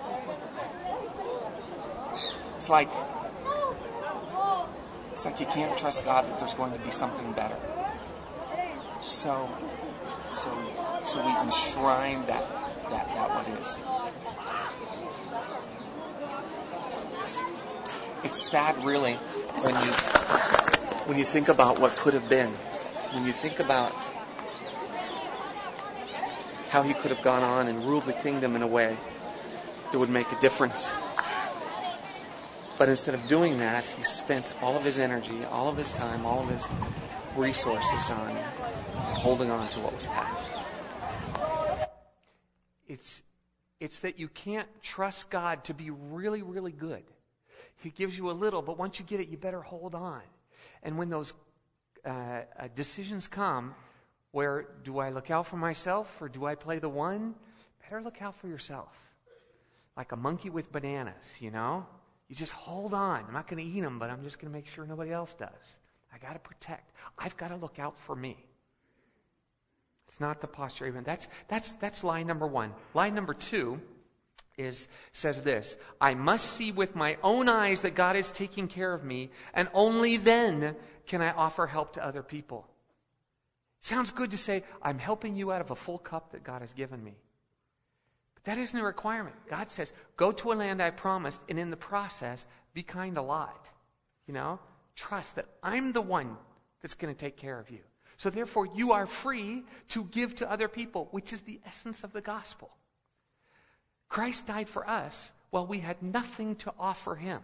It's 2.63 2.69
like 2.69 2.89
it's 5.12 5.26
like 5.26 5.38
you 5.41 5.45
can't 5.47 5.78
trust 5.78 6.06
God 6.06 6.26
that 6.26 6.39
there's 6.39 6.54
going 6.54 6.71
to 6.71 6.80
be 6.80 6.91
something 6.91 7.34
better. 7.34 7.58
So 9.02 9.49
so 10.30 10.49
so 11.06 11.26
we 11.26 11.38
enshrine 11.41 12.26
that 12.26 12.47
that 12.89 13.06
that 13.10 13.30
what 13.32 13.60
is. 13.60 13.78
It's 18.23 18.41
sad 18.41 18.82
really 18.86 19.15
when 19.15 19.76
you 19.76 19.91
when 21.04 21.17
you 21.17 21.26
think 21.26 21.49
about 21.49 21.82
what 21.82 21.91
could 21.97 22.13
have 22.13 22.30
been. 22.30 22.52
When 23.12 23.26
you 23.26 23.34
think 23.34 23.60
about 23.60 23.91
how 26.69 26.82
he 26.82 26.93
could 26.93 27.12
have 27.12 27.21
gone 27.21 27.43
on 27.43 27.67
and 27.67 27.84
ruled 27.84 28.06
the 28.06 28.13
kingdom 28.13 28.56
in 28.56 28.62
a 28.62 28.67
way 28.67 28.95
that 29.91 29.99
would 29.99 30.10
make 30.10 30.32
a 30.32 30.39
difference. 30.39 30.89
But 32.84 32.89
instead 32.89 33.15
of 33.15 33.26
doing 33.30 33.60
that, 33.60 33.86
he 33.86 34.04
spent 34.04 34.54
all 34.62 34.76
of 34.76 34.84
his 34.84 35.00
energy, 35.00 35.46
all 35.46 35.69
of 35.69 35.78
his 35.78 35.93
time, 35.93 36.26
all 36.26 36.43
of 36.43 36.50
his 36.50 36.67
resources 37.38 38.12
on 38.12 38.36
holding 38.98 39.50
on 39.50 39.65
to 39.69 39.80
what 39.80 39.96
was 39.96 40.06
past. 40.08 40.50
It's, 42.86 43.22
it's 43.80 44.00
that 44.00 44.19
you 44.19 44.28
can't 44.28 44.67
trust 44.82 45.30
God 45.30 45.63
to 45.63 45.74
be 45.74 45.91
really, 45.91 46.41
really 46.41 46.74
good. 46.74 47.04
He 47.78 47.89
gives 47.89 48.17
you 48.17 48.30
a 48.30 48.34
little, 48.34 48.62
but 48.62 48.78
once 48.78 49.00
you 49.00 49.06
get 49.06 49.22
it, 49.22 49.30
you 49.30 49.38
better 49.38 49.62
hold 49.62 49.96
on. 49.96 50.22
And 50.84 50.98
when 50.98 51.10
those 51.10 51.32
uh, 52.06 52.10
uh, 52.10 52.43
decisions 52.76 53.28
come, 53.28 53.76
where 54.32 54.67
do 54.84 55.00
I 55.00 55.10
look 55.10 55.32
out 55.32 55.48
for 55.48 55.56
myself 55.56 56.13
or 56.22 56.28
do 56.28 56.43
I 56.43 56.56
play 56.56 56.80
the 56.80 56.89
one? 56.89 57.36
Better 57.82 58.02
look 58.02 58.22
out 58.22 58.36
for 58.36 58.50
yourself. 58.50 59.00
Like 59.96 60.12
a 60.12 60.17
monkey 60.17 60.50
with 60.50 60.69
bananas, 60.69 61.38
you 61.39 61.50
know? 61.50 61.86
You 62.34 62.38
just 62.38 62.54
hold 62.54 62.96
on. 62.96 63.26
I'm 63.28 63.34
not 63.34 63.48
going 63.48 63.63
to 63.63 63.78
eat 63.78 63.82
them, 63.82 64.00
but 64.00 64.10
I'm 64.10 64.24
just 64.24 64.39
going 64.39 64.52
to 64.52 64.58
make 64.58 64.65
sure 64.65 64.88
nobody 64.88 65.12
else 65.12 65.36
does. 65.36 65.78
I 66.12 66.17
got 66.17 66.34
to 66.34 66.39
protect. 66.39 66.91
I've 67.15 67.38
got 67.38 67.50
to 67.50 67.56
look 67.58 67.78
out 67.78 67.93
for 68.08 68.15
me. 68.15 68.36
It's 70.08 70.19
not 70.19 70.41
the 70.41 70.48
posture 70.48 70.88
even. 70.88 71.04
That's, 71.04 71.28
that's, 71.48 71.74
that's 71.74 72.04
lie 72.04 72.24
number 72.24 72.48
one. 72.48 72.74
Lie 72.96 73.12
number 73.12 73.36
two 73.36 73.80
is, 74.58 74.88
says 75.12 75.43
this 75.43 75.76
I 76.02 76.15
must 76.15 76.50
see 76.54 76.72
with 76.72 76.96
my 76.96 77.17
own 77.22 77.48
eyes 77.50 77.82
that 77.82 77.93
God 77.93 78.15
is 78.15 78.32
taking 78.32 78.67
care 78.67 78.96
of 78.96 79.04
me, 79.04 79.30
and 79.54 79.69
only 79.72 80.17
then 80.17 80.76
can 81.06 81.22
I 81.22 81.34
offer 81.34 81.67
help 81.67 81.93
to 81.93 82.03
other 82.03 82.24
people. 82.24 82.66
Sounds 83.82 84.10
good 84.10 84.32
to 84.32 84.39
say, 84.39 84.64
I'm 84.82 84.97
helping 84.97 85.36
you 85.36 85.51
out 85.51 85.62
of 85.62 85.70
a 85.70 85.76
full 85.76 85.99
cup 85.99 86.32
that 86.32 86.43
God 86.43 86.62
has 86.62 86.74
given 86.74 87.03
me. 87.03 87.14
That 88.46 88.58
isn't 88.58 88.78
a 88.80 88.84
requirement. 88.84 89.36
God 89.50 89.70
says, 89.70 89.94
go 90.18 90.32
to 90.34 90.52
a 90.52 90.56
land 90.56 90.82
I 90.82 90.89
promised, 90.89 91.41
and 91.48 91.58
in 91.58 91.70
the 91.70 91.78
process, 91.78 92.46
be 92.74 92.84
kind 92.84 93.18
a 93.18 93.22
lot. 93.22 93.72
You 94.28 94.34
know, 94.34 94.60
trust 94.96 95.36
that 95.36 95.48
I'm 95.62 95.94
the 95.94 96.02
one 96.02 96.38
that's 96.82 96.96
going 96.96 97.14
to 97.14 97.20
take 97.20 97.38
care 97.38 97.60
of 97.60 97.70
you. 97.70 97.80
So 98.18 98.30
therefore, 98.30 98.68
you 98.74 98.91
are 98.91 99.08
free 99.08 99.64
to 99.89 100.06
give 100.06 100.36
to 100.36 100.52
other 100.52 100.68
people, 100.68 101.08
which 101.12 101.34
is 101.34 101.41
the 101.41 101.60
essence 101.66 102.04
of 102.04 102.14
the 102.14 102.22
gospel. 102.22 102.70
Christ 104.10 104.48
died 104.48 104.70
for 104.70 104.88
us 104.88 105.32
while 105.50 105.66
we 105.66 105.80
had 105.80 106.02
nothing 106.02 106.56
to 106.58 106.74
offer 106.80 107.16
him. 107.16 107.41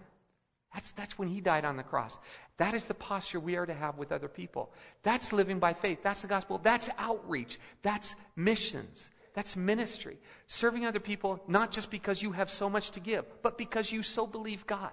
That's, 0.73 0.91
that's 0.91 1.17
when 1.17 1.27
he 1.27 1.41
died 1.41 1.65
on 1.65 1.77
the 1.77 1.83
cross. 1.83 2.19
That 2.57 2.75
is 2.75 2.85
the 2.85 2.93
posture 2.93 3.39
we 3.39 3.55
are 3.55 3.65
to 3.65 3.73
have 3.73 3.97
with 3.97 4.11
other 4.11 4.27
people. 4.27 4.71
That's 5.01 5.33
living 5.33 5.57
by 5.57 5.73
faith. 5.73 5.99
That's 6.03 6.21
the 6.21 6.27
gospel. 6.27 6.59
That's 6.59 6.89
outreach. 6.97 7.59
That's 7.81 8.15
missions. 8.35 9.09
That's 9.39 9.55
ministry. 9.55 10.17
Serving 10.47 10.85
other 10.85 10.99
people, 10.99 11.41
not 11.47 11.71
just 11.71 11.89
because 11.89 12.21
you 12.21 12.33
have 12.33 12.51
so 12.51 12.69
much 12.69 12.91
to 12.91 12.99
give, 12.99 13.23
but 13.41 13.57
because 13.57 13.89
you 13.89 14.03
so 14.03 14.27
believe 14.27 14.67
God. 14.67 14.91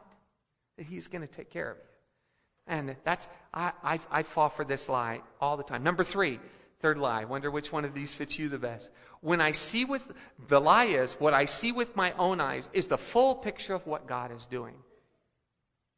that 0.76 0.86
He's 0.86 1.08
going 1.08 1.26
to 1.26 1.34
take 1.34 1.50
care 1.50 1.72
of 1.72 1.78
you. 1.78 1.82
And 2.68 2.94
that's, 3.02 3.26
I, 3.52 3.72
I, 3.82 3.98
I 4.08 4.22
fall 4.22 4.48
for 4.48 4.64
this 4.64 4.88
lie 4.88 5.22
all 5.40 5.56
the 5.56 5.64
time. 5.64 5.82
Number 5.82 6.04
three, 6.04 6.38
third 6.78 6.96
lie. 6.96 7.24
Wonder 7.24 7.50
which 7.50 7.72
one 7.72 7.84
of 7.84 7.92
these 7.92 8.14
fits 8.14 8.38
you 8.38 8.48
the 8.48 8.56
best. 8.56 8.88
When 9.20 9.40
I 9.40 9.50
see 9.50 9.84
with, 9.84 10.04
the 10.46 10.60
lie 10.60 10.84
is, 10.84 11.14
what 11.14 11.34
I 11.34 11.46
see 11.46 11.72
with 11.72 11.96
my 11.96 12.12
own 12.12 12.40
eyes 12.40 12.68
is 12.72 12.86
the 12.86 12.98
full 12.98 13.34
picture 13.34 13.74
of 13.74 13.84
what 13.84 14.06
God 14.06 14.30
is 14.30 14.46
doing. 14.46 14.76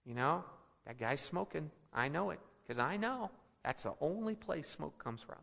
You 0.07 0.15
know, 0.15 0.43
that 0.87 0.99
guy's 0.99 1.21
smoking. 1.21 1.71
I 1.93 2.09
know 2.09 2.31
it, 2.31 2.41
because 2.67 2.79
I 2.79 2.97
know. 2.97 3.31
That's 3.63 3.83
the 3.83 3.93
only 4.01 4.37
place 4.37 4.71
smoke 4.71 4.97
comes 5.05 5.21
from. 5.21 5.37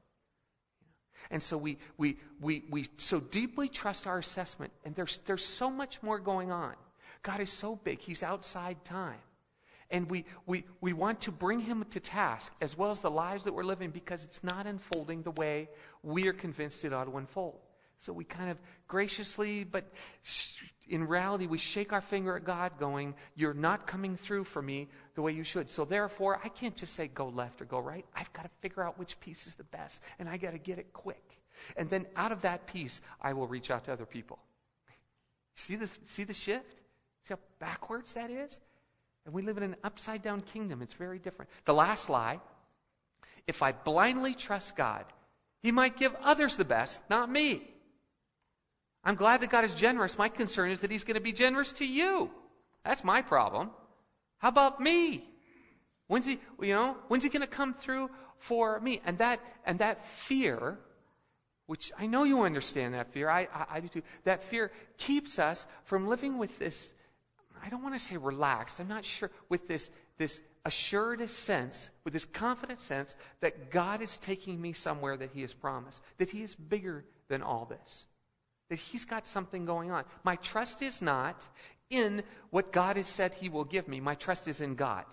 And 1.32 1.41
so 1.41 1.57
we, 1.57 1.78
we, 1.97 2.17
we, 2.41 2.63
we 2.69 2.88
so 2.97 3.19
deeply 3.19 3.67
trust 3.67 4.07
our 4.07 4.17
assessment, 4.17 4.71
and 4.84 4.95
there's, 4.95 5.19
there's 5.26 5.45
so 5.45 5.69
much 5.69 6.01
more 6.01 6.19
going 6.19 6.51
on. 6.51 6.73
God 7.23 7.39
is 7.39 7.51
so 7.51 7.76
big, 7.84 7.99
He's 7.99 8.23
outside 8.23 8.84
time. 8.86 9.19
And 9.91 10.09
we, 10.09 10.26
we, 10.45 10.65
we 10.82 10.93
want 10.93 11.21
to 11.21 11.32
bring 11.32 11.59
Him 11.59 11.86
to 11.91 11.99
task, 11.99 12.53
as 12.61 12.78
well 12.78 12.91
as 12.91 12.99
the 12.99 13.11
lives 13.11 13.43
that 13.43 13.53
we're 13.53 13.63
living, 13.63 13.91
because 13.91 14.23
it's 14.23 14.43
not 14.43 14.65
unfolding 14.67 15.21
the 15.23 15.32
way 15.32 15.69
we 16.03 16.28
are 16.28 16.34
convinced 16.34 16.86
it 16.86 16.93
ought 16.93 17.05
to 17.05 17.17
unfold. 17.17 17.59
So 17.99 18.13
we 18.13 18.23
kind 18.23 18.49
of 18.49 18.57
graciously, 18.87 19.63
but 19.63 19.91
in 20.87 21.07
reality, 21.07 21.47
we 21.47 21.57
shake 21.57 21.93
our 21.93 22.01
finger 22.01 22.35
at 22.35 22.43
God, 22.43 22.73
going, 22.79 23.15
You're 23.35 23.53
not 23.53 23.87
coming 23.87 24.15
through 24.15 24.43
for 24.43 24.61
me 24.61 24.89
the 25.15 25.21
way 25.21 25.31
you 25.31 25.43
should. 25.43 25.71
So 25.71 25.85
therefore, 25.85 26.39
I 26.43 26.49
can't 26.49 26.75
just 26.75 26.93
say 26.93 27.07
go 27.07 27.29
left 27.29 27.61
or 27.61 27.65
go 27.65 27.79
right. 27.79 28.05
I've 28.15 28.31
got 28.33 28.43
to 28.43 28.49
figure 28.61 28.83
out 28.83 28.99
which 28.99 29.19
piece 29.19 29.47
is 29.47 29.55
the 29.55 29.63
best, 29.65 30.01
and 30.19 30.29
I 30.29 30.37
got 30.37 30.51
to 30.51 30.57
get 30.57 30.77
it 30.77 30.93
quick. 30.93 31.39
And 31.77 31.89
then 31.89 32.05
out 32.15 32.31
of 32.31 32.41
that 32.41 32.67
piece, 32.67 33.01
I 33.21 33.33
will 33.33 33.47
reach 33.47 33.71
out 33.71 33.85
to 33.85 33.93
other 33.93 34.05
people. 34.05 34.39
See 35.55 35.77
the, 35.77 35.89
see 36.03 36.25
the 36.25 36.33
shift? 36.33 36.81
See 37.23 37.33
how 37.33 37.39
backwards 37.59 38.13
that 38.13 38.29
is? 38.29 38.57
And 39.25 39.33
we 39.33 39.41
live 39.41 39.57
in 39.57 39.63
an 39.63 39.77
upside 39.83 40.21
down 40.21 40.41
kingdom. 40.41 40.81
It's 40.81 40.93
very 40.93 41.17
different. 41.17 41.49
The 41.63 41.73
last 41.73 42.09
lie 42.09 42.39
if 43.47 43.61
I 43.61 43.71
blindly 43.71 44.33
trust 44.33 44.75
God, 44.75 45.05
He 45.61 45.71
might 45.71 45.97
give 45.97 46.15
others 46.21 46.55
the 46.55 46.65
best, 46.65 47.01
not 47.09 47.29
me. 47.29 47.74
I'm 49.06 49.16
glad 49.16 49.41
that 49.41 49.51
God 49.51 49.64
is 49.64 49.76
generous. 49.76 50.18
My 50.18 50.30
concern 50.30 50.72
is 50.72 50.80
that 50.80 50.89
He's 50.89 51.03
going 51.03 51.16
to 51.16 51.22
be 51.22 51.32
generous 51.32 51.72
to 51.74 51.86
you. 51.86 52.32
That's 52.84 53.03
my 53.03 53.22
problem. 53.22 53.70
How 54.39 54.49
about 54.49 54.82
me? 54.82 55.30
When's 56.08 56.26
He, 56.26 56.39
you 56.60 56.74
know, 56.74 56.97
when's 57.08 57.24
He 57.24 57.30
going 57.30 57.41
to 57.41 57.47
come 57.47 57.76
through 57.76 58.10
for 58.39 58.80
me? 58.80 59.01
And 59.06 59.20
that, 59.20 59.39
and 59.66 59.78
that 59.80 60.06
fear, 60.08 60.80
which 61.68 61.91
I 61.99 62.08
know 62.08 62.24
you 62.24 62.41
understand 62.41 62.95
that 62.95 63.14
fear, 63.14 63.30
I, 63.30 63.47
I, 63.53 63.66
I 63.74 63.80
do 63.80 63.88
too, 63.88 64.01
that 64.24 64.43
fear 64.43 64.72
keeps 64.97 65.38
us 65.38 65.68
from 65.84 66.08
living 66.08 66.39
with 66.39 66.58
this, 66.58 66.95
I 67.64 67.70
don't 67.70 67.84
want 67.84 67.93
to 67.93 67.99
say 67.99 68.18
relaxed, 68.18 68.80
I'm 68.80 68.88
not 68.88 69.06
sure, 69.06 69.30
with 69.49 69.68
this, 69.68 69.91
this 70.18 70.41
assured 70.66 71.30
sense, 71.30 71.91
with 72.03 72.14
this 72.14 72.26
confident 72.26 72.82
sense 72.82 73.16
that 73.41 73.70
God 73.70 74.01
is 74.01 74.18
taking 74.18 74.60
me 74.60 74.74
somewhere 74.74 75.16
that 75.18 75.30
He 75.32 75.41
has 75.41 75.53
promised, 75.53 76.01
that 76.18 76.32
He 76.32 76.41
is 76.41 76.56
bigger 76.56 77.06
than 77.28 77.43
all 77.43 77.66
this 77.66 78.08
that 78.70 78.80
He's 78.80 79.05
got 79.05 79.28
something 79.28 79.66
going 79.66 79.91
on. 79.91 80.03
My 80.24 80.36
trust 80.38 80.82
is 80.82 81.01
not 81.01 81.45
in 81.89 82.24
what 82.49 82.72
God 82.72 82.97
has 82.97 83.07
said 83.07 83.34
He 83.34 83.49
will 83.49 83.63
give 83.63 83.88
me, 83.88 83.99
my 83.99 84.16
trust 84.16 84.47
is 84.47 84.61
in 84.61 84.76
God. 84.76 85.05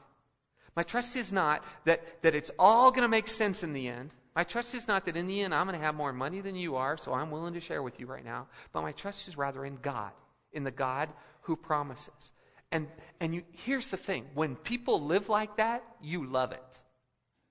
My 0.74 0.82
trust 0.82 1.16
is 1.16 1.32
not 1.32 1.64
that, 1.84 2.22
that 2.22 2.34
it's 2.34 2.50
all 2.58 2.90
going 2.90 3.02
to 3.02 3.08
make 3.08 3.28
sense 3.28 3.62
in 3.62 3.74
the 3.74 3.88
end. 3.88 4.14
My 4.34 4.44
trust 4.44 4.74
is 4.74 4.88
not 4.88 5.04
that 5.04 5.16
in 5.16 5.26
the 5.26 5.42
end 5.42 5.54
I'm 5.54 5.66
going 5.66 5.78
to 5.78 5.84
have 5.84 5.94
more 5.94 6.12
money 6.12 6.40
than 6.40 6.56
you 6.56 6.76
are, 6.76 6.96
so 6.96 7.12
I'm 7.12 7.30
willing 7.30 7.54
to 7.54 7.60
share 7.60 7.82
with 7.82 8.00
you 8.00 8.06
right 8.06 8.24
now. 8.24 8.46
But 8.72 8.82
my 8.82 8.92
trust 8.92 9.28
is 9.28 9.36
rather 9.36 9.64
in 9.64 9.76
God, 9.76 10.12
in 10.52 10.64
the 10.64 10.70
God 10.70 11.10
who 11.42 11.56
promises. 11.56 12.30
And, 12.70 12.88
and 13.20 13.34
you, 13.34 13.42
here's 13.52 13.88
the 13.88 13.98
thing 13.98 14.24
when 14.34 14.56
people 14.56 15.02
live 15.02 15.28
like 15.28 15.58
that, 15.58 15.84
you 16.00 16.24
love 16.24 16.52
it. 16.52 16.80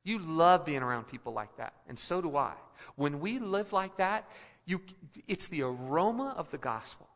You 0.03 0.17
love 0.17 0.65
being 0.65 0.81
around 0.81 1.07
people 1.07 1.31
like 1.31 1.55
that, 1.57 1.73
and 1.87 1.99
so 1.99 2.21
do 2.21 2.35
I. 2.35 2.53
When 2.95 3.19
we 3.19 3.37
live 3.37 3.71
like 3.71 3.97
that, 3.97 4.27
you, 4.71 4.81
it's 5.27 5.47
the 5.47 5.61
aroma 5.61 6.33
of 6.37 6.49
the 6.49 6.57
gospel. 6.57 7.07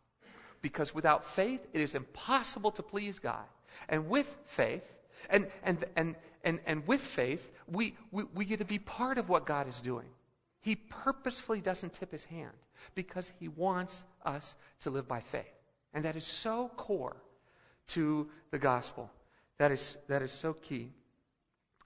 Because 0.62 0.93
without 0.93 1.26
faith, 1.26 1.62
it 1.74 1.82
is 1.82 1.95
impossible 1.95 2.72
to 2.72 2.84
please 2.84 3.20
God. 3.20 3.45
And 3.89 4.10
with 4.10 4.36
faith, 4.45 4.84
and, 5.30 5.47
and, 5.64 5.86
and, 5.95 6.16
and, 6.43 6.60
and 6.66 6.88
with 6.88 7.01
faith, 7.01 7.51
we, 7.68 7.95
we, 8.12 8.24
we 8.34 8.45
get 8.45 8.60
to 8.60 8.66
be 8.66 8.80
part 8.80 9.18
of 9.18 9.30
what 9.30 9.45
God 9.45 9.68
is 9.68 9.82
doing. 9.82 10.08
He 10.62 10.76
purposefully 10.76 11.62
doesn't 11.62 11.93
tip 11.93 12.12
his 12.12 12.24
hand 12.24 12.53
because 12.95 13.32
he 13.39 13.47
wants 13.47 14.03
us 14.24 14.56
to 14.82 14.89
live 14.89 15.08
by 15.08 15.22
faith. 15.22 15.53
And 15.93 16.03
that 16.06 16.16
is 16.16 16.26
so 16.26 16.72
core 16.76 17.18
to 17.89 18.28
the 18.51 18.58
gospel. 18.60 19.12
That 19.58 19.72
is, 19.72 19.97
that 20.08 20.22
is 20.22 20.32
so 20.32 20.53
key. 20.53 20.91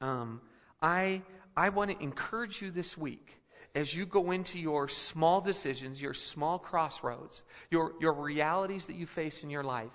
Um, 0.01 0.41
I, 0.81 1.21
I 1.55 1.69
want 1.69 1.91
to 1.91 2.01
encourage 2.01 2.61
you 2.61 2.71
this 2.71 2.97
week 2.97 3.38
as 3.75 3.93
you 3.93 4.05
go 4.05 4.31
into 4.31 4.59
your 4.59 4.89
small 4.89 5.41
decisions, 5.41 6.01
your 6.01 6.13
small 6.13 6.59
crossroads, 6.59 7.43
your, 7.69 7.93
your 7.99 8.13
realities 8.13 8.85
that 8.87 8.95
you 8.95 9.05
face 9.05 9.43
in 9.43 9.49
your 9.49 9.63
life, 9.63 9.91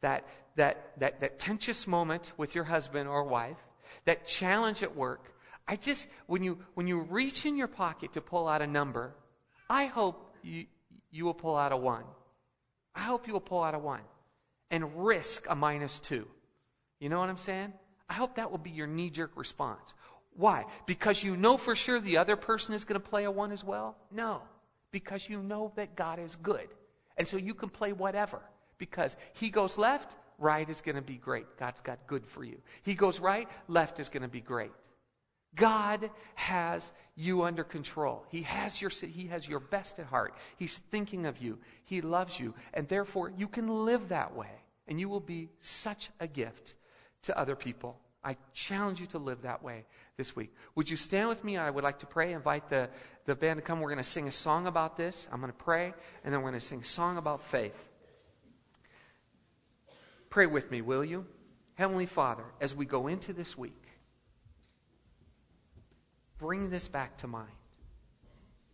that, 0.00 0.26
that, 0.56 0.92
that, 0.98 1.20
that 1.20 1.38
tensious 1.38 1.86
moment 1.86 2.32
with 2.36 2.54
your 2.54 2.64
husband 2.64 3.08
or 3.08 3.24
wife, 3.24 3.56
that 4.04 4.26
challenge 4.26 4.82
at 4.82 4.94
work, 4.94 5.32
I 5.68 5.76
just, 5.76 6.06
when 6.26 6.42
you, 6.42 6.58
when 6.74 6.86
you 6.86 7.00
reach 7.00 7.46
in 7.46 7.56
your 7.56 7.68
pocket 7.68 8.12
to 8.12 8.20
pull 8.20 8.46
out 8.46 8.62
a 8.62 8.66
number, 8.66 9.14
I 9.68 9.86
hope 9.86 10.34
you, 10.42 10.66
you 11.10 11.24
will 11.24 11.34
pull 11.34 11.56
out 11.56 11.72
a 11.72 11.76
one. 11.76 12.04
I 12.94 13.00
hope 13.00 13.26
you 13.26 13.32
will 13.32 13.40
pull 13.40 13.62
out 13.62 13.74
a 13.74 13.78
one 13.78 14.02
and 14.70 15.04
risk 15.04 15.46
a 15.48 15.54
minus 15.54 15.98
two. 15.98 16.26
You 17.00 17.08
know 17.08 17.18
what 17.18 17.28
I'm 17.28 17.36
saying? 17.36 17.72
I 18.08 18.14
hope 18.14 18.36
that 18.36 18.50
will 18.50 18.58
be 18.58 18.70
your 18.70 18.86
knee 18.86 19.10
jerk 19.10 19.32
response. 19.34 19.94
Why? 20.36 20.64
Because 20.86 21.22
you 21.22 21.36
know 21.36 21.56
for 21.56 21.74
sure 21.74 22.00
the 22.00 22.18
other 22.18 22.36
person 22.36 22.74
is 22.74 22.84
going 22.84 23.00
to 23.00 23.08
play 23.08 23.24
a 23.24 23.30
one 23.30 23.52
as 23.52 23.64
well? 23.64 23.96
No. 24.10 24.42
Because 24.90 25.28
you 25.28 25.42
know 25.42 25.72
that 25.76 25.96
God 25.96 26.18
is 26.18 26.36
good. 26.36 26.68
And 27.16 27.26
so 27.26 27.36
you 27.36 27.54
can 27.54 27.70
play 27.70 27.92
whatever. 27.92 28.40
Because 28.78 29.16
he 29.32 29.48
goes 29.48 29.78
left, 29.78 30.16
right 30.38 30.68
is 30.68 30.80
going 30.80 30.96
to 30.96 31.02
be 31.02 31.16
great. 31.16 31.46
God's 31.58 31.80
got 31.80 32.06
good 32.06 32.26
for 32.26 32.44
you. 32.44 32.58
He 32.82 32.94
goes 32.94 33.18
right, 33.18 33.48
left 33.68 33.98
is 33.98 34.08
going 34.08 34.22
to 34.22 34.28
be 34.28 34.40
great. 34.40 34.72
God 35.54 36.10
has 36.34 36.92
you 37.14 37.42
under 37.42 37.64
control. 37.64 38.26
He 38.28 38.42
has 38.42 38.80
your 38.80 38.90
he 38.90 39.26
has 39.28 39.48
your 39.48 39.60
best 39.60 39.98
at 39.98 40.04
heart. 40.04 40.34
He's 40.58 40.78
thinking 40.90 41.24
of 41.24 41.40
you. 41.40 41.58
He 41.84 42.02
loves 42.02 42.38
you, 42.38 42.52
and 42.74 42.86
therefore 42.86 43.32
you 43.34 43.48
can 43.48 43.86
live 43.86 44.10
that 44.10 44.36
way, 44.36 44.50
and 44.86 45.00
you 45.00 45.08
will 45.08 45.20
be 45.20 45.48
such 45.60 46.10
a 46.20 46.26
gift 46.26 46.74
to 47.22 47.38
other 47.38 47.56
people. 47.56 47.98
I 48.26 48.36
challenge 48.52 48.98
you 48.98 49.06
to 49.08 49.18
live 49.18 49.42
that 49.42 49.62
way 49.62 49.84
this 50.16 50.34
week. 50.34 50.52
Would 50.74 50.90
you 50.90 50.96
stand 50.96 51.28
with 51.28 51.44
me? 51.44 51.56
I 51.58 51.70
would 51.70 51.84
like 51.84 52.00
to 52.00 52.06
pray. 52.06 52.32
Invite 52.32 52.68
the, 52.68 52.90
the 53.24 53.36
band 53.36 53.58
to 53.58 53.62
come. 53.62 53.80
We're 53.80 53.90
going 53.90 54.02
to 54.02 54.04
sing 54.04 54.26
a 54.26 54.32
song 54.32 54.66
about 54.66 54.96
this. 54.96 55.28
I'm 55.30 55.38
going 55.38 55.52
to 55.52 55.56
pray, 55.56 55.94
and 56.24 56.34
then 56.34 56.42
we're 56.42 56.50
going 56.50 56.60
to 56.60 56.66
sing 56.66 56.80
a 56.80 56.84
song 56.84 57.18
about 57.18 57.40
faith. 57.44 57.76
Pray 60.28 60.46
with 60.46 60.72
me, 60.72 60.82
will 60.82 61.04
you? 61.04 61.24
Heavenly 61.74 62.06
Father, 62.06 62.42
as 62.60 62.74
we 62.74 62.84
go 62.84 63.06
into 63.06 63.32
this 63.32 63.56
week, 63.56 63.80
bring 66.38 66.68
this 66.68 66.88
back 66.88 67.18
to 67.18 67.28
mind. 67.28 67.52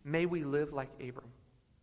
May 0.03 0.25
we 0.25 0.43
live 0.43 0.73
like 0.73 0.89
Abram, 0.95 1.31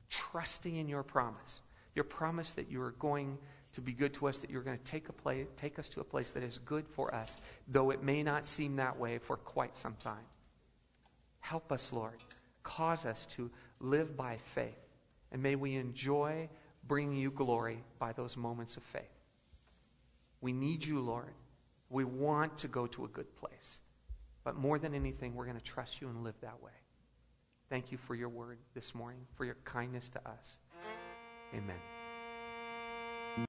trusting 0.08 0.74
in 0.74 0.88
your 0.88 1.04
promise, 1.04 1.60
your 1.94 2.04
promise 2.04 2.52
that 2.54 2.68
you 2.68 2.82
are 2.82 2.90
going 2.98 3.38
to 3.72 3.80
be 3.80 3.92
good 3.92 4.14
to 4.14 4.28
us, 4.28 4.38
that 4.38 4.50
you're 4.50 4.62
going 4.62 4.78
to 4.78 4.84
take, 4.84 5.08
a 5.08 5.12
place, 5.12 5.46
take 5.56 5.78
us 5.78 5.88
to 5.90 6.00
a 6.00 6.04
place 6.04 6.30
that 6.32 6.42
is 6.42 6.58
good 6.58 6.86
for 6.88 7.14
us, 7.14 7.36
though 7.68 7.90
it 7.90 8.02
may 8.02 8.22
not 8.22 8.46
seem 8.46 8.76
that 8.76 8.98
way 8.98 9.18
for 9.18 9.36
quite 9.36 9.76
some 9.76 9.94
time. 9.94 10.24
Help 11.40 11.72
us, 11.72 11.92
Lord. 11.92 12.18
Cause 12.62 13.06
us 13.06 13.26
to 13.36 13.50
live 13.80 14.16
by 14.16 14.38
faith. 14.54 14.78
And 15.32 15.42
may 15.42 15.54
we 15.54 15.76
enjoy 15.76 16.48
bringing 16.86 17.16
you 17.16 17.30
glory 17.30 17.82
by 17.98 18.12
those 18.12 18.36
moments 18.36 18.76
of 18.76 18.82
faith. 18.82 19.02
We 20.40 20.52
need 20.52 20.84
you, 20.84 21.00
Lord. 21.00 21.32
We 21.88 22.04
want 22.04 22.58
to 22.58 22.68
go 22.68 22.86
to 22.88 23.04
a 23.04 23.08
good 23.08 23.34
place. 23.36 23.80
But 24.44 24.56
more 24.56 24.78
than 24.78 24.94
anything, 24.94 25.34
we're 25.34 25.44
going 25.44 25.58
to 25.58 25.62
trust 25.62 26.00
you 26.00 26.08
and 26.08 26.24
live 26.24 26.34
that 26.40 26.62
way. 26.62 26.72
Thank 27.68 27.92
you 27.92 27.98
for 27.98 28.14
your 28.14 28.28
word 28.28 28.58
this 28.74 28.94
morning, 28.94 29.20
for 29.36 29.44
your 29.44 29.56
kindness 29.64 30.08
to 30.10 30.28
us. 30.28 30.58
Amen. 31.54 31.99